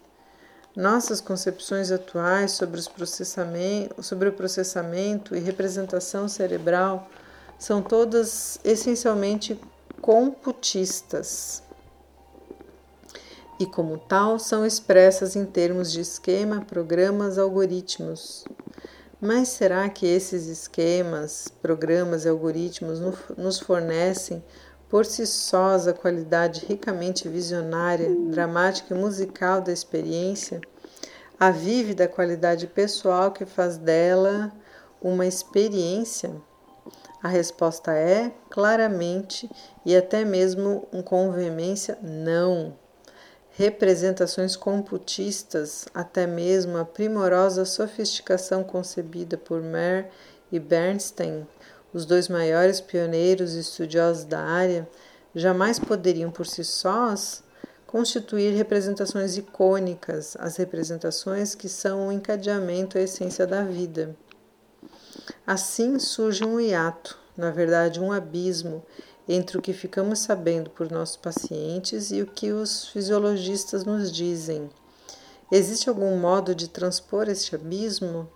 Nossas 0.74 1.20
concepções 1.20 1.92
atuais 1.92 2.52
sobre, 2.52 2.80
os 2.80 2.88
processamento, 2.88 4.02
sobre 4.02 4.30
o 4.30 4.32
processamento 4.32 5.36
e 5.36 5.40
representação 5.40 6.28
cerebral 6.28 7.10
são 7.58 7.82
todas 7.82 8.58
essencialmente 8.64 9.60
computistas 10.00 11.62
e, 13.60 13.66
como 13.66 13.98
tal, 13.98 14.38
são 14.38 14.64
expressas 14.64 15.36
em 15.36 15.44
termos 15.44 15.92
de 15.92 16.00
esquema, 16.00 16.62
programas, 16.62 17.36
algoritmos. 17.36 18.46
Mas 19.20 19.48
será 19.48 19.90
que 19.90 20.06
esses 20.06 20.46
esquemas, 20.46 21.48
programas 21.60 22.24
e 22.24 22.30
algoritmos 22.30 22.98
nos 23.36 23.58
fornecem 23.58 24.42
por 24.94 25.04
si 25.04 25.26
sós 25.26 25.88
a 25.88 25.92
qualidade 25.92 26.64
ricamente 26.66 27.28
visionária, 27.28 28.14
dramática 28.28 28.94
e 28.94 28.96
musical 28.96 29.60
da 29.60 29.72
experiência? 29.72 30.60
A 31.36 31.50
vívida 31.50 32.06
qualidade 32.06 32.68
pessoal 32.68 33.32
que 33.32 33.44
faz 33.44 33.76
dela 33.76 34.52
uma 35.02 35.26
experiência? 35.26 36.30
A 37.20 37.26
resposta 37.26 37.92
é, 37.92 38.32
claramente 38.48 39.50
e 39.84 39.96
até 39.96 40.24
mesmo 40.24 40.86
com 41.04 41.32
veemência, 41.32 41.98
não 42.00 42.78
representações 43.50 44.54
computistas, 44.54 45.86
até 45.92 46.24
mesmo 46.24 46.78
a 46.78 46.84
primorosa 46.84 47.64
sofisticação 47.64 48.62
concebida 48.62 49.36
por 49.36 49.60
Mayer 49.60 50.08
e 50.52 50.60
Bernstein, 50.60 51.44
os 51.94 52.04
dois 52.04 52.28
maiores 52.28 52.80
pioneiros 52.80 53.54
e 53.54 53.60
estudiosos 53.60 54.24
da 54.24 54.40
área, 54.40 54.88
jamais 55.34 55.78
poderiam 55.78 56.30
por 56.30 56.46
si 56.46 56.64
sós 56.64 57.44
constituir 57.86 58.52
representações 58.54 59.36
icônicas, 59.36 60.36
as 60.40 60.56
representações 60.56 61.54
que 61.54 61.68
são 61.68 62.08
o 62.08 62.12
encadeamento, 62.12 62.98
a 62.98 63.00
essência 63.00 63.46
da 63.46 63.62
vida. 63.62 64.16
Assim 65.46 66.00
surge 66.00 66.44
um 66.44 66.58
hiato, 66.58 67.16
na 67.36 67.52
verdade, 67.52 68.00
um 68.00 68.10
abismo 68.10 68.84
entre 69.28 69.56
o 69.56 69.62
que 69.62 69.72
ficamos 69.72 70.18
sabendo 70.18 70.70
por 70.70 70.90
nossos 70.90 71.16
pacientes 71.16 72.10
e 72.10 72.20
o 72.20 72.26
que 72.26 72.50
os 72.50 72.88
fisiologistas 72.88 73.84
nos 73.84 74.10
dizem. 74.10 74.68
Existe 75.50 75.88
algum 75.88 76.16
modo 76.18 76.54
de 76.54 76.68
transpor 76.68 77.28
este 77.28 77.54
abismo? 77.54 78.28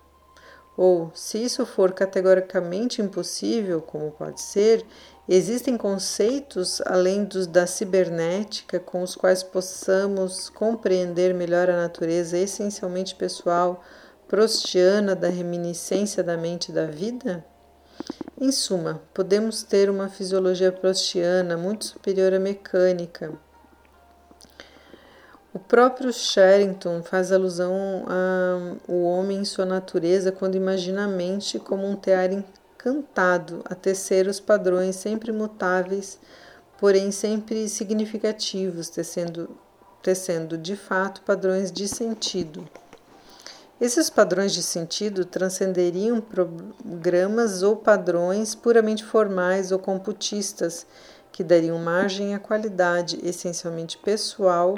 Ou, 0.81 1.11
se 1.13 1.37
isso 1.43 1.65
for 1.65 1.91
categoricamente 1.91 3.01
impossível, 3.01 3.81
como 3.81 4.11
pode 4.11 4.41
ser, 4.41 4.85
existem 5.27 5.75
conceitos 5.75 6.81
além 6.85 7.25
dos 7.25 7.45
da 7.47 7.67
cibernética 7.67 8.79
com 8.79 9.03
os 9.03 9.13
quais 9.13 9.43
possamos 9.43 10.47
compreender 10.47 11.33
melhor 11.33 11.69
a 11.69 11.75
natureza 11.75 12.37
essencialmente 12.37 13.13
pessoal, 13.13 13.83
prostiana 14.25 15.13
da 15.17 15.27
reminiscência 15.27 16.23
da 16.23 16.37
mente 16.37 16.69
e 16.69 16.73
da 16.73 16.85
vida? 16.85 17.43
Em 18.39 18.49
suma, 18.49 19.01
podemos 19.13 19.63
ter 19.63 19.89
uma 19.89 20.07
fisiologia 20.07 20.71
proustiana 20.71 21.57
muito 21.57 21.83
superior 21.83 22.33
à 22.33 22.39
mecânica. 22.39 23.37
O 25.51 25.57
próprio 25.57 26.13
Sherrington 26.13 27.01
faz 27.01 27.31
alusão 27.31 28.05
ao 28.87 28.95
homem 28.95 29.39
em 29.39 29.45
sua 29.45 29.65
natureza 29.65 30.31
quando 30.31 30.53
imagina 30.53 31.05
a 31.05 31.07
mente 31.07 31.57
como 31.57 31.87
um 31.87 31.95
tear 31.95 32.29
encantado 32.31 33.63
a 33.65 33.73
tecer 33.73 34.27
os 34.27 34.39
padrões 34.39 34.95
sempre 34.95 35.31
mutáveis, 35.31 36.19
porém 36.77 37.11
sempre 37.11 37.67
significativos, 37.67 38.89
tecendo, 38.89 39.49
tecendo 40.03 40.55
de 40.55 40.75
fato 40.75 41.23
padrões 41.23 41.71
de 41.71 41.87
sentido. 41.87 42.69
Esses 43.81 44.07
padrões 44.07 44.53
de 44.53 44.61
sentido 44.61 45.25
transcenderiam 45.25 46.21
programas 46.21 47.63
ou 47.63 47.75
padrões 47.75 48.53
puramente 48.53 49.03
formais 49.03 49.71
ou 49.71 49.79
computistas, 49.79 50.85
que 51.31 51.43
dariam 51.43 51.79
margem 51.79 52.35
à 52.35 52.39
qualidade 52.39 53.19
essencialmente 53.23 53.97
pessoal 53.97 54.75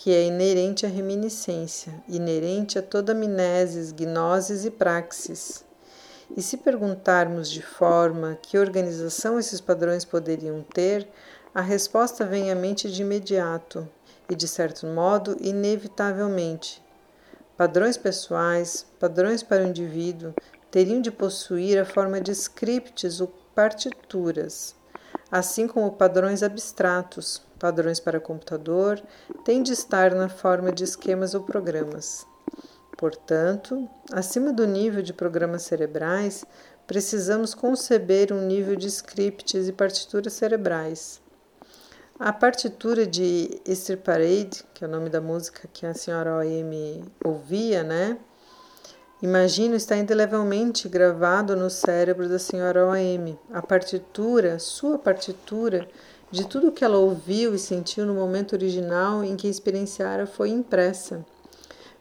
que 0.00 0.14
é 0.14 0.24
inerente 0.24 0.86
à 0.86 0.88
reminiscência, 0.88 1.92
inerente 2.08 2.78
a 2.78 2.82
toda 2.82 3.10
amnésis, 3.10 3.90
gnoses 3.90 4.64
e 4.64 4.70
praxis. 4.70 5.64
E 6.36 6.40
se 6.40 6.58
perguntarmos 6.58 7.50
de 7.50 7.60
forma 7.60 8.38
que 8.40 8.56
organização 8.56 9.40
esses 9.40 9.60
padrões 9.60 10.04
poderiam 10.04 10.62
ter, 10.62 11.08
a 11.52 11.60
resposta 11.60 12.24
vem 12.24 12.52
à 12.52 12.54
mente 12.54 12.88
de 12.88 13.02
imediato 13.02 13.88
e, 14.30 14.36
de 14.36 14.46
certo 14.46 14.86
modo, 14.86 15.36
inevitavelmente. 15.40 16.80
Padrões 17.56 17.96
pessoais, 17.96 18.86
padrões 19.00 19.42
para 19.42 19.64
o 19.64 19.66
indivíduo, 19.66 20.32
teriam 20.70 21.00
de 21.00 21.10
possuir 21.10 21.76
a 21.76 21.84
forma 21.84 22.20
de 22.20 22.30
scripts 22.30 23.20
ou 23.20 23.26
partituras, 23.52 24.76
assim 25.30 25.66
como 25.66 25.92
padrões 25.92 26.42
abstratos, 26.42 27.42
padrões 27.58 28.00
para 28.00 28.20
computador, 28.20 29.02
têm 29.44 29.62
de 29.62 29.72
estar 29.72 30.14
na 30.14 30.28
forma 30.28 30.72
de 30.72 30.84
esquemas 30.84 31.34
ou 31.34 31.42
programas. 31.42 32.26
Portanto, 32.96 33.88
acima 34.12 34.52
do 34.52 34.66
nível 34.66 35.02
de 35.02 35.12
programas 35.12 35.62
cerebrais, 35.62 36.44
precisamos 36.86 37.54
conceber 37.54 38.32
um 38.32 38.40
nível 38.40 38.74
de 38.74 38.88
scripts 38.88 39.68
e 39.68 39.72
partituras 39.72 40.32
cerebrais. 40.32 41.20
A 42.18 42.32
partitura 42.32 43.06
de 43.06 43.60
Easter 43.64 43.96
Parade, 43.96 44.64
que 44.74 44.82
é 44.82 44.88
o 44.88 44.90
nome 44.90 45.08
da 45.08 45.20
música 45.20 45.68
que 45.72 45.86
a 45.86 45.94
senhora 45.94 46.38
OM 46.38 47.04
ouvia, 47.24 47.84
né? 47.84 48.18
Imagino 49.20 49.74
está 49.74 49.96
indelevelmente 49.96 50.88
gravado 50.88 51.56
no 51.56 51.68
cérebro 51.68 52.28
da 52.28 52.38
senhora 52.38 52.86
OM. 52.86 53.36
A 53.52 53.60
partitura, 53.60 54.60
sua 54.60 54.96
partitura, 54.96 55.88
de 56.30 56.46
tudo 56.46 56.70
que 56.70 56.84
ela 56.84 56.98
ouviu 56.98 57.52
e 57.52 57.58
sentiu 57.58 58.06
no 58.06 58.14
momento 58.14 58.52
original 58.52 59.24
em 59.24 59.34
que 59.34 59.48
experienciara 59.48 60.24
foi 60.24 60.50
impressa. 60.50 61.26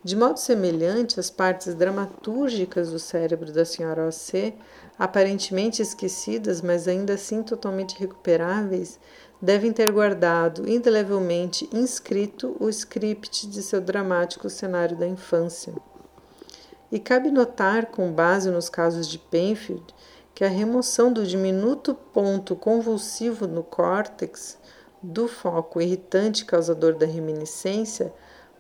De 0.03 0.15
modo 0.15 0.37
semelhante, 0.37 1.19
as 1.19 1.31
partes 1.31 1.73
dramatúrgicas 1.73 2.91
do 2.91 2.99
cérebro 2.99 3.51
da 3.51 3.65
senhora 3.65 4.07
OC, 4.07 4.53
aparentemente 4.99 5.81
esquecidas, 5.81 6.61
mas 6.61 6.87
ainda 6.87 7.15
assim 7.15 7.41
totalmente 7.41 7.97
recuperáveis, 7.97 8.99
devem 9.41 9.73
ter 9.73 9.91
guardado 9.91 10.69
indelevelmente 10.69 11.67
inscrito 11.73 12.55
o 12.59 12.69
script 12.69 13.47
de 13.47 13.63
seu 13.63 13.81
dramático 13.81 14.51
cenário 14.51 14.95
da 14.95 15.07
infância. 15.07 15.73
E 16.91 16.99
cabe 16.99 17.29
notar, 17.29 17.87
com 17.87 18.11
base 18.11 18.49
nos 18.49 18.69
casos 18.69 19.07
de 19.07 19.19
Penfield, 19.19 19.83
que 20.33 20.45
a 20.45 20.49
remoção 20.49 21.11
do 21.11 21.25
diminuto 21.25 21.93
ponto 21.93 22.55
convulsivo 22.55 23.47
no 23.47 23.63
córtex 23.63 24.57
do 25.01 25.27
foco 25.27 25.81
irritante 25.81 26.45
causador 26.45 26.95
da 26.95 27.05
reminiscência 27.05 28.13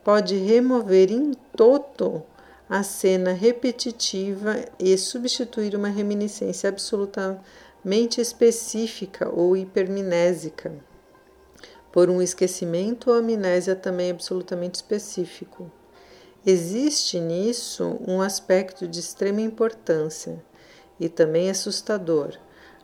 pode 0.03 0.35
remover 0.35 1.11
em 1.11 1.33
toto 1.55 2.23
a 2.69 2.83
cena 2.83 3.31
repetitiva 3.31 4.65
e 4.77 4.97
substituir 4.97 5.75
uma 5.75 5.87
reminiscência 5.87 6.69
absolutamente 6.69 8.19
específica 8.19 9.29
ou 9.29 9.55
hipermnésica 9.55 10.73
por 11.91 12.09
um 12.09 12.21
esquecimento 12.21 13.09
ou 13.09 13.17
amnésia 13.17 13.75
também 13.75 14.11
absolutamente 14.11 14.75
específico. 14.75 15.71
Existe 16.49 17.19
nisso 17.19 17.99
um 18.07 18.21
aspecto 18.21 18.87
de 18.87 19.01
extrema 19.01 19.41
importância 19.41 20.41
e 20.97 21.09
também 21.09 21.49
assustador, 21.49 22.37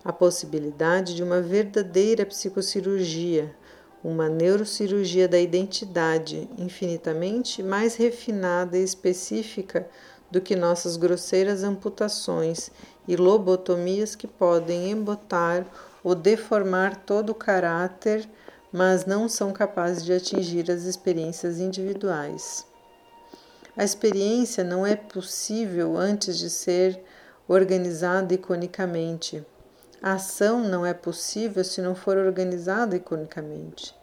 a 0.03 0.11
possibilidade 0.11 1.15
de 1.15 1.23
uma 1.23 1.41
verdadeira 1.41 2.25
psicocirurgia 2.25 3.55
uma 4.03 4.27
neurocirurgia 4.27 5.29
da 5.29 5.39
identidade 5.39 6.49
infinitamente 6.57 7.63
mais 7.63 7.95
refinada 7.95 8.77
e 8.77 8.83
específica 8.83 9.87
do 10.29 10.41
que 10.41 10.57
nossas 10.57 10.97
grosseiras 10.97 11.63
amputações 11.63 12.69
e 13.07 13.15
lobotomias 13.15 14.13
que 14.13 14.27
podem 14.27 14.91
embotar 14.91 15.65
ou 16.03 16.13
deformar 16.13 16.97
todo 17.05 17.29
o 17.29 17.35
caráter, 17.35 18.27
mas 18.73 19.05
não 19.05 19.29
são 19.29 19.53
capazes 19.53 20.03
de 20.03 20.11
atingir 20.11 20.69
as 20.69 20.83
experiências 20.83 21.59
individuais. 21.59 22.72
A 23.75 23.83
experiência 23.83 24.63
não 24.63 24.85
é 24.85 24.95
possível 24.95 25.97
antes 25.97 26.37
de 26.37 26.49
ser 26.49 27.03
organizada 27.47 28.33
iconicamente 28.33 29.45
a 30.05 30.15
ação 30.15 30.59
não 30.59 30.85
é 30.85 30.93
possível 30.93 31.63
se 31.63 31.81
não 31.81 31.95
for 31.95 32.17
organizada 32.17 32.93
iconicamente. 32.93 33.95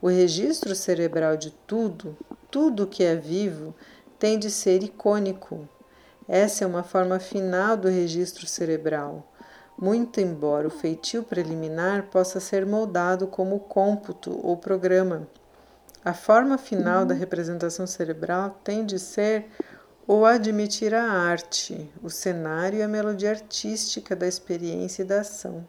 O 0.00 0.08
registro 0.08 0.74
cerebral 0.74 1.36
de 1.36 1.50
tudo, 1.66 2.16
tudo 2.50 2.86
que 2.86 3.04
é 3.04 3.14
vivo, 3.14 3.74
tem 4.18 4.38
de 4.38 4.50
ser 4.50 4.82
icônico. 4.82 5.68
Essa 6.26 6.64
é 6.64 6.66
uma 6.66 6.82
forma 6.82 7.18
final 7.18 7.76
do 7.76 7.86
registro 7.88 8.46
cerebral. 8.46 9.30
Muito 9.78 10.22
embora 10.22 10.68
o 10.68 10.70
feitio 10.70 11.22
preliminar 11.22 12.04
possa 12.04 12.40
ser 12.40 12.64
moldado 12.64 13.26
como 13.26 13.60
cômputo 13.60 14.40
ou 14.42 14.56
programa. 14.56 15.28
A 16.04 16.12
forma 16.12 16.58
final 16.58 17.06
da 17.06 17.14
representação 17.14 17.86
cerebral 17.86 18.58
tem 18.64 18.84
de 18.84 18.98
ser 18.98 19.46
ou 20.04 20.26
admitir 20.26 20.92
a 20.92 21.04
arte, 21.04 21.88
o 22.02 22.10
cenário 22.10 22.80
e 22.80 22.82
a 22.82 22.88
melodia 22.88 23.30
artística 23.30 24.16
da 24.16 24.26
experiência 24.26 25.02
e 25.02 25.04
da 25.04 25.20
ação. 25.20 25.64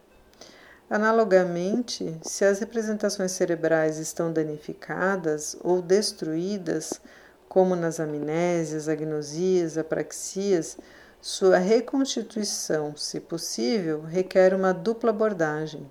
Analogamente, 0.89 2.17
se 2.23 2.43
as 2.43 2.59
representações 2.59 3.31
cerebrais 3.31 3.99
estão 3.99 4.33
danificadas 4.33 5.55
ou 5.61 5.83
destruídas, 5.83 6.99
como 7.47 7.75
nas 7.75 7.99
amnésias, 7.99 8.89
agnosias, 8.89 9.77
apraxias, 9.77 10.79
sua 11.21 11.59
reconstituição, 11.59 12.97
se 12.97 13.19
possível, 13.19 14.01
requer 14.01 14.55
uma 14.55 14.73
dupla 14.73 15.11
abordagem: 15.11 15.89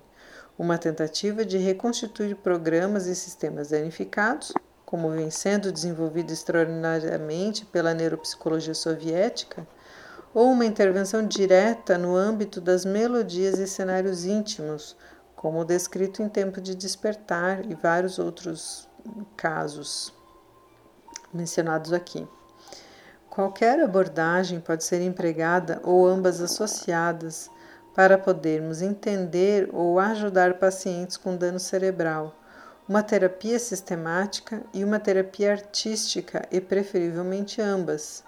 uma 0.57 0.77
tentativa 0.77 1.45
de 1.45 1.57
reconstituir 1.57 2.35
programas 2.35 3.07
e 3.07 3.15
sistemas 3.15 3.69
danificados 3.69 4.53
como 4.93 5.09
vem 5.09 5.31
sendo 5.31 5.71
desenvolvido 5.71 6.31
extraordinariamente 6.31 7.65
pela 7.65 7.95
neuropsicologia 7.95 8.75
soviética, 8.75 9.67
ou 10.35 10.51
uma 10.51 10.67
intervenção 10.67 11.25
direta 11.25 11.97
no 11.97 12.15
âmbito 12.15 12.61
das 12.61 12.85
melodias 12.85 13.57
e 13.57 13.65
cenários 13.65 14.23
íntimos, 14.23 14.95
como 15.35 15.65
descrito 15.65 16.21
em 16.21 16.29
Tempo 16.29 16.61
de 16.61 16.75
Despertar 16.75 17.65
e 17.65 17.73
vários 17.73 18.19
outros 18.19 18.87
casos 19.35 20.13
mencionados 21.33 21.91
aqui. 21.91 22.27
Qualquer 23.31 23.79
abordagem 23.79 24.59
pode 24.59 24.83
ser 24.83 25.01
empregada 25.01 25.81
ou 25.83 26.07
ambas 26.07 26.39
associadas 26.39 27.49
para 27.93 28.17
podermos 28.17 28.81
entender 28.81 29.69
ou 29.71 29.99
ajudar 29.99 30.55
pacientes 30.55 31.17
com 31.17 31.35
dano 31.35 31.59
cerebral 31.59 32.35
uma 32.87 33.01
terapia 33.01 33.57
sistemática 33.59 34.61
e 34.73 34.83
uma 34.83 34.99
terapia 34.99 35.51
artística, 35.51 36.45
e 36.51 36.59
preferivelmente 36.59 37.61
ambas. 37.61 38.23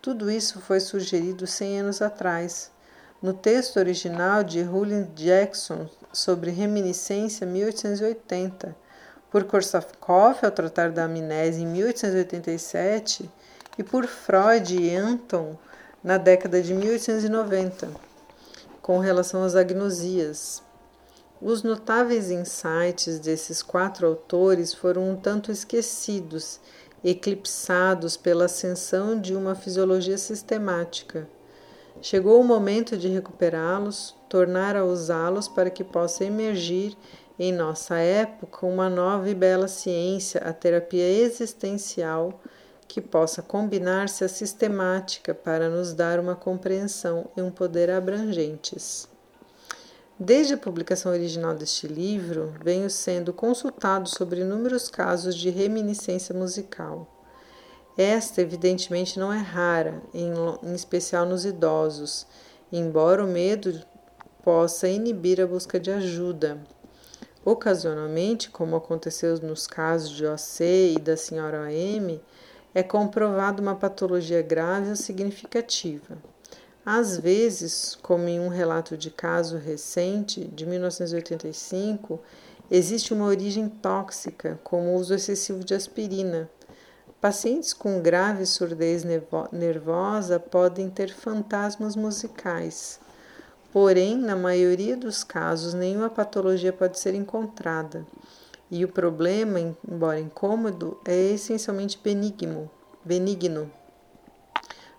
Tudo 0.00 0.30
isso 0.30 0.60
foi 0.60 0.78
sugerido 0.80 1.46
100 1.46 1.80
anos 1.80 2.00
atrás, 2.02 2.70
no 3.20 3.34
texto 3.34 3.78
original 3.78 4.44
de 4.44 4.62
Julian 4.64 5.08
Jackson 5.14 5.88
sobre 6.12 6.50
reminiscência 6.50 7.46
1880, 7.46 8.74
por 9.30 9.44
Korsakoff 9.44 10.44
ao 10.44 10.50
tratar 10.50 10.90
da 10.90 11.04
amnésia 11.04 11.62
em 11.62 11.66
1887 11.66 13.30
e 13.76 13.82
por 13.82 14.06
Freud 14.06 14.74
e 14.74 14.94
Anton 14.96 15.56
na 16.02 16.16
década 16.16 16.62
de 16.62 16.72
1890, 16.72 17.88
com 18.82 18.98
relação 18.98 19.42
às 19.42 19.54
agnosias. 19.54 20.62
Os 21.40 21.62
notáveis 21.62 22.30
insights 22.30 23.18
desses 23.18 23.62
quatro 23.62 24.06
autores 24.06 24.74
foram 24.74 25.10
um 25.10 25.16
tanto 25.16 25.50
esquecidos, 25.50 26.60
eclipsados 27.02 28.16
pela 28.16 28.44
ascensão 28.44 29.18
de 29.18 29.34
uma 29.34 29.54
fisiologia 29.54 30.18
sistemática. 30.18 31.26
Chegou 32.02 32.40
o 32.40 32.44
momento 32.44 32.96
de 32.96 33.08
recuperá-los, 33.08 34.14
tornar 34.28 34.76
a 34.76 34.84
usá-los 34.84 35.48
para 35.48 35.70
que 35.70 35.82
possa 35.82 36.24
emergir 36.24 36.96
em 37.38 37.52
nossa 37.52 37.96
época 37.96 38.66
uma 38.66 38.90
nova 38.90 39.28
e 39.30 39.34
bela 39.34 39.66
ciência, 39.66 40.42
a 40.42 40.52
terapia 40.52 41.08
existencial, 41.08 42.38
que 42.90 43.00
possa 43.00 43.40
combinar-se 43.40 44.24
à 44.24 44.28
sistemática 44.28 45.32
para 45.32 45.68
nos 45.68 45.94
dar 45.94 46.18
uma 46.18 46.34
compreensão 46.34 47.30
e 47.36 47.40
um 47.40 47.48
poder 47.48 47.88
abrangentes. 47.88 49.08
Desde 50.18 50.54
a 50.54 50.58
publicação 50.58 51.12
original 51.12 51.54
deste 51.54 51.86
livro, 51.86 52.52
venho 52.60 52.90
sendo 52.90 53.32
consultado 53.32 54.08
sobre 54.08 54.40
inúmeros 54.40 54.88
casos 54.88 55.36
de 55.36 55.50
reminiscência 55.50 56.34
musical. 56.34 57.06
Esta, 57.96 58.42
evidentemente, 58.42 59.20
não 59.20 59.32
é 59.32 59.38
rara, 59.38 60.02
em, 60.12 60.32
em 60.64 60.74
especial 60.74 61.24
nos 61.24 61.44
idosos, 61.44 62.26
embora 62.72 63.24
o 63.24 63.28
medo 63.28 63.84
possa 64.42 64.88
inibir 64.88 65.40
a 65.40 65.46
busca 65.46 65.78
de 65.78 65.92
ajuda. 65.92 66.60
Ocasionalmente, 67.44 68.50
como 68.50 68.74
aconteceu 68.74 69.38
nos 69.38 69.68
casos 69.68 70.10
de 70.10 70.26
OC 70.26 70.94
e 70.96 70.98
da 70.98 71.16
senhora 71.16 71.62
OM, 71.62 72.20
é 72.74 72.82
comprovada 72.82 73.60
uma 73.60 73.74
patologia 73.74 74.42
grave 74.42 74.90
ou 74.90 74.96
significativa. 74.96 76.16
Às 76.84 77.18
vezes, 77.18 77.96
como 78.00 78.28
em 78.28 78.40
um 78.40 78.48
relato 78.48 78.96
de 78.96 79.10
caso 79.10 79.58
recente, 79.58 80.44
de 80.44 80.64
1985, 80.64 82.20
existe 82.70 83.12
uma 83.12 83.26
origem 83.26 83.68
tóxica, 83.68 84.58
como 84.64 84.90
o 84.90 84.94
uso 84.96 85.14
excessivo 85.14 85.62
de 85.62 85.74
aspirina. 85.74 86.48
Pacientes 87.20 87.74
com 87.74 88.00
grave 88.00 88.46
surdez 88.46 89.04
nervosa 89.52 90.40
podem 90.40 90.88
ter 90.88 91.12
fantasmas 91.12 91.94
musicais. 91.94 92.98
Porém, 93.72 94.16
na 94.16 94.34
maioria 94.34 94.96
dos 94.96 95.22
casos, 95.22 95.74
nenhuma 95.74 96.08
patologia 96.08 96.72
pode 96.72 96.98
ser 96.98 97.14
encontrada. 97.14 98.06
E 98.70 98.84
o 98.84 98.88
problema, 98.88 99.58
embora 99.88 100.20
incômodo, 100.20 101.00
é 101.04 101.32
essencialmente 101.32 101.98
benigno, 102.02 102.70
benigno, 103.04 103.70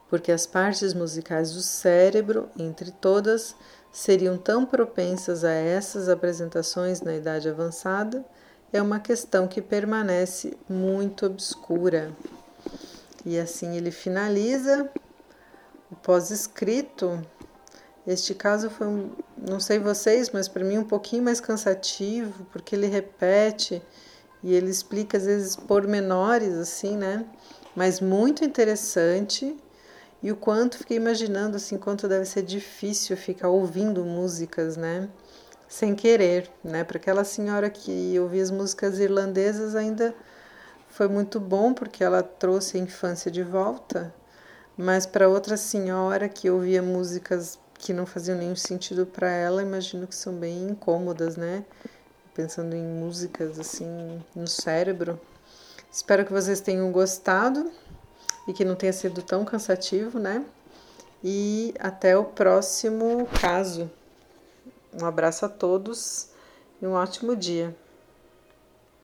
porque 0.09 0.30
as 0.30 0.45
partes 0.45 0.93
musicais 0.93 1.53
do 1.53 1.61
cérebro, 1.61 2.49
entre 2.59 2.91
todas, 2.91 3.55
seriam 3.91 4.38
tão 4.38 4.65
propensas 4.65 5.45
a 5.45 5.51
essas 5.51 6.09
apresentações 6.09 7.01
na 7.01 7.15
idade 7.15 7.47
avançada, 7.47 8.26
é 8.74 8.82
uma 8.82 8.99
questão 8.99 9.47
que 9.47 9.61
permanece 9.61 10.57
muito 10.67 11.26
obscura. 11.26 12.11
E 13.26 13.39
assim 13.39 13.78
ele 13.78 13.91
finaliza 13.91 14.89
o 15.89 15.95
pós-escrito. 15.95 17.26
Este 18.06 18.34
caso 18.34 18.70
foi, 18.70 19.12
não 19.38 19.60
sei 19.60 19.78
vocês, 19.78 20.32
mas 20.32 20.47
para 20.47 20.64
mim 20.64 20.80
um 20.80 20.84
pouquinho 20.84 21.24
mais 21.24 21.39
cansativo, 21.39 22.45
porque 22.52 22.76
ele 22.76 22.88
repete 22.88 23.82
e 24.43 24.54
ele 24.54 24.72
explica 24.72 25.18
às 25.18 25.26
vezes 25.26 25.56
pormenores 25.56 26.56
assim, 26.56 26.97
né? 26.97 27.26
Mas 27.76 27.99
muito 27.99 28.43
interessante 28.43 29.56
e 30.24 30.32
o 30.32 30.36
quanto 30.36 30.80
fiquei 30.80 30.97
imaginando 30.97 31.58
assim 31.58 31.78
quanto 31.78 32.08
deve 32.08 32.26
ser 32.26 32.41
difícil 32.41 33.16
ficar 33.16 33.49
ouvindo 33.49 34.04
músicas, 34.04 34.76
né? 34.78 35.08
Sem 35.68 35.93
querer, 35.95 36.49
né? 36.64 36.84
Para 36.84 36.97
aquela 36.97 37.24
senhora 37.24 37.70
que 37.70 38.20
ouvia 38.20 38.41
as 38.41 38.52
músicas 38.52 38.99
irlandesas 38.99 39.76
ainda 39.76 40.14
foi 40.89 41.08
muito 41.08 41.39
bom 41.39 41.74
porque 41.74 42.04
ela 42.04 42.24
trouxe 42.24 42.78
a 42.78 42.80
infância 42.82 43.32
de 43.32 43.43
volta, 43.43 44.14
mas 44.76 45.06
para 45.06 45.30
outra 45.30 45.56
senhora 45.56 46.28
que 46.28 46.49
ouvia 46.49 46.82
músicas 46.82 47.58
que 47.82 47.93
não 47.93 48.05
faziam 48.05 48.38
nenhum 48.38 48.55
sentido 48.55 49.07
para 49.07 49.27
ela, 49.27 49.63
imagino 49.63 50.05
que 50.05 50.13
são 50.13 50.34
bem 50.36 50.69
incômodas, 50.69 51.36
né? 51.36 51.65
Pensando 52.34 52.75
em 52.75 52.86
músicas 52.86 53.59
assim 53.59 54.23
no 54.36 54.47
cérebro. 54.47 55.19
Espero 55.91 56.23
que 56.23 56.32
vocês 56.32 56.61
tenham 56.61 56.91
gostado 56.91 57.71
e 58.47 58.53
que 58.53 58.63
não 58.63 58.75
tenha 58.75 58.93
sido 58.93 59.23
tão 59.23 59.43
cansativo, 59.43 60.19
né? 60.19 60.45
E 61.23 61.73
até 61.79 62.15
o 62.15 62.23
próximo 62.23 63.27
caso. 63.41 63.89
Um 65.01 65.05
abraço 65.05 65.43
a 65.43 65.49
todos 65.49 66.27
e 66.82 66.86
um 66.86 66.93
ótimo 66.93 67.36
dia. 67.36 67.75